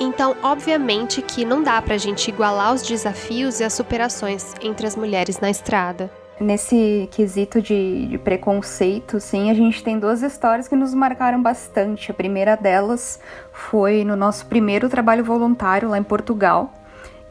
Então, 0.00 0.36
obviamente 0.42 1.22
que 1.22 1.44
não 1.44 1.62
dá 1.62 1.80
pra 1.80 1.96
gente 1.96 2.28
igualar 2.28 2.74
os 2.74 2.82
desafios 2.82 3.60
e 3.60 3.64
as 3.64 3.72
superações 3.72 4.54
entre 4.60 4.86
as 4.86 4.96
mulheres 4.96 5.38
na 5.38 5.48
estrada. 5.48 6.10
Nesse 6.40 7.08
quesito 7.12 7.62
de, 7.62 8.06
de, 8.06 8.18
preconceito, 8.18 9.20
sim, 9.20 9.52
a 9.52 9.54
gente 9.54 9.84
tem 9.84 10.00
duas 10.00 10.20
histórias 10.20 10.66
que 10.66 10.74
nos 10.74 10.92
marcaram 10.92 11.40
bastante. 11.40 12.10
A 12.10 12.14
primeira 12.14 12.56
delas 12.56 13.20
foi 13.52 14.04
no 14.04 14.16
nosso 14.16 14.46
primeiro 14.46 14.88
trabalho 14.88 15.22
voluntário 15.22 15.88
lá 15.88 15.96
em 15.96 16.02
Portugal. 16.02 16.72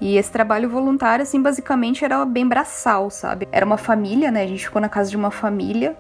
E 0.04 0.18
esse 0.18 0.30
trabalho 0.30 0.68
voluntário, 0.68 1.24
assim, 1.24 1.41
basicamente 1.41 2.04
era 2.04 2.26
bem 2.26 2.45
braçal, 2.45 3.10
sabe? 3.10 3.47
Era 3.54 3.66
uma 3.66 3.78
família, 3.78 4.30
né? 4.30 4.43
A 4.43 4.47
gente 4.47 4.66
ficou 4.66 4.82
na 4.82 4.89
casa 4.89 5.10
de 5.10 5.16
uma 5.16 5.32
família 5.32 5.95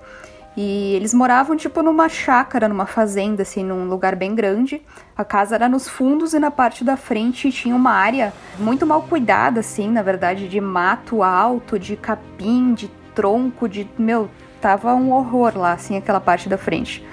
e 0.57 0.93
eles 0.93 1.13
moravam, 1.13 1.55
tipo, 1.55 1.81
numa 1.81 2.09
chácara, 2.09 2.67
numa 2.67 2.85
fazenda, 2.85 3.43
assim, 3.43 3.63
num 3.63 3.85
lugar 3.85 4.13
bem 4.17 4.35
grande. 4.35 4.81
A 5.15 5.23
casa 5.23 5.55
era 5.55 5.69
nos 5.69 5.87
fundos 5.87 6.33
e 6.33 6.39
na 6.39 6.51
parte 6.51 6.83
da 6.83 6.97
frente 6.97 7.49
tinha 7.49 7.73
uma 7.73 7.91
área 7.91 8.33
muito 8.59 8.85
mal 8.85 9.03
cuidada, 9.03 9.61
assim, 9.61 9.89
na 9.89 10.01
verdade, 10.01 10.49
de 10.49 10.59
mato 10.59 11.23
alto, 11.23 11.79
de 11.79 11.95
capim, 11.95 12.73
de 12.73 12.89
tronco, 13.15 13.69
de. 13.69 13.89
Meu, 13.97 14.29
tava 14.59 14.93
um 14.93 15.13
horror 15.13 15.57
lá, 15.57 15.71
assim, 15.71 15.95
aquela 15.95 16.19
parte 16.19 16.49
da 16.49 16.57
frente. 16.57 17.07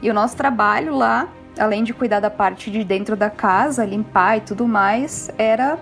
E 0.00 0.08
o 0.08 0.14
nosso 0.14 0.36
trabalho 0.36 0.94
lá, 0.94 1.26
além 1.58 1.82
de 1.82 1.92
cuidar 1.92 2.20
da 2.20 2.30
parte 2.30 2.70
de 2.70 2.84
dentro 2.84 3.16
da 3.16 3.30
casa, 3.30 3.84
limpar 3.84 4.36
e 4.36 4.42
tudo 4.42 4.64
mais, 4.68 5.28
era 5.36 5.76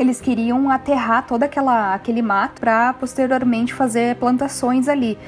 eles 0.00 0.20
queriam 0.20 0.70
aterrar 0.70 1.26
todo 1.26 1.42
aquela, 1.42 1.94
aquele 1.94 2.22
mato 2.22 2.60
para 2.60 2.94
posteriormente 2.94 3.74
fazer 3.74 4.16
plantações 4.16 4.88
ali. 4.88 5.18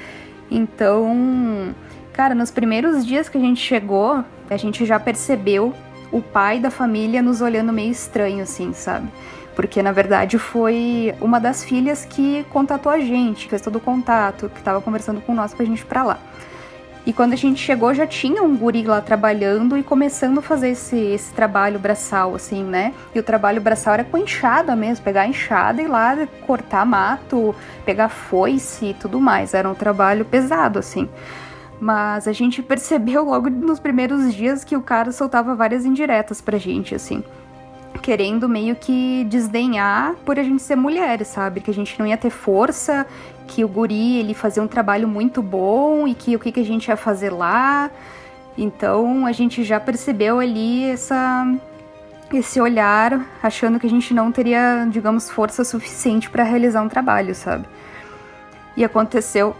Então, 0.51 1.75
cara, 2.13 2.35
nos 2.35 2.51
primeiros 2.51 3.05
dias 3.05 3.29
que 3.29 3.37
a 3.37 3.41
gente 3.41 3.61
chegou, 3.61 4.25
a 4.49 4.57
gente 4.57 4.87
já 4.87 4.99
percebeu 4.99 5.75
o 6.13 6.23
pai 6.23 6.61
da 6.61 6.71
família 6.71 7.21
nos 7.21 7.41
olhando 7.41 7.73
meio 7.73 7.91
estranho, 7.91 8.43
assim, 8.43 8.73
sabe? 8.73 9.09
Porque 9.57 9.83
na 9.83 9.93
verdade 9.93 10.39
foi 10.39 11.15
uma 11.21 11.39
das 11.41 11.65
filhas 11.65 12.05
que 12.05 12.45
contatou 12.51 12.91
a 12.91 12.99
gente, 12.99 13.49
fez 13.49 13.61
todo 13.61 13.77
o 13.77 13.81
contato, 13.81 14.49
que 14.49 14.59
estava 14.59 14.81
conversando 14.81 15.21
com 15.21 15.35
nós 15.35 15.53
pra 15.53 15.65
gente 15.65 15.81
ir 15.81 15.87
pra 15.87 16.05
lá. 16.05 16.19
E 17.07 17.13
quando 17.13 17.35
a 17.35 17.37
gente 17.37 17.61
chegou, 17.61 17.93
já 17.93 18.07
tinha 18.07 18.43
um 18.43 18.57
guri 18.57 18.83
lá 18.83 19.01
trabalhando 19.01 19.77
e 19.77 19.83
começando 19.83 20.39
a 20.39 20.43
fazer 20.43 20.71
esse, 20.71 20.97
esse 20.97 21.35
trabalho 21.35 21.79
braçal, 21.79 22.35
assim, 22.35 22.65
né? 22.65 22.95
E 23.15 23.19
o 23.19 23.23
trabalho 23.23 23.61
braçal 23.61 23.95
era 23.95 24.05
com 24.05 24.17
enxada 24.17 24.75
mesmo, 24.75 25.05
pegar 25.05 25.23
a 25.23 25.27
enxada 25.27 25.83
e 25.83 25.87
lá 25.87 26.17
cortar 26.47 26.87
mato, 26.87 27.55
pegar 27.85 28.09
foice 28.09 28.87
e 28.87 28.95
tudo 28.95 29.21
mais. 29.21 29.53
Era 29.53 29.69
um 29.69 29.75
trabalho 29.75 30.25
pesado, 30.25 30.79
assim. 30.79 31.07
Mas 31.79 32.27
a 32.27 32.33
gente 32.33 32.63
percebeu 32.65 33.25
logo 33.25 33.51
nos 33.51 33.79
primeiros 33.79 34.33
dias 34.33 34.65
que 34.65 34.75
o 34.75 34.81
cara 34.81 35.13
soltava 35.13 35.55
várias 35.55 35.85
indiretas 35.85 36.41
pra 36.41 36.57
gente, 36.57 36.95
assim. 36.95 37.23
Querendo 38.01 38.49
meio 38.49 38.75
que 38.77 39.25
desdenhar 39.25 40.15
por 40.25 40.39
a 40.39 40.43
gente 40.43 40.63
ser 40.63 40.75
mulher, 40.75 41.23
sabe? 41.27 41.61
Que 41.61 41.71
a 41.71 41.75
gente 41.75 41.99
não 41.99 42.07
ia 42.07 42.17
ter 42.17 42.31
força, 42.31 43.07
que 43.47 43.65
o 43.65 43.69
guri 43.69 44.19
ele 44.19 44.35
fazia 44.35 44.63
um 44.63 44.67
trabalho 44.67 45.07
muito 45.07 45.43
bom 45.43 46.07
e 46.09 46.15
que 46.15 46.35
o 46.37 46.39
que, 46.39 46.53
que 46.53 46.61
a 46.61 46.65
gente 46.65 46.89
ia 46.89 46.97
fazer 46.97 47.31
lá. 47.31 47.91
Então 48.57 49.27
a 49.27 49.33
gente 49.33 49.65
já 49.65 49.81
percebeu 49.81 50.39
ali 50.39 50.85
essa, 50.85 51.47
esse 52.33 52.61
olhar, 52.61 53.21
achando 53.43 53.79
que 53.79 53.87
a 53.87 53.91
gente 53.91 54.15
não 54.15 54.31
teria, 54.31 54.87
digamos, 54.91 55.31
força 55.31 55.65
suficiente 55.65 56.31
para 56.31 56.45
realizar 56.45 56.83
um 56.83 56.89
trabalho, 56.89 57.35
sabe? 57.35 57.67
E 58.77 58.85
aconteceu 58.85 59.55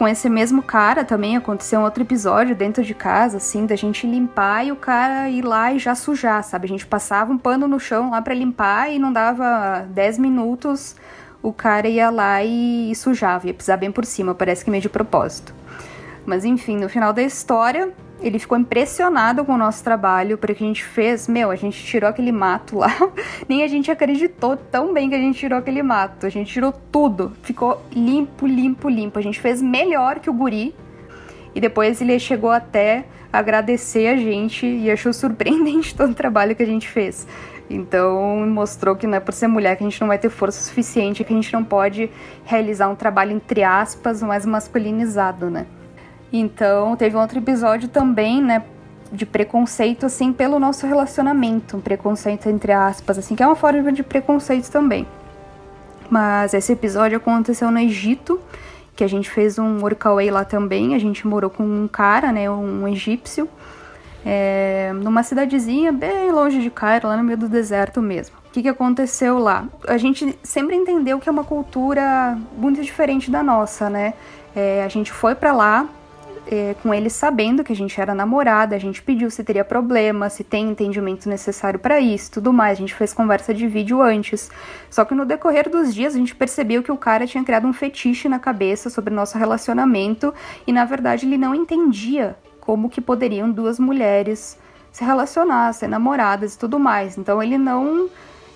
com 0.00 0.08
esse 0.08 0.30
mesmo 0.30 0.62
cara 0.62 1.04
também 1.04 1.36
aconteceu 1.36 1.78
um 1.78 1.82
outro 1.82 2.02
episódio 2.02 2.56
dentro 2.56 2.82
de 2.82 2.94
casa, 2.94 3.36
assim, 3.36 3.66
da 3.66 3.76
gente 3.76 4.06
limpar 4.06 4.64
e 4.64 4.72
o 4.72 4.76
cara 4.76 5.28
ir 5.28 5.42
lá 5.42 5.74
e 5.74 5.78
já 5.78 5.94
sujar, 5.94 6.42
sabe? 6.42 6.64
A 6.64 6.68
gente 6.70 6.86
passava 6.86 7.30
um 7.30 7.36
pano 7.36 7.68
no 7.68 7.78
chão 7.78 8.10
lá 8.10 8.22
para 8.22 8.32
limpar 8.32 8.90
e 8.90 8.98
não 8.98 9.12
dava 9.12 9.86
10 9.90 10.16
minutos, 10.16 10.96
o 11.42 11.52
cara 11.52 11.88
ia 11.88 12.10
lá 12.10 12.44
e, 12.44 12.92
sujava, 12.94 13.46
ia 13.46 13.54
pisar 13.54 13.78
bem 13.78 13.90
por 13.90 14.04
cima, 14.04 14.34
parece 14.34 14.64
que 14.64 14.70
meio 14.70 14.82
de 14.82 14.88
propósito. 14.88 15.54
Mas 16.26 16.44
enfim, 16.44 16.76
no 16.76 16.88
final 16.88 17.12
da 17.12 17.22
história, 17.22 17.92
ele 18.20 18.38
ficou 18.38 18.58
impressionado 18.58 19.44
com 19.44 19.54
o 19.54 19.56
nosso 19.56 19.82
trabalho, 19.82 20.36
porque 20.36 20.62
a 20.62 20.66
gente 20.66 20.84
fez, 20.84 21.26
meu, 21.26 21.50
a 21.50 21.56
gente 21.56 21.82
tirou 21.82 22.08
aquele 22.10 22.30
mato 22.30 22.78
lá, 22.78 22.94
nem 23.48 23.62
a 23.62 23.68
gente 23.68 23.90
acreditou 23.90 24.56
tão 24.56 24.92
bem 24.92 25.08
que 25.08 25.14
a 25.14 25.18
gente 25.18 25.38
tirou 25.38 25.58
aquele 25.58 25.82
mato. 25.82 26.26
A 26.26 26.30
gente 26.30 26.52
tirou 26.52 26.72
tudo, 26.92 27.32
ficou 27.42 27.82
limpo, 27.90 28.46
limpo, 28.46 28.88
limpo. 28.88 29.18
A 29.18 29.22
gente 29.22 29.40
fez 29.40 29.62
melhor 29.62 30.20
que 30.20 30.28
o 30.28 30.32
guri. 30.32 30.74
E 31.54 31.60
depois 31.60 32.00
ele 32.00 32.16
chegou 32.18 32.50
até 32.50 33.04
agradecer 33.32 34.08
a 34.08 34.16
gente 34.16 34.66
e 34.66 34.90
achou 34.90 35.12
surpreendente 35.12 35.94
todo 35.96 36.10
o 36.10 36.14
trabalho 36.14 36.54
que 36.54 36.62
a 36.62 36.66
gente 36.66 36.88
fez. 36.88 37.26
Então 37.70 38.44
mostrou 38.48 38.96
que 38.96 39.06
não 39.06 39.16
é 39.16 39.20
por 39.20 39.32
ser 39.32 39.46
mulher 39.46 39.76
que 39.76 39.84
a 39.84 39.88
gente 39.88 40.00
não 40.00 40.08
vai 40.08 40.18
ter 40.18 40.28
força 40.28 40.60
suficiente, 40.60 41.22
que 41.22 41.32
a 41.32 41.36
gente 41.36 41.52
não 41.52 41.62
pode 41.62 42.10
realizar 42.44 42.88
um 42.88 42.96
trabalho 42.96 43.30
entre 43.30 43.62
aspas 43.62 44.20
mais 44.20 44.44
masculinizado, 44.44 45.48
né? 45.48 45.66
Então, 46.32 46.96
teve 46.96 47.16
um 47.16 47.20
outro 47.20 47.38
episódio 47.38 47.88
também, 47.88 48.40
né, 48.40 48.62
de 49.12 49.26
preconceito, 49.26 50.06
assim, 50.06 50.32
pelo 50.32 50.60
nosso 50.60 50.86
relacionamento. 50.86 51.76
Um 51.76 51.80
preconceito, 51.80 52.48
entre 52.48 52.72
aspas, 52.72 53.18
assim, 53.18 53.34
que 53.34 53.42
é 53.42 53.46
uma 53.46 53.56
forma 53.56 53.90
de 53.90 54.02
preconceito 54.02 54.70
também. 54.70 55.06
Mas 56.08 56.54
esse 56.54 56.72
episódio 56.72 57.16
aconteceu 57.16 57.70
no 57.70 57.78
Egito, 57.78 58.40
que 58.94 59.02
a 59.02 59.08
gente 59.08 59.28
fez 59.28 59.58
um 59.58 59.80
workaway 59.80 60.30
lá 60.30 60.44
também. 60.44 60.94
A 60.94 60.98
gente 60.98 61.26
morou 61.26 61.50
com 61.50 61.64
um 61.64 61.88
cara, 61.88 62.30
né, 62.30 62.48
um 62.48 62.86
egípcio, 62.86 63.48
é, 64.24 64.92
numa 64.94 65.22
cidadezinha 65.22 65.92
bem 65.92 66.30
longe 66.30 66.60
de 66.60 66.70
Cairo, 66.70 67.08
lá 67.08 67.16
no 67.16 67.24
meio 67.24 67.38
do 67.38 67.48
deserto 67.48 68.02
mesmo. 68.02 68.36
O 68.48 68.52
que, 68.52 68.62
que 68.62 68.68
aconteceu 68.68 69.38
lá? 69.38 69.66
A 69.86 69.96
gente 69.96 70.36
sempre 70.42 70.74
entendeu 70.74 71.18
que 71.18 71.28
é 71.28 71.32
uma 71.32 71.44
cultura 71.44 72.36
muito 72.56 72.82
diferente 72.82 73.30
da 73.30 73.42
nossa, 73.42 73.88
né? 73.88 74.14
É, 74.54 74.82
a 74.84 74.88
gente 74.88 75.12
foi 75.12 75.34
para 75.34 75.52
lá 75.52 75.88
é, 76.50 76.74
com 76.82 76.92
ele 76.92 77.08
sabendo 77.08 77.62
que 77.62 77.72
a 77.72 77.76
gente 77.76 78.00
era 78.00 78.12
namorada, 78.12 78.74
a 78.74 78.78
gente 78.78 79.00
pediu 79.00 79.30
se 79.30 79.44
teria 79.44 79.64
problema, 79.64 80.28
se 80.28 80.42
tem 80.42 80.68
entendimento 80.68 81.28
necessário 81.28 81.78
para 81.78 82.00
isso, 82.00 82.32
tudo 82.32 82.52
mais. 82.52 82.76
A 82.76 82.80
gente 82.80 82.94
fez 82.94 83.12
conversa 83.12 83.54
de 83.54 83.68
vídeo 83.68 84.02
antes. 84.02 84.50
Só 84.90 85.04
que 85.04 85.14
no 85.14 85.24
decorrer 85.24 85.70
dos 85.70 85.94
dias 85.94 86.14
a 86.14 86.18
gente 86.18 86.34
percebeu 86.34 86.82
que 86.82 86.90
o 86.90 86.96
cara 86.96 87.26
tinha 87.26 87.44
criado 87.44 87.68
um 87.68 87.72
fetiche 87.72 88.28
na 88.28 88.40
cabeça 88.40 88.90
sobre 88.90 89.14
nosso 89.14 89.38
relacionamento 89.38 90.34
e 90.66 90.72
na 90.72 90.84
verdade 90.84 91.24
ele 91.24 91.38
não 91.38 91.54
entendia 91.54 92.36
como 92.70 92.88
que 92.88 93.00
poderiam 93.00 93.50
duas 93.50 93.80
mulheres 93.80 94.56
se 94.92 95.02
relacionar, 95.02 95.72
ser 95.72 95.88
namoradas 95.88 96.54
e 96.54 96.58
tudo 96.58 96.78
mais. 96.78 97.18
Então 97.18 97.42
ele 97.42 97.58
não 97.58 98.08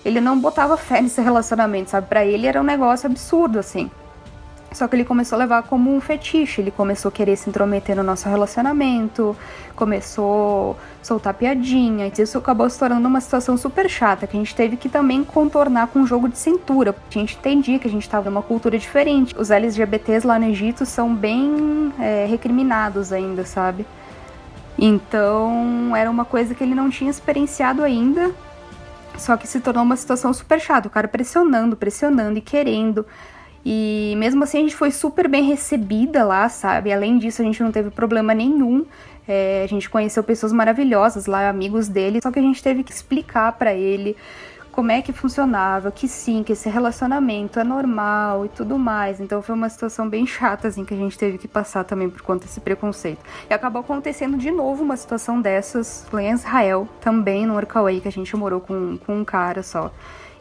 ele 0.05 0.21
não 0.21 0.39
botava 0.39 0.77
fé 0.77 1.01
nesse 1.01 1.19
relacionamento, 1.19 1.89
sabe? 1.89 2.07
Para 2.07 2.25
ele 2.25 2.47
era 2.47 2.61
um 2.61 2.63
negócio 2.63 3.07
absurdo 3.07 3.59
assim. 3.59 3.91
Só 4.71 4.87
que 4.87 4.95
ele 4.95 5.03
começou 5.03 5.35
a 5.35 5.39
levar 5.39 5.63
como 5.63 5.93
um 5.93 5.99
fetiche, 5.99 6.61
ele 6.61 6.71
começou 6.71 7.09
a 7.09 7.11
querer 7.11 7.35
se 7.35 7.49
intrometer 7.49 7.93
no 7.93 8.03
nosso 8.03 8.29
relacionamento, 8.29 9.35
começou 9.75 10.77
a 11.01 11.05
soltar 11.05 11.33
piadinha, 11.33 12.07
e 12.07 12.21
isso 12.21 12.37
acabou 12.37 12.69
se 12.69 12.79
tornando 12.79 13.05
uma 13.07 13.19
situação 13.19 13.57
super 13.57 13.89
chata, 13.89 14.27
que 14.27 14.37
a 14.37 14.39
gente 14.39 14.55
teve 14.55 14.77
que 14.77 14.87
também 14.87 15.25
contornar 15.25 15.87
com 15.87 15.99
um 15.99 16.07
jogo 16.07 16.29
de 16.29 16.37
cintura. 16.37 16.95
A 17.09 17.13
gente 17.13 17.35
entendia 17.35 17.79
que 17.79 17.87
a 17.87 17.91
gente 17.91 18.03
estava 18.03 18.29
numa 18.29 18.41
cultura 18.41 18.77
diferente. 18.77 19.35
Os 19.37 19.51
LGBTs 19.51 20.25
lá 20.25 20.39
no 20.39 20.45
Egito 20.45 20.85
são 20.85 21.13
bem 21.13 21.93
é, 21.99 22.25
recriminados 22.29 23.11
ainda, 23.11 23.45
sabe? 23.45 23.85
Então 24.77 25.95
era 25.95 26.09
uma 26.09 26.25
coisa 26.25 26.53
que 26.53 26.63
ele 26.63 26.75
não 26.75 26.89
tinha 26.89 27.09
experienciado 27.09 27.83
ainda, 27.83 28.31
só 29.17 29.37
que 29.37 29.47
se 29.47 29.59
tornou 29.59 29.83
uma 29.83 29.95
situação 29.95 30.33
super 30.33 30.59
chata, 30.59 30.87
o 30.87 30.91
cara 30.91 31.07
pressionando, 31.07 31.75
pressionando 31.75 32.37
e 32.37 32.41
querendo. 32.41 33.05
E 33.65 34.13
mesmo 34.17 34.43
assim 34.43 34.59
a 34.59 34.61
gente 34.61 34.75
foi 34.75 34.91
super 34.91 35.27
bem 35.27 35.43
recebida 35.43 36.23
lá, 36.23 36.47
sabe? 36.49 36.93
Além 36.93 37.17
disso, 37.17 37.41
a 37.41 37.45
gente 37.45 37.63
não 37.63 37.71
teve 37.71 37.89
problema 37.89 38.33
nenhum. 38.33 38.85
É, 39.27 39.63
a 39.63 39.67
gente 39.67 39.89
conheceu 39.89 40.23
pessoas 40.23 40.53
maravilhosas 40.53 41.25
lá, 41.25 41.49
amigos 41.49 41.87
dele, 41.87 42.21
só 42.21 42.31
que 42.31 42.37
a 42.37 42.41
gente 42.41 42.61
teve 42.61 42.83
que 42.83 42.91
explicar 42.91 43.53
para 43.53 43.73
ele 43.73 44.15
como 44.75 44.91
é 44.91 45.01
que 45.01 45.13
funcionava, 45.13 45.89
que 45.89 46.05
sim, 46.05 46.43
que 46.43 46.51
esse 46.51 46.67
relacionamento 46.67 47.57
é 47.57 47.63
normal 47.63 48.45
e 48.45 48.49
tudo 48.49 48.77
mais. 48.77 49.21
Então 49.21 49.41
foi 49.41 49.55
uma 49.55 49.69
situação 49.69 50.09
bem 50.09 50.27
chata, 50.27 50.67
assim, 50.67 50.83
que 50.83 50.93
a 50.93 50.97
gente 50.97 51.17
teve 51.17 51.37
que 51.37 51.47
passar 51.47 51.85
também 51.85 52.09
por 52.09 52.21
conta 52.21 52.45
desse 52.45 52.59
preconceito. 52.59 53.19
E 53.49 53.53
acabou 53.53 53.79
acontecendo 53.79 54.37
de 54.37 54.51
novo 54.51 54.83
uma 54.83 54.97
situação 54.97 55.39
dessas 55.39 56.05
lá 56.11 56.21
em 56.21 56.33
Israel, 56.33 56.89
também 56.99 57.45
no 57.45 57.53
Workaway, 57.53 58.01
que 58.01 58.09
a 58.09 58.11
gente 58.11 58.35
morou 58.35 58.59
com, 58.59 58.97
com 58.97 59.15
um 59.17 59.23
cara 59.23 59.63
só. 59.63 59.89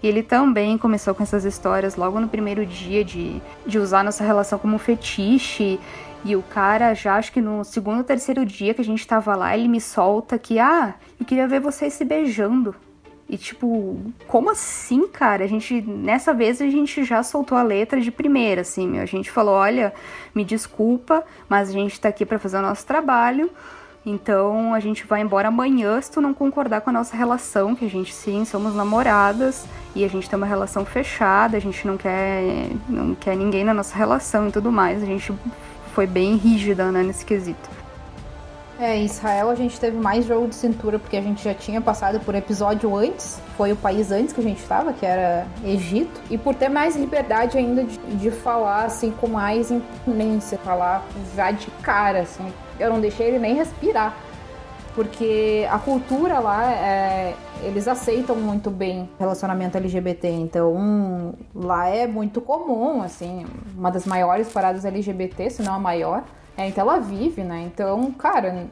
E 0.03 0.09
ele 0.09 0.23
também 0.23 0.77
começou 0.77 1.15
com 1.15 1.23
essas 1.23 1.45
histórias 1.45 1.95
logo 1.95 2.19
no 2.19 2.27
primeiro 2.27 2.67
dia 2.67 3.05
de, 3.05 3.41
de 3.65 3.79
usar 3.79 4.03
nossa 4.03 4.25
relação 4.25 4.59
como 4.59 4.79
fetiche. 4.79 5.79
E 6.25 6.35
o 6.35 6.43
cara, 6.43 6.93
já 6.93 7.15
acho 7.15 7.31
que 7.31 7.41
no 7.41 7.63
segundo 7.63 7.99
ou 7.99 8.05
terceiro 8.05 8.45
dia 8.45 8.75
que 8.75 8.81
a 8.81 8.85
gente 8.85 9.07
tava 9.07 9.37
lá, 9.37 9.57
ele 9.57 9.69
me 9.69 9.81
solta 9.81 10.37
que, 10.37 10.59
ah, 10.59 10.95
eu 11.21 11.25
queria 11.25 11.47
ver 11.47 11.61
vocês 11.61 11.93
se 11.93 12.05
beijando. 12.05 12.75
E 13.35 13.37
tipo, 13.37 14.01
como 14.29 14.49
assim, 14.49 15.09
cara? 15.09 15.43
A 15.43 15.49
gente, 15.49 15.83
nessa 15.83 16.33
vez 16.33 16.63
a 16.63 16.71
gente 16.71 17.03
já 17.03 17.21
soltou 17.21 17.59
a 17.59 17.65
letra 17.65 18.01
de 18.01 18.13
primeira, 18.13 18.61
assim, 18.61 18.87
meu. 18.87 19.03
A 19.03 19.07
gente 19.07 19.29
falou, 19.29 19.57
olha, 19.57 19.93
me 20.33 20.45
desculpa, 20.45 21.25
mas 21.49 21.69
a 21.69 21.73
gente 21.73 22.01
tá 22.01 22.11
aqui 22.11 22.25
para 22.25 22.39
fazer 22.39 22.59
o 22.59 22.63
nosso 22.63 22.87
trabalho. 22.87 23.51
Então 24.07 24.73
a 24.73 24.79
gente 24.79 25.05
vai 25.05 25.21
embora 25.21 25.49
amanhã 25.49 26.01
se 26.01 26.13
tu 26.13 26.21
não 26.21 26.33
concordar 26.33 26.83
com 26.83 26.91
a 26.91 26.93
nossa 26.93 27.17
relação, 27.17 27.75
que 27.75 27.85
a 27.85 27.91
gente 27.91 28.15
sim 28.15 28.45
somos 28.45 28.73
namoradas 28.73 29.67
e 29.97 30.05
a 30.05 30.09
gente 30.09 30.31
tem 30.31 30.37
uma 30.37 30.47
relação 30.47 30.85
fechada, 30.85 31.57
a 31.57 31.61
gente 31.61 31.85
não 31.85 31.97
quer 31.97 32.69
não 32.89 33.17
quer 33.17 33.35
ninguém 33.35 33.65
na 33.65 33.75
nossa 33.75 33.97
relação 33.97 34.47
e 34.47 34.53
tudo 34.53 34.71
mais. 34.71 35.03
A 35.03 35.07
gente 35.07 35.33
foi 35.93 36.07
bem 36.07 36.37
rígida 36.37 36.93
né, 36.93 37.03
nesse 37.03 37.25
quesito. 37.25 37.69
É, 38.79 38.97
em 38.97 39.05
Israel 39.05 39.51
a 39.51 39.55
gente 39.55 39.79
teve 39.79 39.97
mais 39.97 40.27
jogo 40.27 40.49
de 40.49 40.55
cintura 40.57 40.99
porque 40.99 41.17
a 41.17 41.21
gente 41.21 41.45
já 41.45 41.55
tinha 41.55 41.81
passado 41.81 42.19
por 42.21 42.35
episódio 42.35 42.95
antes, 42.97 43.41
foi 43.57 43.73
o 43.73 43.77
país 43.77 44.11
antes 44.11 44.33
que 44.33 44.41
a 44.41 44.45
gente 44.45 44.61
estava, 44.61 44.93
que 44.93 45.07
era 45.07 45.47
Egito, 45.65 46.21
e 46.29 46.37
por 46.37 46.55
ter 46.57 46.69
mais 46.69 46.97
liberdade 46.97 47.57
ainda 47.57 47.85
de, 47.85 47.97
de 47.99 48.31
falar 48.33 48.87
assim 48.87 49.13
com 49.13 49.29
mais 49.29 49.71
imponência, 49.71 50.59
falar 50.59 51.07
já 51.37 51.53
de 51.53 51.71
cara, 51.83 52.23
assim. 52.23 52.53
Eu 52.79 52.91
não 52.91 53.01
deixei 53.01 53.29
ele 53.29 53.39
nem 53.39 53.55
respirar, 53.55 54.17
porque 54.97 55.69
a 55.71 55.79
cultura 55.79 56.41
lá, 56.41 56.73
é, 56.73 57.35
eles 57.63 57.87
aceitam 57.87 58.35
muito 58.35 58.71
bem 58.71 59.09
relacionamento 59.21 59.77
LGBT, 59.77 60.29
então 60.29 61.35
lá 61.55 61.87
é 61.89 62.09
muito 62.09 62.41
comum, 62.41 63.03
assim, 63.03 63.47
uma 63.77 63.93
das 63.93 64.05
maiores 64.05 64.49
paradas 64.53 64.85
LGBT, 64.85 65.49
se 65.51 65.63
não 65.63 65.75
a 65.75 65.79
maior 65.79 66.25
é, 66.57 66.69
então 66.69 66.83
ela 66.83 66.99
vive, 66.99 67.43
né? 67.43 67.63
Então, 67.67 68.11
cara, 68.13 68.67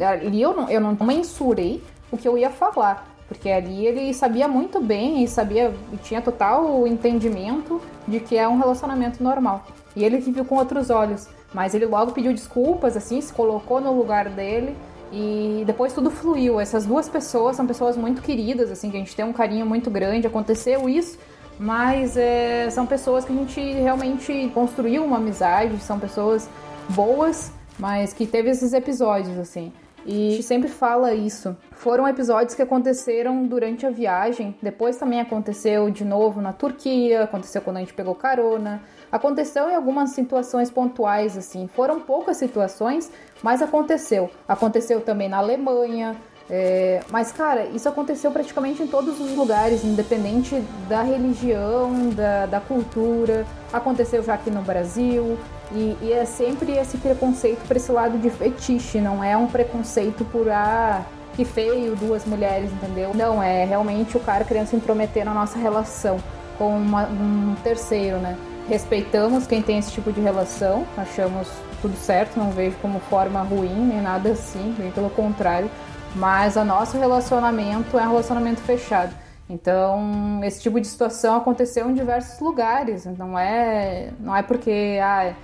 ali 0.00 0.40
eu 0.40 0.54
não, 0.54 0.68
eu 0.68 0.80
não 0.80 0.96
mensurei 1.06 1.82
o 2.10 2.16
que 2.16 2.26
eu 2.26 2.38
ia 2.38 2.50
falar. 2.50 3.08
Porque 3.28 3.50
ali 3.50 3.84
ele 3.84 4.14
sabia 4.14 4.46
muito 4.46 4.80
bem 4.80 5.24
e 5.24 5.28
sabia, 5.28 5.74
e 5.92 5.96
tinha 5.96 6.22
total 6.22 6.86
entendimento 6.86 7.80
de 8.06 8.20
que 8.20 8.36
é 8.36 8.46
um 8.46 8.56
relacionamento 8.56 9.22
normal. 9.22 9.64
E 9.96 10.04
ele 10.04 10.18
vive 10.18 10.44
com 10.44 10.56
outros 10.56 10.90
olhos. 10.90 11.28
Mas 11.52 11.74
ele 11.74 11.86
logo 11.86 12.12
pediu 12.12 12.32
desculpas, 12.32 12.96
assim, 12.96 13.20
se 13.20 13.32
colocou 13.32 13.80
no 13.80 13.92
lugar 13.92 14.28
dele. 14.28 14.76
E 15.12 15.64
depois 15.66 15.92
tudo 15.92 16.10
fluiu. 16.10 16.60
Essas 16.60 16.86
duas 16.86 17.08
pessoas 17.08 17.56
são 17.56 17.66
pessoas 17.66 17.96
muito 17.96 18.22
queridas, 18.22 18.70
assim, 18.70 18.90
que 18.90 18.96
a 18.96 19.00
gente 19.00 19.16
tem 19.16 19.24
um 19.24 19.32
carinho 19.32 19.66
muito 19.66 19.90
grande. 19.90 20.26
Aconteceu 20.26 20.88
isso, 20.88 21.18
mas 21.58 22.16
é, 22.16 22.68
são 22.70 22.86
pessoas 22.86 23.24
que 23.24 23.32
a 23.32 23.36
gente 23.36 23.60
realmente 23.60 24.50
construiu 24.54 25.04
uma 25.04 25.16
amizade, 25.16 25.78
são 25.80 25.98
pessoas 25.98 26.48
boas, 26.90 27.52
mas 27.78 28.12
que 28.12 28.26
teve 28.26 28.50
esses 28.50 28.72
episódios, 28.72 29.38
assim. 29.38 29.72
E 30.04 30.28
a 30.28 30.30
gente 30.32 30.42
sempre 30.44 30.68
fala 30.68 31.12
isso. 31.14 31.56
Foram 31.72 32.06
episódios 32.06 32.54
que 32.54 32.62
aconteceram 32.62 33.44
durante 33.44 33.84
a 33.84 33.90
viagem. 33.90 34.54
Depois 34.62 34.96
também 34.96 35.20
aconteceu 35.20 35.90
de 35.90 36.04
novo 36.04 36.40
na 36.40 36.52
Turquia, 36.52 37.24
aconteceu 37.24 37.60
quando 37.60 37.78
a 37.78 37.80
gente 37.80 37.92
pegou 37.92 38.14
carona, 38.14 38.80
Aconteceu 39.10 39.70
em 39.70 39.74
algumas 39.74 40.10
situações 40.10 40.70
pontuais, 40.70 41.36
assim. 41.36 41.68
Foram 41.68 42.00
poucas 42.00 42.36
situações, 42.36 43.10
mas 43.42 43.62
aconteceu. 43.62 44.30
Aconteceu 44.48 45.00
também 45.00 45.28
na 45.28 45.38
Alemanha. 45.38 46.16
É, 46.48 47.00
mas, 47.10 47.32
cara, 47.32 47.66
isso 47.66 47.88
aconteceu 47.88 48.30
praticamente 48.30 48.82
em 48.82 48.86
todos 48.86 49.20
os 49.20 49.34
lugares, 49.34 49.84
independente 49.84 50.62
da 50.88 51.02
religião, 51.02 52.10
da, 52.10 52.46
da 52.46 52.60
cultura. 52.60 53.44
Aconteceu 53.72 54.22
já 54.22 54.34
aqui 54.34 54.50
no 54.50 54.62
Brasil. 54.62 55.36
E, 55.72 55.96
e 56.00 56.12
é 56.12 56.24
sempre 56.24 56.72
esse 56.72 56.96
preconceito 56.98 57.66
para 57.66 57.76
esse 57.76 57.90
lado 57.90 58.18
de 58.18 58.30
fetiche, 58.30 59.00
não 59.00 59.22
é 59.22 59.36
um 59.36 59.48
preconceito 59.48 60.24
por 60.26 60.48
ah, 60.48 61.04
que 61.34 61.44
feio, 61.44 61.96
duas 61.96 62.24
mulheres, 62.24 62.70
entendeu? 62.72 63.10
Não, 63.14 63.42
é 63.42 63.64
realmente 63.64 64.16
o 64.16 64.20
cara 64.20 64.44
querendo 64.44 64.68
se 64.68 64.76
intrometer 64.76 65.24
na 65.24 65.34
nossa 65.34 65.58
relação 65.58 66.18
com 66.56 66.76
uma, 66.76 67.04
um 67.06 67.56
terceiro, 67.64 68.18
né? 68.18 68.36
Respeitamos 68.68 69.46
quem 69.46 69.60
tem 69.60 69.78
esse 69.78 69.92
tipo 69.92 70.12
de 70.12 70.20
relação, 70.20 70.86
achamos 70.96 71.48
tudo 71.82 71.96
certo, 71.96 72.38
não 72.38 72.50
vejo 72.50 72.76
como 72.80 72.98
forma 73.00 73.40
ruim 73.42 73.74
nem 73.74 74.00
nada 74.00 74.30
assim, 74.30 74.74
bem 74.78 74.90
pelo 74.90 75.10
contrário. 75.10 75.70
Mas 76.16 76.56
o 76.56 76.64
nosso 76.64 76.96
relacionamento 76.96 77.98
é 77.98 78.02
um 78.02 78.08
relacionamento 78.08 78.62
fechado. 78.62 79.14
Então, 79.48 80.40
esse 80.42 80.62
tipo 80.62 80.80
de 80.80 80.86
situação 80.86 81.36
aconteceu 81.36 81.88
em 81.90 81.94
diversos 81.94 82.40
lugares. 82.40 83.04
Não 83.04 83.38
é, 83.38 84.10
não 84.18 84.34
é 84.34 84.42
porque 84.42 84.98
ah, 85.02 85.34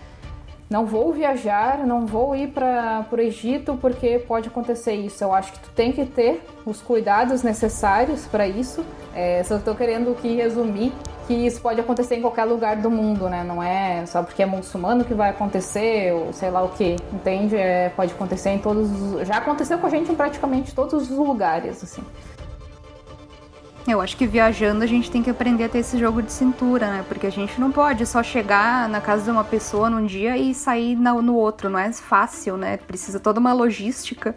não 0.72 0.86
vou 0.86 1.12
viajar, 1.12 1.86
não 1.86 2.06
vou 2.06 2.34
ir 2.34 2.48
para 2.48 3.06
o 3.12 3.20
Egito 3.20 3.78
porque 3.80 4.18
pode 4.26 4.48
acontecer 4.48 4.94
isso. 4.94 5.22
Eu 5.22 5.32
acho 5.32 5.52
que 5.52 5.60
tu 5.60 5.70
tem 5.70 5.92
que 5.92 6.06
ter 6.06 6.42
os 6.64 6.80
cuidados 6.80 7.42
necessários 7.42 8.26
para 8.26 8.48
isso. 8.48 8.82
É, 9.14 9.42
só 9.44 9.56
estou 9.56 9.74
querendo 9.74 10.10
aqui 10.12 10.34
resumir 10.34 10.92
que 11.26 11.34
isso 11.34 11.60
pode 11.60 11.78
acontecer 11.78 12.16
em 12.16 12.22
qualquer 12.22 12.44
lugar 12.44 12.76
do 12.76 12.90
mundo, 12.90 13.28
né? 13.28 13.44
Não 13.44 13.62
é 13.62 14.04
só 14.06 14.22
porque 14.22 14.42
é 14.42 14.46
muçulmano 14.46 15.04
que 15.04 15.14
vai 15.14 15.30
acontecer, 15.30 16.12
ou 16.12 16.32
sei 16.32 16.50
lá 16.50 16.62
o 16.62 16.70
que, 16.70 16.96
entende? 17.12 17.54
É, 17.54 17.90
pode 17.90 18.12
acontecer 18.12 18.50
em 18.50 18.58
todos 18.58 18.90
os... 18.90 19.28
Já 19.28 19.36
aconteceu 19.36 19.78
com 19.78 19.86
a 19.86 19.90
gente 19.90 20.10
em 20.10 20.14
praticamente 20.14 20.74
todos 20.74 20.94
os 20.94 21.10
lugares, 21.10 21.82
assim. 21.84 22.02
Eu 23.87 24.01
acho 24.01 24.16
que 24.16 24.26
viajando 24.26 24.85
a 24.85 24.87
gente 24.87 25.11
tem 25.11 25.22
que 25.22 25.30
aprender 25.30 25.64
a 25.64 25.68
ter 25.68 25.78
esse 25.78 25.99
jogo 25.99 26.22
de 26.22 26.30
cintura, 26.30 26.87
né? 26.87 27.05
Porque 27.09 27.26
a 27.26 27.30
gente 27.30 27.61
não 27.61 27.72
pode 27.72 28.07
só 28.07 28.22
chegar 28.22 28.89
na 28.89 29.01
casa 29.01 29.24
de 29.24 29.30
uma 29.30 29.43
pessoa 29.43 29.91
num 29.91 30.07
dia 30.07 30.37
e 30.37 30.55
sair 30.55 30.95
no 30.95 31.35
outro, 31.35 31.68
não 31.68 31.78
é 31.78 31.93
fácil, 31.93 32.57
né? 32.57 32.76
Precisa 32.76 33.18
toda 33.18 33.41
uma 33.41 33.53
logística. 33.53 34.37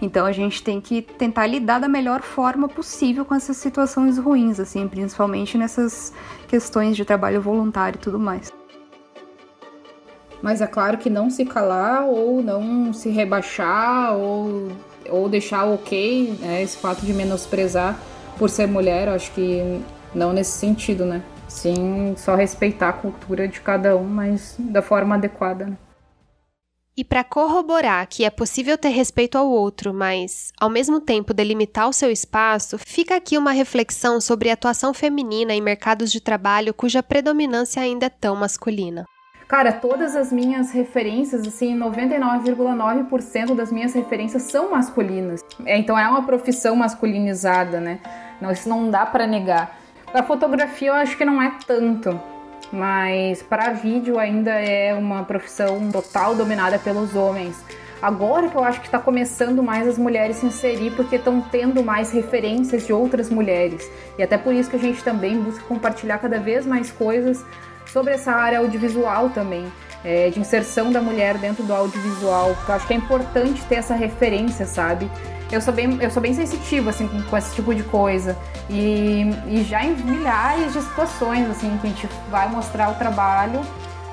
Então 0.00 0.24
a 0.24 0.32
gente 0.32 0.62
tem 0.62 0.80
que 0.80 1.02
tentar 1.02 1.46
lidar 1.46 1.80
da 1.80 1.88
melhor 1.88 2.22
forma 2.22 2.66
possível 2.66 3.26
com 3.26 3.34
essas 3.34 3.58
situações 3.58 4.16
ruins, 4.16 4.58
assim, 4.58 4.88
principalmente 4.88 5.58
nessas 5.58 6.12
questões 6.46 6.96
de 6.96 7.04
trabalho 7.04 7.42
voluntário 7.42 7.98
e 7.98 8.00
tudo 8.00 8.18
mais. 8.18 8.50
Mas 10.40 10.62
é 10.62 10.66
claro 10.66 10.96
que 10.96 11.10
não 11.10 11.28
se 11.28 11.44
calar 11.44 12.04
ou 12.04 12.42
não 12.42 12.92
se 12.92 13.10
rebaixar 13.10 14.16
ou, 14.16 14.68
ou 15.10 15.28
deixar 15.28 15.64
ok 15.64 16.38
né, 16.40 16.62
esse 16.62 16.76
fato 16.76 17.04
de 17.04 17.12
menosprezar 17.12 17.98
por 18.38 18.48
ser 18.48 18.66
mulher, 18.66 19.08
acho 19.08 19.32
que 19.32 19.82
não 20.14 20.32
nesse 20.32 20.52
sentido, 20.52 21.04
né? 21.04 21.22
Sim, 21.48 22.14
só 22.16 22.34
respeitar 22.34 22.90
a 22.90 22.92
cultura 22.92 23.48
de 23.48 23.60
cada 23.60 23.96
um, 23.96 24.04
mas 24.04 24.54
da 24.58 24.82
forma 24.82 25.14
adequada. 25.14 25.66
Né? 25.66 25.76
E 26.96 27.04
para 27.04 27.22
corroborar 27.22 28.06
que 28.08 28.24
é 28.24 28.30
possível 28.30 28.76
ter 28.76 28.88
respeito 28.88 29.38
ao 29.38 29.48
outro, 29.48 29.94
mas 29.94 30.52
ao 30.60 30.68
mesmo 30.68 31.00
tempo 31.00 31.32
delimitar 31.32 31.88
o 31.88 31.92
seu 31.92 32.10
espaço, 32.10 32.76
fica 32.76 33.14
aqui 33.14 33.38
uma 33.38 33.52
reflexão 33.52 34.20
sobre 34.20 34.50
a 34.50 34.54
atuação 34.54 34.92
feminina 34.92 35.54
em 35.54 35.60
mercados 35.60 36.10
de 36.10 36.20
trabalho 36.20 36.74
cuja 36.74 37.02
predominância 37.02 37.80
ainda 37.80 38.06
é 38.06 38.10
tão 38.10 38.34
masculina. 38.34 39.04
Cara, 39.46 39.72
todas 39.72 40.14
as 40.14 40.30
minhas 40.30 40.72
referências, 40.72 41.46
assim, 41.46 41.78
99,9% 41.78 43.54
das 43.54 43.72
minhas 43.72 43.94
referências 43.94 44.42
são 44.42 44.72
masculinas. 44.72 45.40
Então 45.66 45.98
é 45.98 46.06
uma 46.06 46.26
profissão 46.26 46.76
masculinizada, 46.76 47.80
né? 47.80 48.00
Não, 48.40 48.50
isso 48.50 48.68
não 48.68 48.90
dá 48.90 49.04
para 49.04 49.26
negar. 49.26 49.78
Para 50.10 50.22
fotografia 50.22 50.88
eu 50.88 50.94
acho 50.94 51.16
que 51.16 51.24
não 51.24 51.40
é 51.40 51.52
tanto, 51.66 52.18
mas 52.72 53.42
para 53.42 53.72
vídeo 53.72 54.18
ainda 54.18 54.52
é 54.52 54.94
uma 54.94 55.24
profissão 55.24 55.90
total 55.90 56.34
dominada 56.34 56.78
pelos 56.78 57.14
homens. 57.14 57.62
Agora 58.00 58.48
que 58.48 58.56
eu 58.56 58.62
acho 58.62 58.80
que 58.80 58.86
está 58.86 58.98
começando 58.98 59.60
mais 59.62 59.86
as 59.88 59.98
mulheres 59.98 60.36
se 60.36 60.46
inserir, 60.46 60.92
porque 60.92 61.16
estão 61.16 61.40
tendo 61.40 61.82
mais 61.82 62.12
referências 62.12 62.86
de 62.86 62.92
outras 62.92 63.28
mulheres. 63.28 63.90
E 64.16 64.22
até 64.22 64.38
por 64.38 64.54
isso 64.54 64.70
que 64.70 64.76
a 64.76 64.78
gente 64.78 65.02
também 65.02 65.38
busca 65.40 65.64
compartilhar 65.64 66.18
cada 66.18 66.38
vez 66.38 66.64
mais 66.64 66.92
coisas 66.92 67.44
sobre 67.86 68.14
essa 68.14 68.32
área 68.32 68.60
audiovisual 68.60 69.30
também. 69.30 69.66
É, 70.04 70.30
de 70.30 70.38
inserção 70.38 70.92
da 70.92 71.02
mulher 71.02 71.38
dentro 71.38 71.64
do 71.64 71.74
audiovisual, 71.74 72.56
eu 72.68 72.74
acho 72.74 72.86
que 72.86 72.94
é 72.94 72.96
importante 72.96 73.64
ter 73.64 73.74
essa 73.74 73.96
referência, 73.96 74.64
sabe? 74.64 75.10
Eu 75.50 75.60
sou 75.60 75.72
bem, 75.72 75.98
eu 76.00 76.10
sou 76.10 76.22
bem 76.22 76.34
sensitiva, 76.34 76.90
assim, 76.90 77.08
com, 77.08 77.22
com 77.22 77.36
esse 77.36 77.54
tipo 77.54 77.74
de 77.74 77.82
coisa. 77.82 78.36
E, 78.68 79.30
e 79.46 79.64
já 79.64 79.82
em 79.82 79.94
milhares 79.94 80.72
de 80.72 80.82
situações, 80.82 81.48
assim, 81.50 81.76
que 81.78 81.86
a 81.86 81.90
gente 81.90 82.08
vai 82.30 82.48
mostrar 82.48 82.90
o 82.90 82.94
trabalho. 82.94 83.60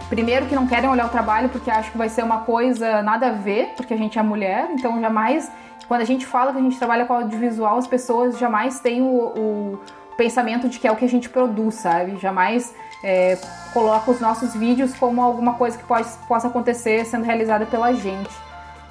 Primeiro 0.07 0.45
que 0.45 0.55
não 0.55 0.67
querem 0.67 0.89
olhar 0.89 1.07
o 1.07 1.09
trabalho 1.09 1.49
porque 1.49 1.69
acham 1.69 1.91
que 1.91 1.97
vai 1.97 2.09
ser 2.09 2.23
uma 2.23 2.41
coisa 2.41 3.01
nada 3.01 3.27
a 3.27 3.31
ver, 3.31 3.73
porque 3.75 3.93
a 3.93 3.97
gente 3.97 4.17
é 4.17 4.23
mulher, 4.23 4.69
então 4.71 4.99
jamais... 5.01 5.51
Quando 5.87 6.01
a 6.01 6.05
gente 6.05 6.25
fala 6.25 6.51
que 6.51 6.57
a 6.57 6.61
gente 6.61 6.79
trabalha 6.79 7.05
com 7.05 7.13
audiovisual, 7.13 7.77
as 7.77 7.85
pessoas 7.85 8.39
jamais 8.39 8.79
têm 8.79 9.03
o, 9.03 9.05
o 9.05 9.79
pensamento 10.17 10.67
de 10.67 10.79
que 10.79 10.87
é 10.87 10.91
o 10.91 10.95
que 10.95 11.05
a 11.05 11.09
gente 11.09 11.29
produz, 11.29 11.75
sabe? 11.75 12.17
Jamais 12.17 12.73
é, 13.03 13.37
coloca 13.71 14.09
os 14.09 14.19
nossos 14.19 14.55
vídeos 14.55 14.95
como 14.95 15.21
alguma 15.21 15.53
coisa 15.53 15.77
que 15.77 15.83
pode, 15.83 16.07
possa 16.27 16.47
acontecer 16.47 17.05
sendo 17.05 17.23
realizada 17.23 17.67
pela 17.67 17.93
gente. 17.93 18.31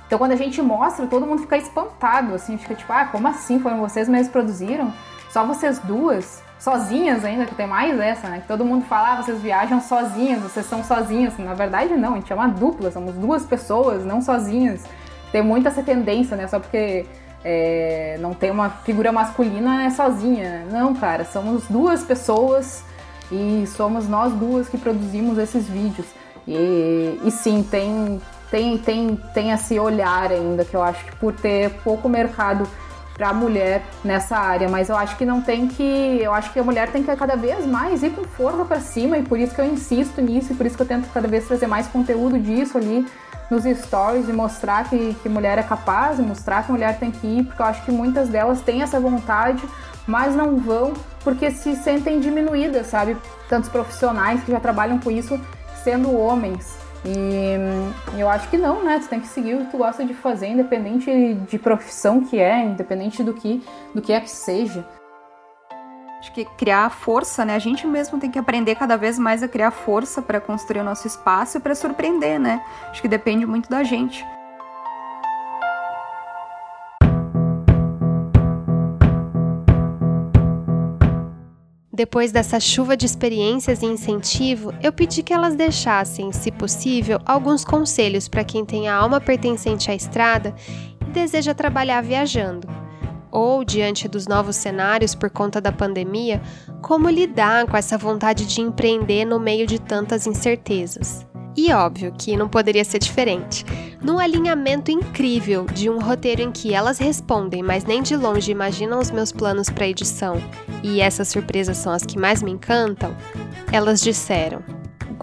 Então 0.06 0.18
quando 0.18 0.32
a 0.32 0.36
gente 0.36 0.60
mostra, 0.60 1.06
todo 1.06 1.26
mundo 1.26 1.42
fica 1.42 1.56
espantado, 1.56 2.34
assim, 2.34 2.58
fica 2.58 2.74
tipo, 2.74 2.92
ah, 2.92 3.06
como 3.06 3.26
assim? 3.28 3.58
Foram 3.58 3.80
vocês 3.80 4.08
mesmos 4.08 4.32
produziram? 4.32 4.92
Só 5.30 5.44
vocês 5.44 5.78
duas? 5.80 6.42
Sozinhas 6.58 7.24
ainda, 7.24 7.44
que 7.44 7.54
tem 7.54 7.66
mais 7.66 7.98
essa, 7.98 8.28
né? 8.28 8.40
Que 8.40 8.48
todo 8.48 8.64
mundo 8.64 8.84
fala, 8.86 9.12
ah, 9.12 9.22
vocês 9.22 9.40
viajam 9.40 9.80
sozinhas, 9.80 10.40
vocês 10.40 10.64
são 10.64 10.82
sozinhas. 10.82 11.36
Na 11.36 11.52
verdade, 11.52 11.94
não, 11.94 12.12
a 12.12 12.16
gente 12.16 12.32
é 12.32 12.36
uma 12.36 12.48
dupla, 12.48 12.90
somos 12.90 13.14
duas 13.14 13.44
pessoas, 13.44 14.04
não 14.04 14.22
sozinhas. 14.22 14.84
Tem 15.30 15.42
muita 15.42 15.68
essa 15.68 15.82
tendência, 15.82 16.36
né? 16.36 16.46
Só 16.46 16.60
porque 16.60 17.06
é, 17.44 18.16
não 18.20 18.32
tem 18.32 18.50
uma 18.50 18.70
figura 18.70 19.12
masculina 19.12 19.84
é 19.84 19.90
sozinha. 19.90 20.64
Não, 20.70 20.94
cara, 20.94 21.24
somos 21.24 21.64
duas 21.68 22.02
pessoas 22.02 22.82
e 23.30 23.66
somos 23.66 24.08
nós 24.08 24.32
duas 24.32 24.68
que 24.68 24.78
produzimos 24.78 25.36
esses 25.36 25.68
vídeos. 25.68 26.06
E, 26.46 27.20
e 27.24 27.30
sim, 27.30 27.62
tem, 27.62 28.20
tem, 28.54 28.78
tem, 28.78 29.16
tem 29.34 29.50
esse 29.50 29.80
olhar 29.80 30.30
ainda, 30.30 30.64
que 30.64 30.76
eu 30.76 30.82
acho 30.82 31.04
que 31.04 31.16
por 31.16 31.32
ter 31.32 31.70
pouco 31.82 32.08
mercado 32.08 32.68
para 33.12 33.32
mulher 33.32 33.82
nessa 34.04 34.36
área, 34.36 34.68
mas 34.68 34.88
eu 34.88 34.96
acho 34.96 35.16
que 35.16 35.24
não 35.24 35.40
tem 35.40 35.66
que, 35.66 36.20
eu 36.22 36.32
acho 36.32 36.52
que 36.52 36.60
a 36.60 36.62
mulher 36.62 36.92
tem 36.92 37.02
que 37.02 37.16
cada 37.16 37.34
vez 37.34 37.66
mais 37.66 38.04
ir 38.04 38.10
com 38.10 38.22
força 38.22 38.64
para 38.64 38.78
cima 38.78 39.18
e 39.18 39.24
por 39.24 39.40
isso 39.40 39.52
que 39.52 39.60
eu 39.60 39.64
insisto 39.64 40.20
nisso 40.20 40.52
e 40.52 40.54
por 40.54 40.66
isso 40.66 40.76
que 40.76 40.82
eu 40.82 40.86
tento 40.86 41.12
cada 41.12 41.26
vez 41.26 41.48
trazer 41.48 41.66
mais 41.66 41.88
conteúdo 41.88 42.38
disso 42.38 42.78
ali 42.78 43.04
nos 43.50 43.64
stories 43.64 44.28
e 44.28 44.32
mostrar 44.32 44.88
que, 44.88 45.14
que 45.20 45.28
mulher 45.28 45.58
é 45.58 45.62
capaz, 45.64 46.20
mostrar 46.20 46.64
que 46.64 46.70
mulher 46.70 46.96
tem 46.96 47.10
que 47.10 47.26
ir, 47.26 47.44
porque 47.46 47.60
eu 47.60 47.66
acho 47.66 47.84
que 47.84 47.90
muitas 47.90 48.28
delas 48.28 48.60
têm 48.60 48.82
essa 48.82 49.00
vontade, 49.00 49.64
mas 50.06 50.36
não 50.36 50.58
vão 50.58 50.92
porque 51.24 51.50
se 51.50 51.74
sentem 51.74 52.20
diminuídas, 52.20 52.86
sabe? 52.86 53.16
Tantos 53.48 53.68
profissionais 53.68 54.44
que 54.44 54.52
já 54.52 54.60
trabalham 54.60 55.00
com 55.00 55.10
isso 55.10 55.40
sendo 55.82 56.16
homens. 56.16 56.83
E 57.04 58.18
eu 58.18 58.28
acho 58.28 58.48
que 58.48 58.56
não, 58.56 58.82
né? 58.82 58.98
Tu 58.98 59.08
tem 59.08 59.20
que 59.20 59.26
seguir 59.26 59.54
o 59.54 59.66
que 59.66 59.70
tu 59.70 59.78
gosta 59.78 60.04
de 60.04 60.14
fazer, 60.14 60.48
independente 60.48 61.34
de 61.34 61.58
profissão 61.58 62.24
que 62.24 62.38
é, 62.38 62.64
independente 62.64 63.22
do 63.22 63.34
que, 63.34 63.62
do 63.94 64.00
que 64.00 64.12
é 64.12 64.20
que 64.20 64.30
seja. 64.30 64.86
Acho 66.18 66.32
que 66.32 66.46
criar 66.56 66.88
força, 66.88 67.44
né? 67.44 67.54
A 67.54 67.58
gente 67.58 67.86
mesmo 67.86 68.18
tem 68.18 68.30
que 68.30 68.38
aprender 68.38 68.74
cada 68.76 68.96
vez 68.96 69.18
mais 69.18 69.42
a 69.42 69.48
criar 69.48 69.70
força 69.70 70.22
para 70.22 70.40
construir 70.40 70.80
o 70.80 70.84
nosso 70.84 71.06
espaço 71.06 71.58
e 71.58 71.60
para 71.60 71.74
surpreender, 71.74 72.40
né? 72.40 72.64
Acho 72.88 73.02
que 73.02 73.08
depende 73.08 73.44
muito 73.44 73.68
da 73.68 73.82
gente. 73.82 74.24
Depois 81.94 82.32
dessa 82.32 82.58
chuva 82.58 82.96
de 82.96 83.06
experiências 83.06 83.80
e 83.80 83.86
incentivo, 83.86 84.74
eu 84.82 84.92
pedi 84.92 85.22
que 85.22 85.32
elas 85.32 85.54
deixassem, 85.54 86.32
se 86.32 86.50
possível, 86.50 87.20
alguns 87.24 87.64
conselhos 87.64 88.26
para 88.26 88.42
quem 88.42 88.64
tem 88.64 88.88
a 88.88 88.96
alma 88.96 89.20
pertencente 89.20 89.92
à 89.92 89.94
estrada 89.94 90.52
e 91.00 91.04
deseja 91.12 91.54
trabalhar 91.54 92.02
viajando. 92.02 92.66
Ou, 93.30 93.64
diante 93.64 94.08
dos 94.08 94.26
novos 94.26 94.56
cenários 94.56 95.14
por 95.14 95.30
conta 95.30 95.60
da 95.60 95.70
pandemia, 95.70 96.42
como 96.82 97.08
lidar 97.08 97.64
com 97.68 97.76
essa 97.76 97.96
vontade 97.96 98.44
de 98.44 98.60
empreender 98.60 99.24
no 99.24 99.38
meio 99.38 99.64
de 99.64 99.80
tantas 99.80 100.26
incertezas. 100.26 101.24
E 101.56 101.72
óbvio 101.72 102.12
que 102.18 102.36
não 102.36 102.48
poderia 102.48 102.84
ser 102.84 102.98
diferente. 102.98 103.64
Num 104.02 104.18
alinhamento 104.18 104.90
incrível 104.90 105.64
de 105.64 105.88
um 105.88 105.98
roteiro 105.98 106.42
em 106.42 106.50
que 106.50 106.74
elas 106.74 106.98
respondem, 106.98 107.62
mas 107.62 107.84
nem 107.84 108.02
de 108.02 108.16
longe 108.16 108.50
imaginam 108.50 108.98
os 108.98 109.10
meus 109.10 109.32
planos 109.32 109.70
para 109.70 109.86
edição, 109.86 110.36
e 110.82 111.00
essas 111.00 111.28
surpresas 111.28 111.76
são 111.76 111.92
as 111.92 112.04
que 112.04 112.18
mais 112.18 112.42
me 112.42 112.50
encantam, 112.50 113.16
elas 113.72 114.00
disseram: 114.00 114.62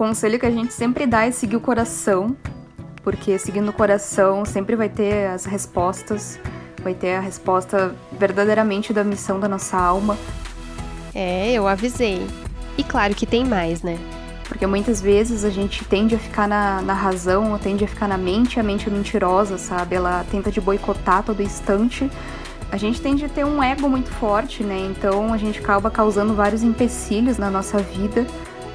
conselho 0.01 0.39
que 0.39 0.47
a 0.47 0.51
gente 0.51 0.73
sempre 0.73 1.05
dá 1.05 1.27
é 1.27 1.32
seguir 1.32 1.55
o 1.55 1.61
coração, 1.61 2.36
porque 3.03 3.38
seguindo 3.38 3.69
o 3.69 3.73
coração 3.73 4.43
sempre 4.43 4.75
vai 4.75 4.89
ter 4.89 5.27
as 5.27 5.45
respostas, 5.45 6.39
vai 6.82 6.95
ter 6.95 7.13
a 7.13 7.19
resposta 7.19 7.95
verdadeiramente 8.11 8.93
da 8.93 9.03
missão 9.03 9.39
da 9.39 9.47
nossa 9.47 9.77
alma. 9.77 10.17
É, 11.13 11.53
eu 11.53 11.67
avisei. 11.67 12.25
E 12.79 12.84
claro 12.84 13.13
que 13.13 13.27
tem 13.27 13.45
mais, 13.45 13.84
né? 13.84 13.99
Porque 14.51 14.67
muitas 14.67 15.01
vezes 15.01 15.45
a 15.45 15.49
gente 15.49 15.85
tende 15.85 16.13
a 16.13 16.19
ficar 16.19 16.45
na, 16.45 16.81
na 16.81 16.93
razão, 16.93 17.53
ou 17.53 17.57
tende 17.57 17.85
a 17.85 17.87
ficar 17.87 18.05
na 18.05 18.17
mente, 18.17 18.59
a 18.59 18.63
mente 18.63 18.85
é 18.85 18.91
mentirosa, 18.91 19.57
sabe? 19.57 19.95
Ela 19.95 20.25
tenta 20.29 20.51
de 20.51 20.59
boicotar 20.59 21.23
todo 21.23 21.41
instante. 21.41 22.11
A 22.69 22.75
gente 22.75 22.99
tende 22.99 23.23
a 23.23 23.29
ter 23.29 23.45
um 23.45 23.63
ego 23.63 23.87
muito 23.87 24.09
forte, 24.11 24.61
né? 24.61 24.77
Então 24.91 25.33
a 25.33 25.37
gente 25.37 25.59
acaba 25.59 25.89
causando 25.89 26.33
vários 26.33 26.63
empecilhos 26.63 27.37
na 27.37 27.49
nossa 27.49 27.77
vida 27.77 28.27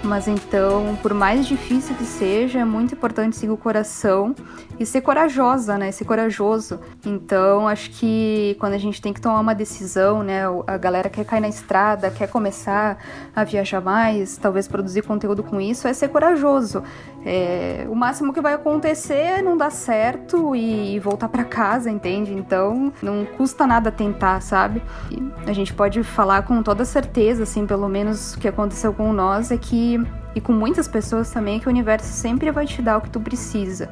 mas 0.03 0.29
então, 0.29 0.97
por 1.03 1.13
mais 1.13 1.47
difícil 1.47 1.95
que 1.97 2.05
seja, 2.05 2.61
é 2.61 2.65
muito 2.65 2.95
importante 2.95 3.37
seguir 3.37 3.53
o 3.53 3.57
coração 3.57 4.35
e 4.79 4.87
ser 4.87 5.01
corajosa, 5.01 5.77
né? 5.79 5.91
Ser 5.91 6.05
corajoso. 6.05 6.79
Então, 7.05 7.67
acho 7.67 7.91
que 7.91 8.57
quando 8.61 8.75
a 8.75 8.79
gente 8.79 9.01
tem 9.01 9.13
que 9.13 9.21
tomar 9.21 9.41
uma 9.41 9.55
decisão, 9.55 10.23
né? 10.23 10.43
A 10.67 10.77
galera 10.77 11.09
quer 11.09 11.25
cair 11.25 11.41
na 11.41 11.49
estrada, 11.49 12.11
quer 12.11 12.29
começar 12.29 12.99
a 13.35 13.45
viajar 13.45 13.81
mais, 13.81 14.37
talvez 14.37 14.69
produzir 14.69 15.03
conteúdo 15.03 15.43
com 15.43 15.61
isso, 15.61 15.89
é 15.89 15.93
ser 15.93 16.09
corajoso. 16.09 16.83
É, 17.25 17.87
o 17.91 17.95
máximo 17.95 18.33
que 18.33 18.41
vai 18.41 18.55
acontecer 18.55 19.15
é 19.15 19.43
não 19.43 19.57
dar 19.57 19.71
certo 19.71 20.55
e 20.55 21.01
voltar 21.01 21.29
para 21.29 21.43
casa, 21.43 21.91
entende? 21.91 22.33
Então, 22.33 22.93
não 23.03 23.25
custa 23.25 23.67
nada 23.67 23.91
tentar, 23.91 24.41
sabe? 24.41 24.81
E 25.11 25.51
a 25.51 25.53
gente 25.53 25.75
pode 25.75 26.05
falar 26.05 26.43
com 26.43 26.63
toda 26.63 26.85
certeza, 26.85 27.43
assim, 27.43 27.67
pelo 27.67 27.89
menos 27.89 28.35
o 28.35 28.39
que 28.39 28.47
aconteceu 28.47 28.93
com 28.93 29.13
nós 29.13 29.51
é 29.51 29.57
que 29.57 29.86
e 30.35 30.41
com 30.41 30.53
muitas 30.53 30.87
pessoas 30.89 31.31
também 31.31 31.59
que 31.59 31.67
o 31.67 31.71
universo 31.71 32.13
sempre 32.13 32.51
vai 32.51 32.67
te 32.67 32.83
dar 32.83 32.99
o 32.99 33.01
que 33.01 33.11
tu 33.11 33.21
precisa. 33.21 33.89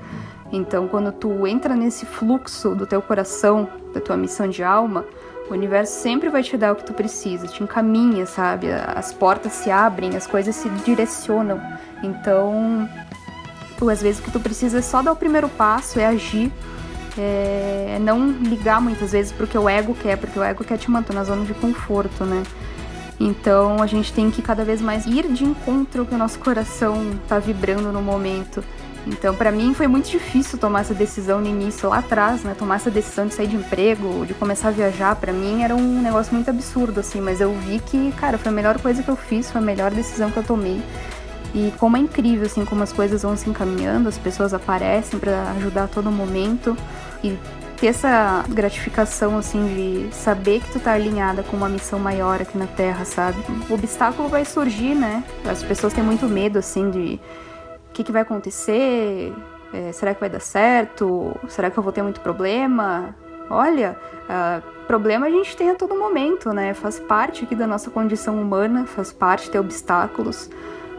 Então, 0.52 0.86
quando 0.88 1.10
tu 1.10 1.46
entra 1.46 1.74
nesse 1.74 2.04
fluxo 2.04 2.74
do 2.74 2.86
teu 2.86 3.00
coração, 3.00 3.68
da 3.92 4.00
tua 4.00 4.16
missão 4.16 4.48
de 4.48 4.62
alma, 4.62 5.04
o 5.48 5.52
universo 5.52 6.00
sempre 6.00 6.28
vai 6.28 6.42
te 6.42 6.56
dar 6.56 6.72
o 6.72 6.76
que 6.76 6.84
tu 6.84 6.92
precisa, 6.92 7.46
te 7.46 7.62
encaminha, 7.62 8.24
sabe? 8.26 8.68
As 8.70 9.12
portas 9.12 9.52
se 9.52 9.70
abrem, 9.70 10.16
as 10.16 10.26
coisas 10.26 10.54
se 10.54 10.68
direcionam. 10.84 11.60
Então, 12.02 12.88
tu, 13.76 13.88
às 13.88 14.00
vezes 14.00 14.20
o 14.20 14.24
que 14.24 14.30
tu 14.30 14.40
precisa 14.40 14.78
é 14.78 14.82
só 14.82 15.02
dar 15.02 15.12
o 15.12 15.16
primeiro 15.16 15.48
passo, 15.48 15.98
é 15.98 16.06
agir, 16.06 16.52
é 17.18 17.98
não 18.00 18.28
ligar 18.28 18.80
muitas 18.80 19.12
vezes 19.12 19.32
pro 19.32 19.46
que 19.46 19.56
o 19.56 19.68
ego 19.68 19.94
quer, 19.94 20.16
porque 20.16 20.38
o 20.38 20.42
ego 20.42 20.64
quer 20.64 20.78
te 20.78 20.90
manter 20.90 21.14
na 21.14 21.24
zona 21.24 21.44
de 21.44 21.54
conforto, 21.54 22.24
né? 22.24 22.42
Então 23.18 23.82
a 23.82 23.86
gente 23.86 24.12
tem 24.12 24.30
que 24.30 24.42
cada 24.42 24.64
vez 24.64 24.80
mais 24.80 25.06
ir 25.06 25.32
de 25.32 25.44
encontro 25.44 26.04
que 26.04 26.14
o 26.14 26.18
nosso 26.18 26.38
coração 26.38 27.12
está 27.22 27.38
vibrando 27.38 27.92
no 27.92 28.02
momento. 28.02 28.62
Então, 29.06 29.34
para 29.34 29.52
mim 29.52 29.74
foi 29.74 29.86
muito 29.86 30.10
difícil 30.10 30.58
tomar 30.58 30.80
essa 30.80 30.94
decisão 30.94 31.40
no 31.40 31.46
início, 31.46 31.88
lá 31.90 31.98
atrás, 31.98 32.42
né? 32.42 32.54
Tomar 32.58 32.76
essa 32.76 32.90
decisão 32.90 33.26
de 33.26 33.34
sair 33.34 33.46
de 33.46 33.56
emprego, 33.56 34.24
de 34.24 34.32
começar 34.32 34.68
a 34.68 34.70
viajar, 34.70 35.14
para 35.16 35.32
mim 35.32 35.62
era 35.62 35.74
um 35.74 36.00
negócio 36.00 36.34
muito 36.34 36.48
absurdo, 36.48 37.00
assim. 37.00 37.20
Mas 37.20 37.40
eu 37.40 37.52
vi 37.52 37.80
que, 37.80 38.12
cara, 38.12 38.38
foi 38.38 38.50
a 38.50 38.54
melhor 38.54 38.80
coisa 38.80 39.02
que 39.02 39.08
eu 39.10 39.16
fiz, 39.16 39.50
foi 39.50 39.60
a 39.60 39.64
melhor 39.64 39.90
decisão 39.90 40.30
que 40.30 40.38
eu 40.38 40.42
tomei. 40.42 40.82
E 41.54 41.72
como 41.78 41.96
é 41.96 42.00
incrível, 42.00 42.46
assim, 42.46 42.64
como 42.64 42.82
as 42.82 42.92
coisas 42.92 43.22
vão 43.22 43.36
se 43.36 43.48
encaminhando, 43.48 44.08
as 44.08 44.16
pessoas 44.16 44.54
aparecem 44.54 45.18
para 45.18 45.52
ajudar 45.58 45.84
a 45.84 45.88
todo 45.88 46.10
momento. 46.10 46.76
E 47.22 47.38
ter 47.76 47.88
essa 47.88 48.44
gratificação, 48.48 49.38
assim, 49.38 49.66
de 50.08 50.14
saber 50.14 50.60
que 50.60 50.70
tu 50.70 50.80
tá 50.80 50.92
alinhada 50.92 51.42
com 51.42 51.56
uma 51.56 51.68
missão 51.68 51.98
maior 51.98 52.40
aqui 52.40 52.56
na 52.56 52.66
Terra, 52.66 53.04
sabe? 53.04 53.38
O 53.68 53.74
obstáculo 53.74 54.28
vai 54.28 54.44
surgir, 54.44 54.94
né? 54.94 55.24
As 55.48 55.62
pessoas 55.62 55.92
têm 55.92 56.02
muito 56.02 56.26
medo, 56.26 56.58
assim, 56.58 56.90
de 56.90 57.20
o 57.88 57.92
que, 57.92 58.02
que 58.02 58.12
vai 58.12 58.22
acontecer, 58.22 59.32
é, 59.72 59.92
será 59.92 60.14
que 60.14 60.20
vai 60.20 60.30
dar 60.30 60.40
certo? 60.40 61.36
Será 61.48 61.70
que 61.70 61.78
eu 61.78 61.82
vou 61.82 61.92
ter 61.92 62.02
muito 62.02 62.20
problema? 62.20 63.14
Olha, 63.50 63.96
uh, 64.24 64.86
problema 64.86 65.26
a 65.26 65.30
gente 65.30 65.56
tem 65.56 65.70
a 65.70 65.74
todo 65.74 65.94
momento, 65.96 66.52
né? 66.52 66.74
Faz 66.74 66.98
parte 66.98 67.44
aqui 67.44 67.54
da 67.54 67.66
nossa 67.66 67.90
condição 67.90 68.40
humana, 68.40 68.86
faz 68.86 69.12
parte 69.12 69.50
ter 69.50 69.58
obstáculos 69.58 70.48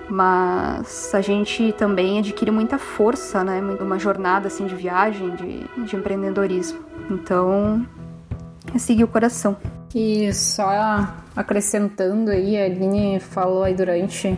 mas 0.09 1.13
a 1.13 1.21
gente 1.21 1.73
também 1.73 2.19
adquire 2.19 2.51
muita 2.51 2.77
força, 2.77 3.43
né? 3.43 3.59
Uma 3.79 3.97
jornada 3.97 4.47
assim 4.47 4.65
de 4.65 4.75
viagem, 4.75 5.35
de, 5.35 5.85
de 5.85 5.95
empreendedorismo. 5.95 6.79
Então, 7.09 7.85
é 8.73 8.77
seguir 8.77 9.03
o 9.03 9.07
coração. 9.07 9.55
E 9.93 10.33
só 10.33 11.07
acrescentando 11.35 12.31
aí, 12.31 12.57
a 12.57 12.65
Aline 12.65 13.19
falou 13.19 13.63
aí 13.63 13.73
durante 13.73 14.37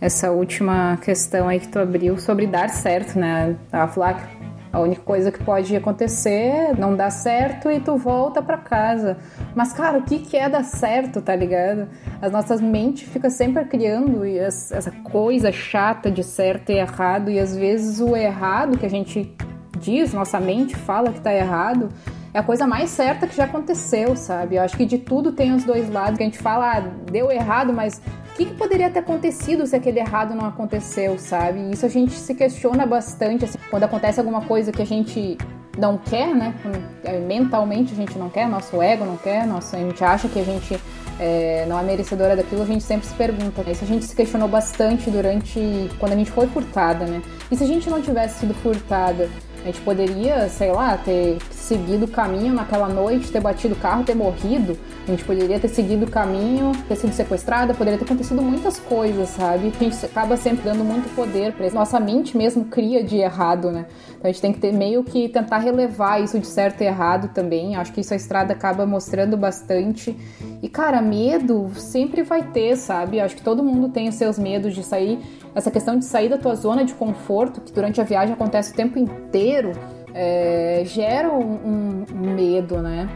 essa 0.00 0.30
última 0.30 0.98
questão 0.98 1.48
aí 1.48 1.60
que 1.60 1.68
tu 1.68 1.78
abriu 1.78 2.18
sobre 2.18 2.46
dar 2.46 2.68
certo, 2.68 3.18
né? 3.18 3.56
A 3.72 3.86
Flá 3.86 4.14
a 4.74 4.80
única 4.80 5.02
coisa 5.02 5.30
que 5.30 5.42
pode 5.42 5.74
acontecer 5.76 6.30
é 6.30 6.74
não 6.76 6.96
dar 6.96 7.10
certo 7.10 7.70
e 7.70 7.78
tu 7.78 7.96
volta 7.96 8.42
para 8.42 8.58
casa. 8.58 9.16
Mas, 9.54 9.72
cara, 9.72 9.98
o 9.98 10.02
que, 10.02 10.18
que 10.18 10.36
é 10.36 10.48
dar 10.48 10.64
certo, 10.64 11.22
tá 11.22 11.36
ligado? 11.36 11.88
As 12.20 12.32
nossas 12.32 12.60
mentes 12.60 13.08
ficam 13.08 13.30
sempre 13.30 13.64
criando 13.66 14.24
essa 14.24 14.90
coisa 14.90 15.52
chata 15.52 16.10
de 16.10 16.24
certo 16.24 16.70
e 16.70 16.78
errado, 16.78 17.30
e 17.30 17.38
às 17.38 17.56
vezes 17.56 18.00
o 18.00 18.16
errado 18.16 18.76
que 18.76 18.84
a 18.84 18.90
gente 18.90 19.32
diz, 19.78 20.12
nossa 20.12 20.40
mente 20.40 20.74
fala 20.74 21.12
que 21.12 21.20
tá 21.20 21.32
errado, 21.32 21.90
é 22.34 22.38
a 22.40 22.42
coisa 22.42 22.66
mais 22.66 22.90
certa 22.90 23.28
que 23.28 23.36
já 23.36 23.44
aconteceu, 23.44 24.16
sabe? 24.16 24.56
Eu 24.56 24.62
acho 24.62 24.76
que 24.76 24.84
de 24.84 24.98
tudo 24.98 25.30
tem 25.30 25.54
os 25.54 25.62
dois 25.62 25.88
lados, 25.88 26.16
que 26.16 26.24
a 26.24 26.26
gente 26.26 26.38
fala, 26.38 26.78
ah, 26.78 26.80
deu 27.10 27.30
errado, 27.30 27.72
mas 27.72 28.02
o 28.32 28.36
que, 28.36 28.46
que, 28.46 28.54
poderia 28.54 28.90
ter 28.90 28.98
acontecido 28.98 29.64
se 29.68 29.76
aquele 29.76 30.00
errado 30.00 30.34
não 30.34 30.44
aconteceu, 30.44 31.16
sabe? 31.16 31.70
Isso 31.70 31.86
a 31.86 31.88
gente 31.88 32.12
se 32.12 32.34
questiona 32.34 32.84
bastante, 32.84 33.44
assim, 33.44 33.56
quando 33.70 33.84
acontece 33.84 34.18
alguma 34.18 34.40
coisa 34.40 34.72
que 34.72 34.82
a 34.82 34.84
gente 34.84 35.38
não 35.78 35.96
quer, 35.96 36.34
né? 36.34 36.52
É, 37.04 37.20
mentalmente 37.20 37.92
a 37.92 37.96
gente 37.96 38.18
não 38.18 38.28
quer, 38.28 38.48
nosso 38.48 38.82
ego 38.82 39.04
não 39.04 39.16
quer, 39.16 39.46
nosso, 39.46 39.76
a 39.76 39.78
gente 39.78 40.02
acha 40.02 40.28
que 40.28 40.40
a 40.40 40.44
gente 40.44 40.76
é, 41.20 41.64
não 41.68 41.78
é 41.78 41.84
merecedora 41.84 42.34
daquilo, 42.34 42.62
a 42.62 42.66
gente 42.66 42.82
sempre 42.82 43.06
se 43.06 43.14
pergunta. 43.14 43.62
Né? 43.62 43.70
Isso 43.70 43.84
a 43.84 43.86
gente 43.86 44.04
se 44.04 44.16
questionou 44.16 44.48
bastante 44.48 45.08
durante 45.08 45.88
quando 46.00 46.14
a 46.14 46.16
gente 46.16 46.32
foi 46.32 46.48
furtada, 46.48 47.06
né? 47.06 47.22
E 47.48 47.56
se 47.56 47.62
a 47.62 47.66
gente 47.66 47.88
não 47.88 48.02
tivesse 48.02 48.40
sido 48.40 48.54
furtada, 48.54 49.28
a 49.64 49.68
gente 49.68 49.80
poderia, 49.80 50.46
sei 50.50 50.70
lá, 50.70 50.94
ter 50.98 51.38
seguido 51.50 52.04
o 52.04 52.08
caminho 52.08 52.52
naquela 52.52 52.86
noite, 52.86 53.32
ter 53.32 53.40
batido 53.40 53.72
o 53.72 53.78
carro, 53.78 54.04
ter 54.04 54.14
morrido. 54.14 54.78
A 55.08 55.10
gente 55.10 55.24
poderia 55.24 55.58
ter 55.58 55.68
seguido 55.68 56.04
o 56.04 56.10
caminho, 56.10 56.72
ter 56.86 56.96
sido 56.96 57.14
sequestrada, 57.14 57.72
poderia 57.72 57.98
ter 57.98 58.04
acontecido 58.04 58.42
muitas 58.42 58.78
coisas, 58.78 59.30
sabe? 59.30 59.72
A 59.74 59.84
gente 59.84 60.04
acaba 60.04 60.36
sempre 60.36 60.64
dando 60.64 60.84
muito 60.84 61.08
poder 61.14 61.54
para. 61.54 61.70
Nossa 61.70 61.98
mente 61.98 62.36
mesmo 62.36 62.66
cria 62.66 63.02
de 63.02 63.16
errado, 63.16 63.70
né? 63.70 63.86
Então 64.10 64.28
a 64.28 64.32
gente 64.32 64.42
tem 64.42 64.52
que 64.52 64.58
ter 64.58 64.70
meio 64.70 65.02
que 65.02 65.30
tentar 65.30 65.58
relevar 65.58 66.22
isso 66.22 66.38
de 66.38 66.46
certo 66.46 66.82
e 66.82 66.84
errado 66.84 67.28
também. 67.32 67.74
Acho 67.74 67.90
que 67.90 68.02
isso 68.02 68.12
a 68.12 68.16
estrada 68.16 68.52
acaba 68.52 68.84
mostrando 68.84 69.34
bastante. 69.34 70.14
E 70.62 70.68
cara, 70.68 71.00
medo 71.00 71.70
sempre 71.74 72.22
vai 72.22 72.42
ter, 72.42 72.76
sabe? 72.76 73.18
Acho 73.18 73.34
que 73.34 73.42
todo 73.42 73.64
mundo 73.64 73.88
tem 73.88 74.10
os 74.10 74.16
seus 74.16 74.38
medos 74.38 74.74
de 74.74 74.82
sair. 74.82 75.18
Essa 75.54 75.70
questão 75.70 75.96
de 75.98 76.04
sair 76.04 76.28
da 76.28 76.36
tua 76.36 76.54
zona 76.54 76.84
de 76.84 76.94
conforto, 76.94 77.60
que 77.60 77.72
durante 77.72 78.00
a 78.00 78.04
viagem 78.04 78.34
acontece 78.34 78.72
o 78.72 78.74
tempo 78.74 78.98
inteiro 78.98 79.72
é, 80.14 80.82
gera 80.84 81.28
um, 81.32 82.04
um 82.14 82.34
medo, 82.34 82.80
né? 82.80 83.08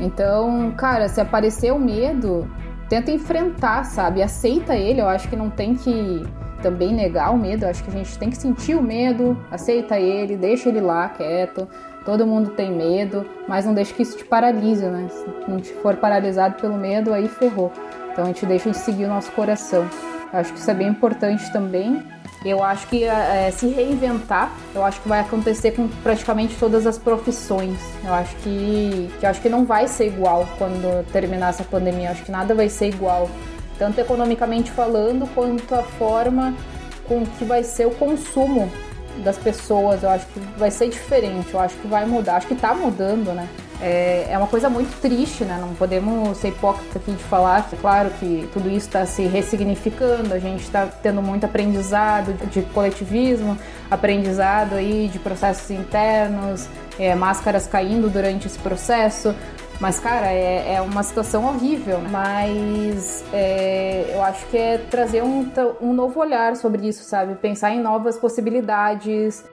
Então, 0.00 0.72
cara, 0.72 1.08
se 1.08 1.20
aparecer 1.20 1.72
o 1.72 1.78
medo, 1.78 2.50
tenta 2.88 3.10
enfrentar, 3.10 3.84
sabe? 3.84 4.22
Aceita 4.22 4.74
ele. 4.74 5.00
Eu 5.00 5.08
acho 5.08 5.28
que 5.28 5.36
não 5.36 5.50
tem 5.50 5.74
que 5.74 6.22
também 6.62 6.94
negar 6.94 7.32
o 7.32 7.38
medo. 7.38 7.64
Eu 7.64 7.70
acho 7.70 7.84
que 7.84 7.90
a 7.90 7.92
gente 7.92 8.18
tem 8.18 8.30
que 8.30 8.36
sentir 8.36 8.74
o 8.74 8.82
medo, 8.82 9.36
aceita 9.50 9.98
ele, 9.98 10.36
deixa 10.36 10.70
ele 10.70 10.80
lá 10.80 11.08
quieto. 11.10 11.68
Todo 12.04 12.26
mundo 12.26 12.50
tem 12.50 12.72
medo, 12.72 13.24
mas 13.46 13.64
não 13.64 13.74
deixa 13.74 13.94
que 13.94 14.02
isso 14.02 14.16
te 14.16 14.24
paralise, 14.24 14.84
né? 14.86 15.06
Se 15.08 15.26
não 15.48 15.60
te 15.60 15.72
for 15.74 15.96
paralisado 15.96 16.60
pelo 16.60 16.76
medo, 16.76 17.12
aí 17.12 17.28
ferrou. 17.28 17.70
Então 18.10 18.24
a 18.24 18.26
gente 18.26 18.44
deixa 18.44 18.70
de 18.70 18.76
seguir 18.78 19.04
o 19.04 19.08
nosso 19.08 19.30
coração. 19.32 19.86
Acho 20.32 20.52
que 20.52 20.58
isso 20.58 20.70
é 20.70 20.74
bem 20.74 20.88
importante 20.88 21.52
também. 21.52 22.02
Eu 22.44 22.62
acho 22.62 22.88
que 22.88 23.04
é, 23.04 23.50
se 23.52 23.68
reinventar, 23.68 24.52
eu 24.74 24.84
acho 24.84 25.00
que 25.00 25.08
vai 25.08 25.20
acontecer 25.20 25.72
com 25.72 25.86
praticamente 25.86 26.56
todas 26.58 26.86
as 26.86 26.98
profissões. 26.98 27.78
Eu 28.04 28.12
acho 28.12 28.34
que, 28.36 29.10
que 29.20 29.26
eu 29.26 29.30
acho 29.30 29.40
que 29.40 29.48
não 29.48 29.64
vai 29.64 29.86
ser 29.86 30.08
igual 30.08 30.48
quando 30.58 31.04
terminar 31.12 31.50
essa 31.50 31.62
pandemia. 31.62 32.08
Eu 32.08 32.12
acho 32.12 32.24
que 32.24 32.32
nada 32.32 32.54
vai 32.54 32.68
ser 32.68 32.88
igual, 32.88 33.30
tanto 33.78 34.00
economicamente 34.00 34.72
falando 34.72 35.32
quanto 35.34 35.72
a 35.74 35.82
forma 35.82 36.54
com 37.06 37.24
que 37.24 37.44
vai 37.44 37.62
ser 37.62 37.86
o 37.86 37.90
consumo 37.90 38.72
das 39.22 39.38
pessoas. 39.38 40.02
Eu 40.02 40.10
acho 40.10 40.26
que 40.26 40.40
vai 40.58 40.70
ser 40.70 40.88
diferente. 40.88 41.54
Eu 41.54 41.60
acho 41.60 41.76
que 41.76 41.86
vai 41.86 42.06
mudar. 42.06 42.36
Acho 42.36 42.48
que 42.48 42.56
tá 42.56 42.74
mudando, 42.74 43.32
né? 43.32 43.48
É, 43.82 44.28
é 44.30 44.38
uma 44.38 44.46
coisa 44.46 44.70
muito 44.70 45.00
triste, 45.00 45.44
né? 45.44 45.58
Não 45.60 45.74
podemos 45.74 46.38
ser 46.38 46.48
hipócritas 46.48 46.96
aqui 46.96 47.10
de 47.10 47.22
falar 47.24 47.68
que, 47.68 47.76
claro, 47.76 48.10
que 48.10 48.48
tudo 48.52 48.68
isso 48.68 48.86
está 48.86 49.04
se 49.04 49.22
ressignificando, 49.24 50.32
a 50.32 50.38
gente 50.38 50.62
está 50.62 50.86
tendo 50.86 51.20
muito 51.20 51.44
aprendizado 51.44 52.32
de 52.48 52.62
coletivismo, 52.62 53.58
aprendizado 53.90 54.76
aí 54.76 55.08
de 55.08 55.18
processos 55.18 55.68
internos, 55.70 56.68
é, 56.96 57.14
máscaras 57.16 57.66
caindo 57.66 58.08
durante 58.08 58.46
esse 58.46 58.58
processo, 58.58 59.34
Mas, 59.82 59.98
cara, 59.98 60.32
é, 60.32 60.74
é 60.74 60.80
uma 60.80 61.02
situação 61.02 61.44
horrível, 61.44 61.98
né? 61.98 62.08
Mas 62.08 63.24
é, 63.32 64.12
eu 64.14 64.22
acho 64.22 64.46
que 64.46 64.56
é 64.56 64.78
trazer 64.78 65.24
um, 65.24 65.50
um 65.80 65.92
novo 65.92 66.20
olhar 66.20 66.54
sobre 66.54 66.86
isso, 66.86 67.02
sabe? 67.02 67.34
Pensar 67.34 67.72
em 67.72 67.80
novas 67.80 68.16
possibilidades. 68.16 69.44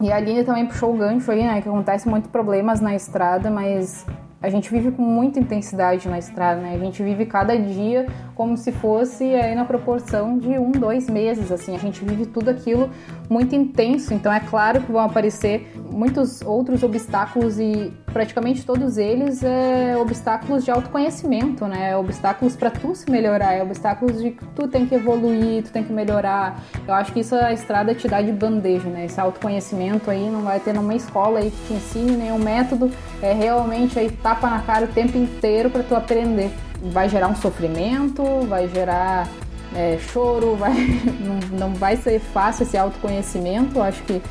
E 0.00 0.12
a 0.12 0.16
Aline 0.16 0.44
também 0.44 0.66
puxou 0.66 0.94
o 0.94 0.96
gancho 0.96 1.30
aí, 1.30 1.42
né? 1.42 1.60
Que 1.62 1.68
acontece 1.68 2.08
muitos 2.08 2.30
problemas 2.30 2.80
na 2.80 2.94
estrada, 2.94 3.50
mas 3.50 4.06
a 4.42 4.50
gente 4.50 4.70
vive 4.70 4.90
com 4.90 5.02
muita 5.02 5.40
intensidade 5.40 6.08
na 6.08 6.18
estrada, 6.18 6.60
né? 6.60 6.74
A 6.74 6.78
gente 6.78 7.02
vive 7.02 7.24
cada 7.24 7.56
dia 7.56 8.06
como 8.34 8.56
se 8.56 8.70
fosse 8.70 9.24
aí 9.24 9.54
na 9.54 9.64
proporção 9.64 10.38
de 10.38 10.58
um, 10.58 10.70
dois 10.72 11.08
meses, 11.08 11.50
assim. 11.50 11.74
A 11.74 11.78
gente 11.78 12.04
vive 12.04 12.26
tudo 12.26 12.50
aquilo 12.50 12.90
muito 13.30 13.54
intenso, 13.54 14.12
então 14.12 14.32
é 14.32 14.40
claro 14.40 14.82
que 14.82 14.92
vão 14.92 15.00
aparecer 15.00 15.72
muitos 15.90 16.42
outros 16.42 16.82
obstáculos 16.82 17.58
e 17.58 17.92
praticamente 18.12 18.64
todos 18.64 18.98
eles 18.98 19.42
é 19.42 19.96
obstáculos 19.96 20.64
de 20.64 20.70
autoconhecimento, 20.70 21.66
né? 21.66 21.90
É 21.90 21.96
obstáculos 21.96 22.54
para 22.56 22.70
tu 22.70 22.94
se 22.94 23.10
melhorar, 23.10 23.54
é 23.54 23.62
obstáculos 23.62 24.22
de 24.22 24.32
que 24.32 24.44
tu 24.48 24.68
tem 24.68 24.86
que 24.86 24.94
evoluir, 24.94 25.64
tu 25.64 25.72
tem 25.72 25.82
que 25.82 25.92
melhorar. 25.92 26.62
Eu 26.86 26.94
acho 26.94 27.12
que 27.12 27.20
isso 27.20 27.34
a 27.34 27.52
estrada 27.52 27.94
te 27.94 28.06
dá 28.06 28.20
de 28.20 28.32
bandeja, 28.32 28.88
né? 28.88 29.06
Esse 29.06 29.18
autoconhecimento 29.18 30.10
aí 30.10 30.28
não 30.30 30.42
vai 30.42 30.60
ter 30.60 30.74
numa 30.74 30.94
escola 30.94 31.38
aí 31.38 31.50
que 31.50 31.66
te 31.66 31.72
ensine 31.72 32.16
nenhum 32.16 32.38
método, 32.38 32.90
é 33.22 33.32
realmente 33.32 33.98
aí 33.98 34.10
tapa 34.36 34.50
na 34.50 34.60
cara 34.60 34.84
o 34.84 34.88
tempo 34.88 35.16
inteiro 35.16 35.70
para 35.70 35.82
tu 35.82 35.94
aprender. 35.94 36.52
Vai 36.82 37.08
gerar 37.08 37.28
um 37.28 37.36
sofrimento, 37.36 38.22
vai 38.46 38.68
gerar 38.68 39.28
é, 39.74 39.98
choro, 39.98 40.54
vai, 40.56 40.72
não, 41.20 41.58
não 41.58 41.74
vai 41.74 41.96
ser 41.96 42.20
fácil 42.20 42.64
esse 42.64 42.76
autoconhecimento. 42.76 43.80
Acho 43.80 44.02
que 44.02 44.22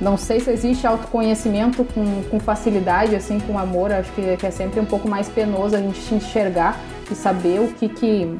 não 0.00 0.16
sei 0.16 0.40
se 0.40 0.50
existe 0.50 0.86
autoconhecimento 0.86 1.84
com, 1.84 2.22
com 2.30 2.40
facilidade, 2.40 3.14
assim, 3.14 3.40
com 3.40 3.58
amor. 3.58 3.92
Acho 3.92 4.12
que, 4.12 4.36
que, 4.36 4.46
é 4.46 4.50
sempre 4.50 4.80
um 4.80 4.86
pouco 4.86 5.08
mais 5.08 5.28
penoso 5.28 5.76
a 5.76 5.80
gente 5.80 6.00
se 6.00 6.14
enxergar 6.14 6.78
e 7.10 7.14
saber 7.14 7.60
o 7.60 7.68
que, 7.68 7.88
que 7.88 8.38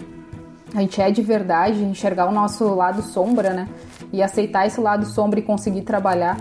a 0.75 0.81
gente 0.81 1.01
é 1.01 1.11
de 1.11 1.23
verdade, 1.23 1.83
enxergar 1.83 2.27
o 2.27 2.33
nosso 2.33 2.73
lado 2.75 3.03
sombra, 3.03 3.53
né? 3.53 3.69
E 4.13 4.23
aceitar 4.23 4.67
esse 4.67 4.81
lado 4.81 5.07
sombra 5.07 5.39
e 5.39 5.43
conseguir 5.43 5.83
trabalhar 5.83 6.37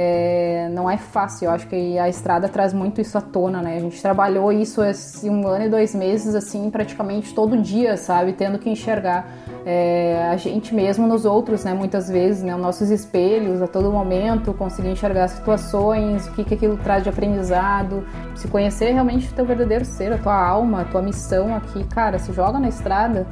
é, 0.00 0.68
não 0.70 0.88
é 0.88 0.96
fácil. 0.96 1.46
Eu 1.46 1.50
acho 1.50 1.66
que 1.66 1.98
a 1.98 2.08
estrada 2.08 2.48
traz 2.48 2.72
muito 2.72 3.00
isso 3.00 3.18
à 3.18 3.20
tona, 3.20 3.60
né? 3.60 3.78
A 3.78 3.80
gente 3.80 4.00
trabalhou 4.00 4.52
isso 4.52 4.80
esse 4.80 5.28
um 5.28 5.44
ano 5.48 5.64
e 5.64 5.68
dois 5.68 5.92
meses, 5.92 6.36
assim, 6.36 6.70
praticamente 6.70 7.34
todo 7.34 7.58
dia, 7.58 7.96
sabe? 7.96 8.32
Tendo 8.32 8.60
que 8.60 8.70
enxergar 8.70 9.28
é, 9.66 10.28
a 10.30 10.36
gente 10.36 10.72
mesmo 10.72 11.04
nos 11.04 11.24
outros, 11.24 11.64
né? 11.64 11.74
Muitas 11.74 12.08
vezes, 12.08 12.44
né? 12.44 12.54
Os 12.54 12.62
nossos 12.62 12.90
espelhos 12.90 13.60
a 13.60 13.66
todo 13.66 13.90
momento, 13.90 14.54
conseguir 14.54 14.90
enxergar 14.90 15.26
situações, 15.26 16.28
o 16.28 16.32
que, 16.32 16.44
que 16.44 16.54
aquilo 16.54 16.76
traz 16.76 17.02
de 17.02 17.08
aprendizado, 17.08 18.06
se 18.36 18.46
conhecer 18.46 18.92
realmente 18.92 19.28
o 19.28 19.34
teu 19.34 19.44
verdadeiro 19.44 19.84
ser, 19.84 20.12
a 20.12 20.18
tua 20.18 20.40
alma, 20.40 20.82
a 20.82 20.84
tua 20.84 21.02
missão 21.02 21.56
aqui. 21.56 21.82
Cara, 21.82 22.20
se 22.20 22.32
joga 22.32 22.60
na 22.60 22.68
estrada, 22.68 23.26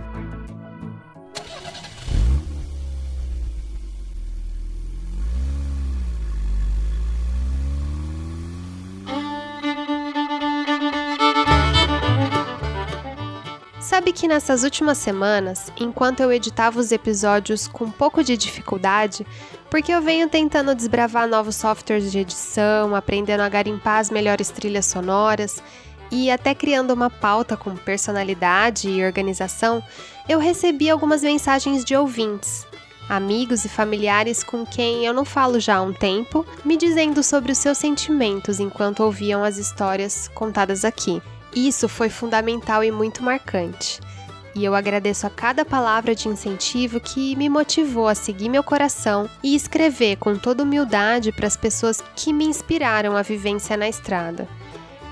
Sabe 13.97 14.13
que 14.13 14.29
nessas 14.29 14.63
últimas 14.63 14.99
semanas, 14.99 15.73
enquanto 15.81 16.21
eu 16.21 16.31
editava 16.31 16.79
os 16.79 16.93
episódios 16.93 17.67
com 17.67 17.87
um 17.87 17.91
pouco 17.91 18.23
de 18.23 18.37
dificuldade, 18.37 19.27
porque 19.71 19.91
eu 19.91 20.03
venho 20.03 20.29
tentando 20.29 20.75
desbravar 20.75 21.27
novos 21.27 21.57
softwares 21.57 22.13
de 22.13 22.19
edição, 22.19 22.95
aprendendo 22.95 23.41
a 23.41 23.49
garimpar 23.49 24.01
as 24.01 24.11
melhores 24.11 24.51
trilhas 24.51 24.85
sonoras 24.85 25.63
e 26.11 26.31
até 26.31 26.55
criando 26.55 26.93
uma 26.93 27.09
pauta 27.09 27.57
com 27.57 27.75
personalidade 27.75 28.87
e 28.87 29.03
organização, 29.03 29.83
eu 30.29 30.39
recebi 30.39 30.91
algumas 30.91 31.23
mensagens 31.23 31.83
de 31.83 31.97
ouvintes, 31.97 32.67
amigos 33.09 33.65
e 33.65 33.69
familiares 33.71 34.45
com 34.45 34.67
quem 34.67 35.07
eu 35.07 35.15
não 35.15 35.25
falo 35.25 35.59
já 35.59 35.77
há 35.77 35.81
um 35.83 35.95
tempo, 35.95 36.45
me 36.67 36.77
dizendo 36.77 37.23
sobre 37.23 37.51
os 37.51 37.57
seus 37.57 37.79
sentimentos 37.79 38.61
enquanto 38.61 39.01
ouviam 39.01 39.43
as 39.43 39.57
histórias 39.57 40.29
contadas 40.35 40.85
aqui. 40.85 41.23
Isso 41.57 41.89
foi 41.89 42.11
fundamental 42.11 42.85
e 42.85 42.91
muito 42.93 43.23
marcante. 43.23 43.99
E 44.55 44.63
eu 44.63 44.75
agradeço 44.75 45.27
a 45.27 45.31
cada 45.31 45.65
palavra 45.65 46.15
de 46.15 46.29
incentivo 46.29 47.01
que 47.01 47.35
me 47.35 47.49
motivou 47.49 48.09
a 48.09 48.15
seguir 48.15 48.51
meu 48.51 48.63
coração 48.63 49.29
e 49.43 49.55
escrever 49.55 50.17
com 50.17 50.37
toda 50.37 50.63
humildade 50.63 51.33
para 51.33 51.47
as 51.47 51.57
pessoas 51.57 52.05
que 52.15 52.31
me 52.31 52.45
inspiraram 52.45 53.17
a 53.17 53.23
vivência 53.23 53.75
na 53.75 53.89
estrada. 53.89 54.47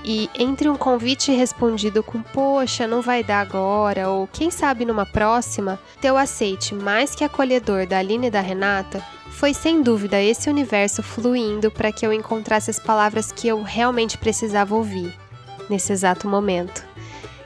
E 0.03 0.29
entre 0.37 0.69
um 0.69 0.75
convite 0.75 1.31
respondido 1.31 2.03
com 2.03 2.21
poxa, 2.21 2.85
não 2.85 3.01
vai 3.01 3.23
dar 3.23 3.41
agora, 3.41 4.07
ou 4.07 4.27
quem 4.27 4.51
sabe 4.51 4.85
numa 4.85 5.05
próxima, 5.05 5.79
teu 5.99 6.15
aceite 6.15 6.75
mais 6.75 7.15
que 7.15 7.23
acolhedor 7.23 7.87
da 7.87 7.97
Aline 7.97 8.27
e 8.27 8.31
da 8.31 8.41
Renata 8.41 9.03
foi 9.31 9.51
sem 9.51 9.81
dúvida 9.81 10.21
esse 10.21 10.47
universo 10.47 11.01
fluindo 11.01 11.71
para 11.71 11.91
que 11.91 12.05
eu 12.05 12.13
encontrasse 12.13 12.69
as 12.69 12.79
palavras 12.79 13.31
que 13.31 13.47
eu 13.47 13.63
realmente 13.63 14.15
precisava 14.15 14.75
ouvir 14.75 15.24
nesse 15.69 15.91
exato 15.93 16.27
momento. 16.27 16.85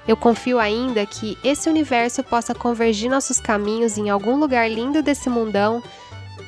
Eu 0.07 0.17
confio 0.17 0.59
ainda 0.59 1.05
que 1.05 1.37
esse 1.43 1.69
universo 1.69 2.23
possa 2.23 2.55
convergir 2.55 3.11
nossos 3.11 3.39
caminhos 3.39 3.97
em 3.97 4.09
algum 4.09 4.37
lugar 4.37 4.69
lindo 4.69 5.03
desse 5.03 5.29
mundão 5.29 5.83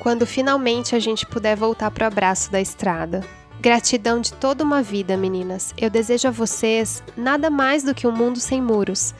quando 0.00 0.26
finalmente 0.26 0.96
a 0.96 0.98
gente 0.98 1.24
puder 1.24 1.56
voltar 1.56 1.90
para 1.92 2.04
o 2.04 2.06
abraço 2.08 2.50
da 2.50 2.60
estrada. 2.60 3.24
Gratidão 3.60 4.20
de 4.20 4.32
toda 4.32 4.64
uma 4.64 4.82
vida, 4.82 5.16
meninas. 5.16 5.72
Eu 5.78 5.88
desejo 5.88 6.26
a 6.26 6.32
vocês 6.32 7.04
nada 7.16 7.48
mais 7.48 7.84
do 7.84 7.94
que 7.94 8.08
um 8.08 8.10
mundo 8.10 8.40
sem 8.40 8.60
muros 8.60 9.14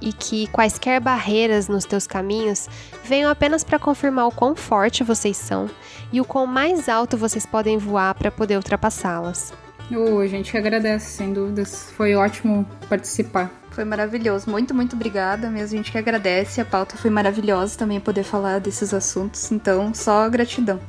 e 0.00 0.12
que 0.12 0.46
quaisquer 0.48 1.00
barreiras 1.00 1.66
nos 1.66 1.84
teus 1.84 2.06
caminhos 2.06 2.68
venham 3.02 3.28
apenas 3.28 3.64
para 3.64 3.80
confirmar 3.80 4.28
o 4.28 4.32
quão 4.32 4.54
forte 4.54 5.02
vocês 5.02 5.36
são 5.36 5.68
e 6.12 6.20
o 6.20 6.24
quão 6.24 6.46
mais 6.46 6.88
alto 6.88 7.16
vocês 7.16 7.44
podem 7.44 7.76
voar 7.76 8.14
para 8.14 8.30
poder 8.30 8.56
ultrapassá-las. 8.56 9.52
Oh, 9.94 10.18
a 10.18 10.26
gente 10.26 10.56
agradece, 10.56 11.12
sem 11.12 11.32
dúvidas. 11.32 11.90
Foi 11.96 12.14
ótimo 12.14 12.66
participar. 12.88 13.50
Foi 13.70 13.84
maravilhoso. 13.84 14.50
Muito, 14.50 14.74
muito 14.74 14.96
obrigada 14.96 15.48
mesmo. 15.48 15.74
A 15.74 15.76
gente 15.78 15.92
que 15.92 15.98
agradece. 15.98 16.60
A 16.60 16.64
pauta 16.64 16.96
foi 16.96 17.10
maravilhosa 17.10 17.78
também 17.78 18.00
poder 18.00 18.24
falar 18.24 18.58
desses 18.60 18.92
assuntos. 18.92 19.50
Então, 19.52 19.94
só 19.94 20.28
gratidão. 20.28 20.80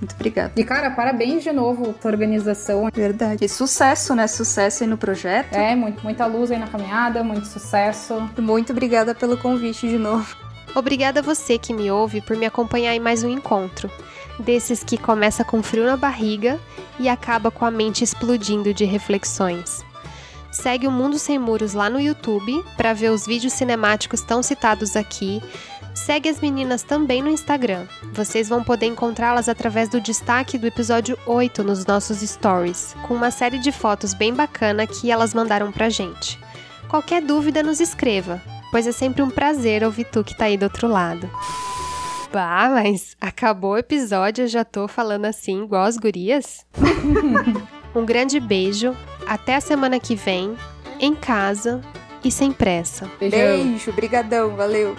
Muito 0.00 0.14
obrigada. 0.14 0.52
E, 0.56 0.64
cara, 0.64 0.90
parabéns 0.90 1.42
de 1.42 1.52
novo 1.52 1.94
pela 1.94 2.12
organização. 2.12 2.88
Verdade. 2.92 3.44
E 3.44 3.48
sucesso, 3.48 4.14
né? 4.14 4.26
Sucesso 4.26 4.82
aí 4.82 4.90
no 4.90 4.98
projeto. 4.98 5.54
É, 5.54 5.74
muito, 5.74 6.02
muita 6.02 6.26
luz 6.26 6.50
aí 6.50 6.58
na 6.58 6.66
caminhada, 6.66 7.22
muito 7.22 7.46
sucesso. 7.46 8.20
Muito 8.36 8.72
obrigada 8.72 9.14
pelo 9.14 9.38
convite 9.38 9.88
de 9.88 9.96
novo. 9.96 10.36
Obrigada 10.74 11.20
a 11.20 11.22
você 11.22 11.56
que 11.56 11.72
me 11.72 11.90
ouve 11.90 12.20
por 12.20 12.36
me 12.36 12.44
acompanhar 12.44 12.94
em 12.94 13.00
mais 13.00 13.22
um 13.22 13.30
encontro 13.30 13.88
desses 14.38 14.82
que 14.82 14.96
começa 14.96 15.44
com 15.44 15.62
frio 15.62 15.86
na 15.86 15.96
barriga 15.96 16.60
e 16.98 17.08
acaba 17.08 17.50
com 17.50 17.64
a 17.64 17.70
mente 17.70 18.04
explodindo 18.04 18.72
de 18.74 18.84
reflexões. 18.84 19.84
Segue 20.50 20.86
o 20.86 20.90
Mundo 20.90 21.18
Sem 21.18 21.38
Muros 21.38 21.74
lá 21.74 21.90
no 21.90 22.00
YouTube 22.00 22.64
para 22.76 22.92
ver 22.92 23.10
os 23.10 23.26
vídeos 23.26 23.52
cinemáticos 23.52 24.20
tão 24.20 24.42
citados 24.42 24.94
aqui. 24.94 25.42
Segue 25.94 26.28
as 26.28 26.40
meninas 26.40 26.82
também 26.82 27.22
no 27.22 27.28
Instagram. 27.28 27.86
Vocês 28.12 28.48
vão 28.48 28.62
poder 28.62 28.86
encontrá-las 28.86 29.48
através 29.48 29.88
do 29.88 30.00
destaque 30.00 30.56
do 30.56 30.66
episódio 30.66 31.18
8 31.26 31.64
nos 31.64 31.84
nossos 31.84 32.18
stories, 32.18 32.94
com 33.06 33.14
uma 33.14 33.32
série 33.32 33.58
de 33.58 33.72
fotos 33.72 34.14
bem 34.14 34.32
bacana 34.32 34.86
que 34.86 35.10
elas 35.10 35.34
mandaram 35.34 35.72
pra 35.72 35.88
gente. 35.88 36.38
Qualquer 36.88 37.22
dúvida 37.22 37.60
nos 37.62 37.80
escreva, 37.80 38.40
pois 38.70 38.86
é 38.86 38.92
sempre 38.92 39.22
um 39.22 39.30
prazer 39.30 39.82
ouvir 39.82 40.04
tu 40.04 40.22
que 40.22 40.36
tá 40.36 40.44
aí 40.44 40.56
do 40.56 40.64
outro 40.64 40.86
lado. 40.86 41.28
Bah, 42.34 42.68
mas 42.68 43.16
acabou 43.20 43.74
o 43.74 43.78
episódio, 43.78 44.42
eu 44.42 44.48
já 44.48 44.64
tô 44.64 44.88
falando 44.88 45.24
assim, 45.24 45.62
igual 45.62 45.84
as 45.84 45.96
gurias. 45.96 46.66
um 47.94 48.04
grande 48.04 48.40
beijo, 48.40 48.92
até 49.24 49.54
a 49.54 49.60
semana 49.60 50.00
que 50.00 50.16
vem, 50.16 50.56
em 50.98 51.14
casa 51.14 51.80
e 52.24 52.32
sem 52.32 52.50
pressa. 52.50 53.08
Beijo, 53.20 53.92
brigadão, 53.92 54.56
valeu. 54.56 54.96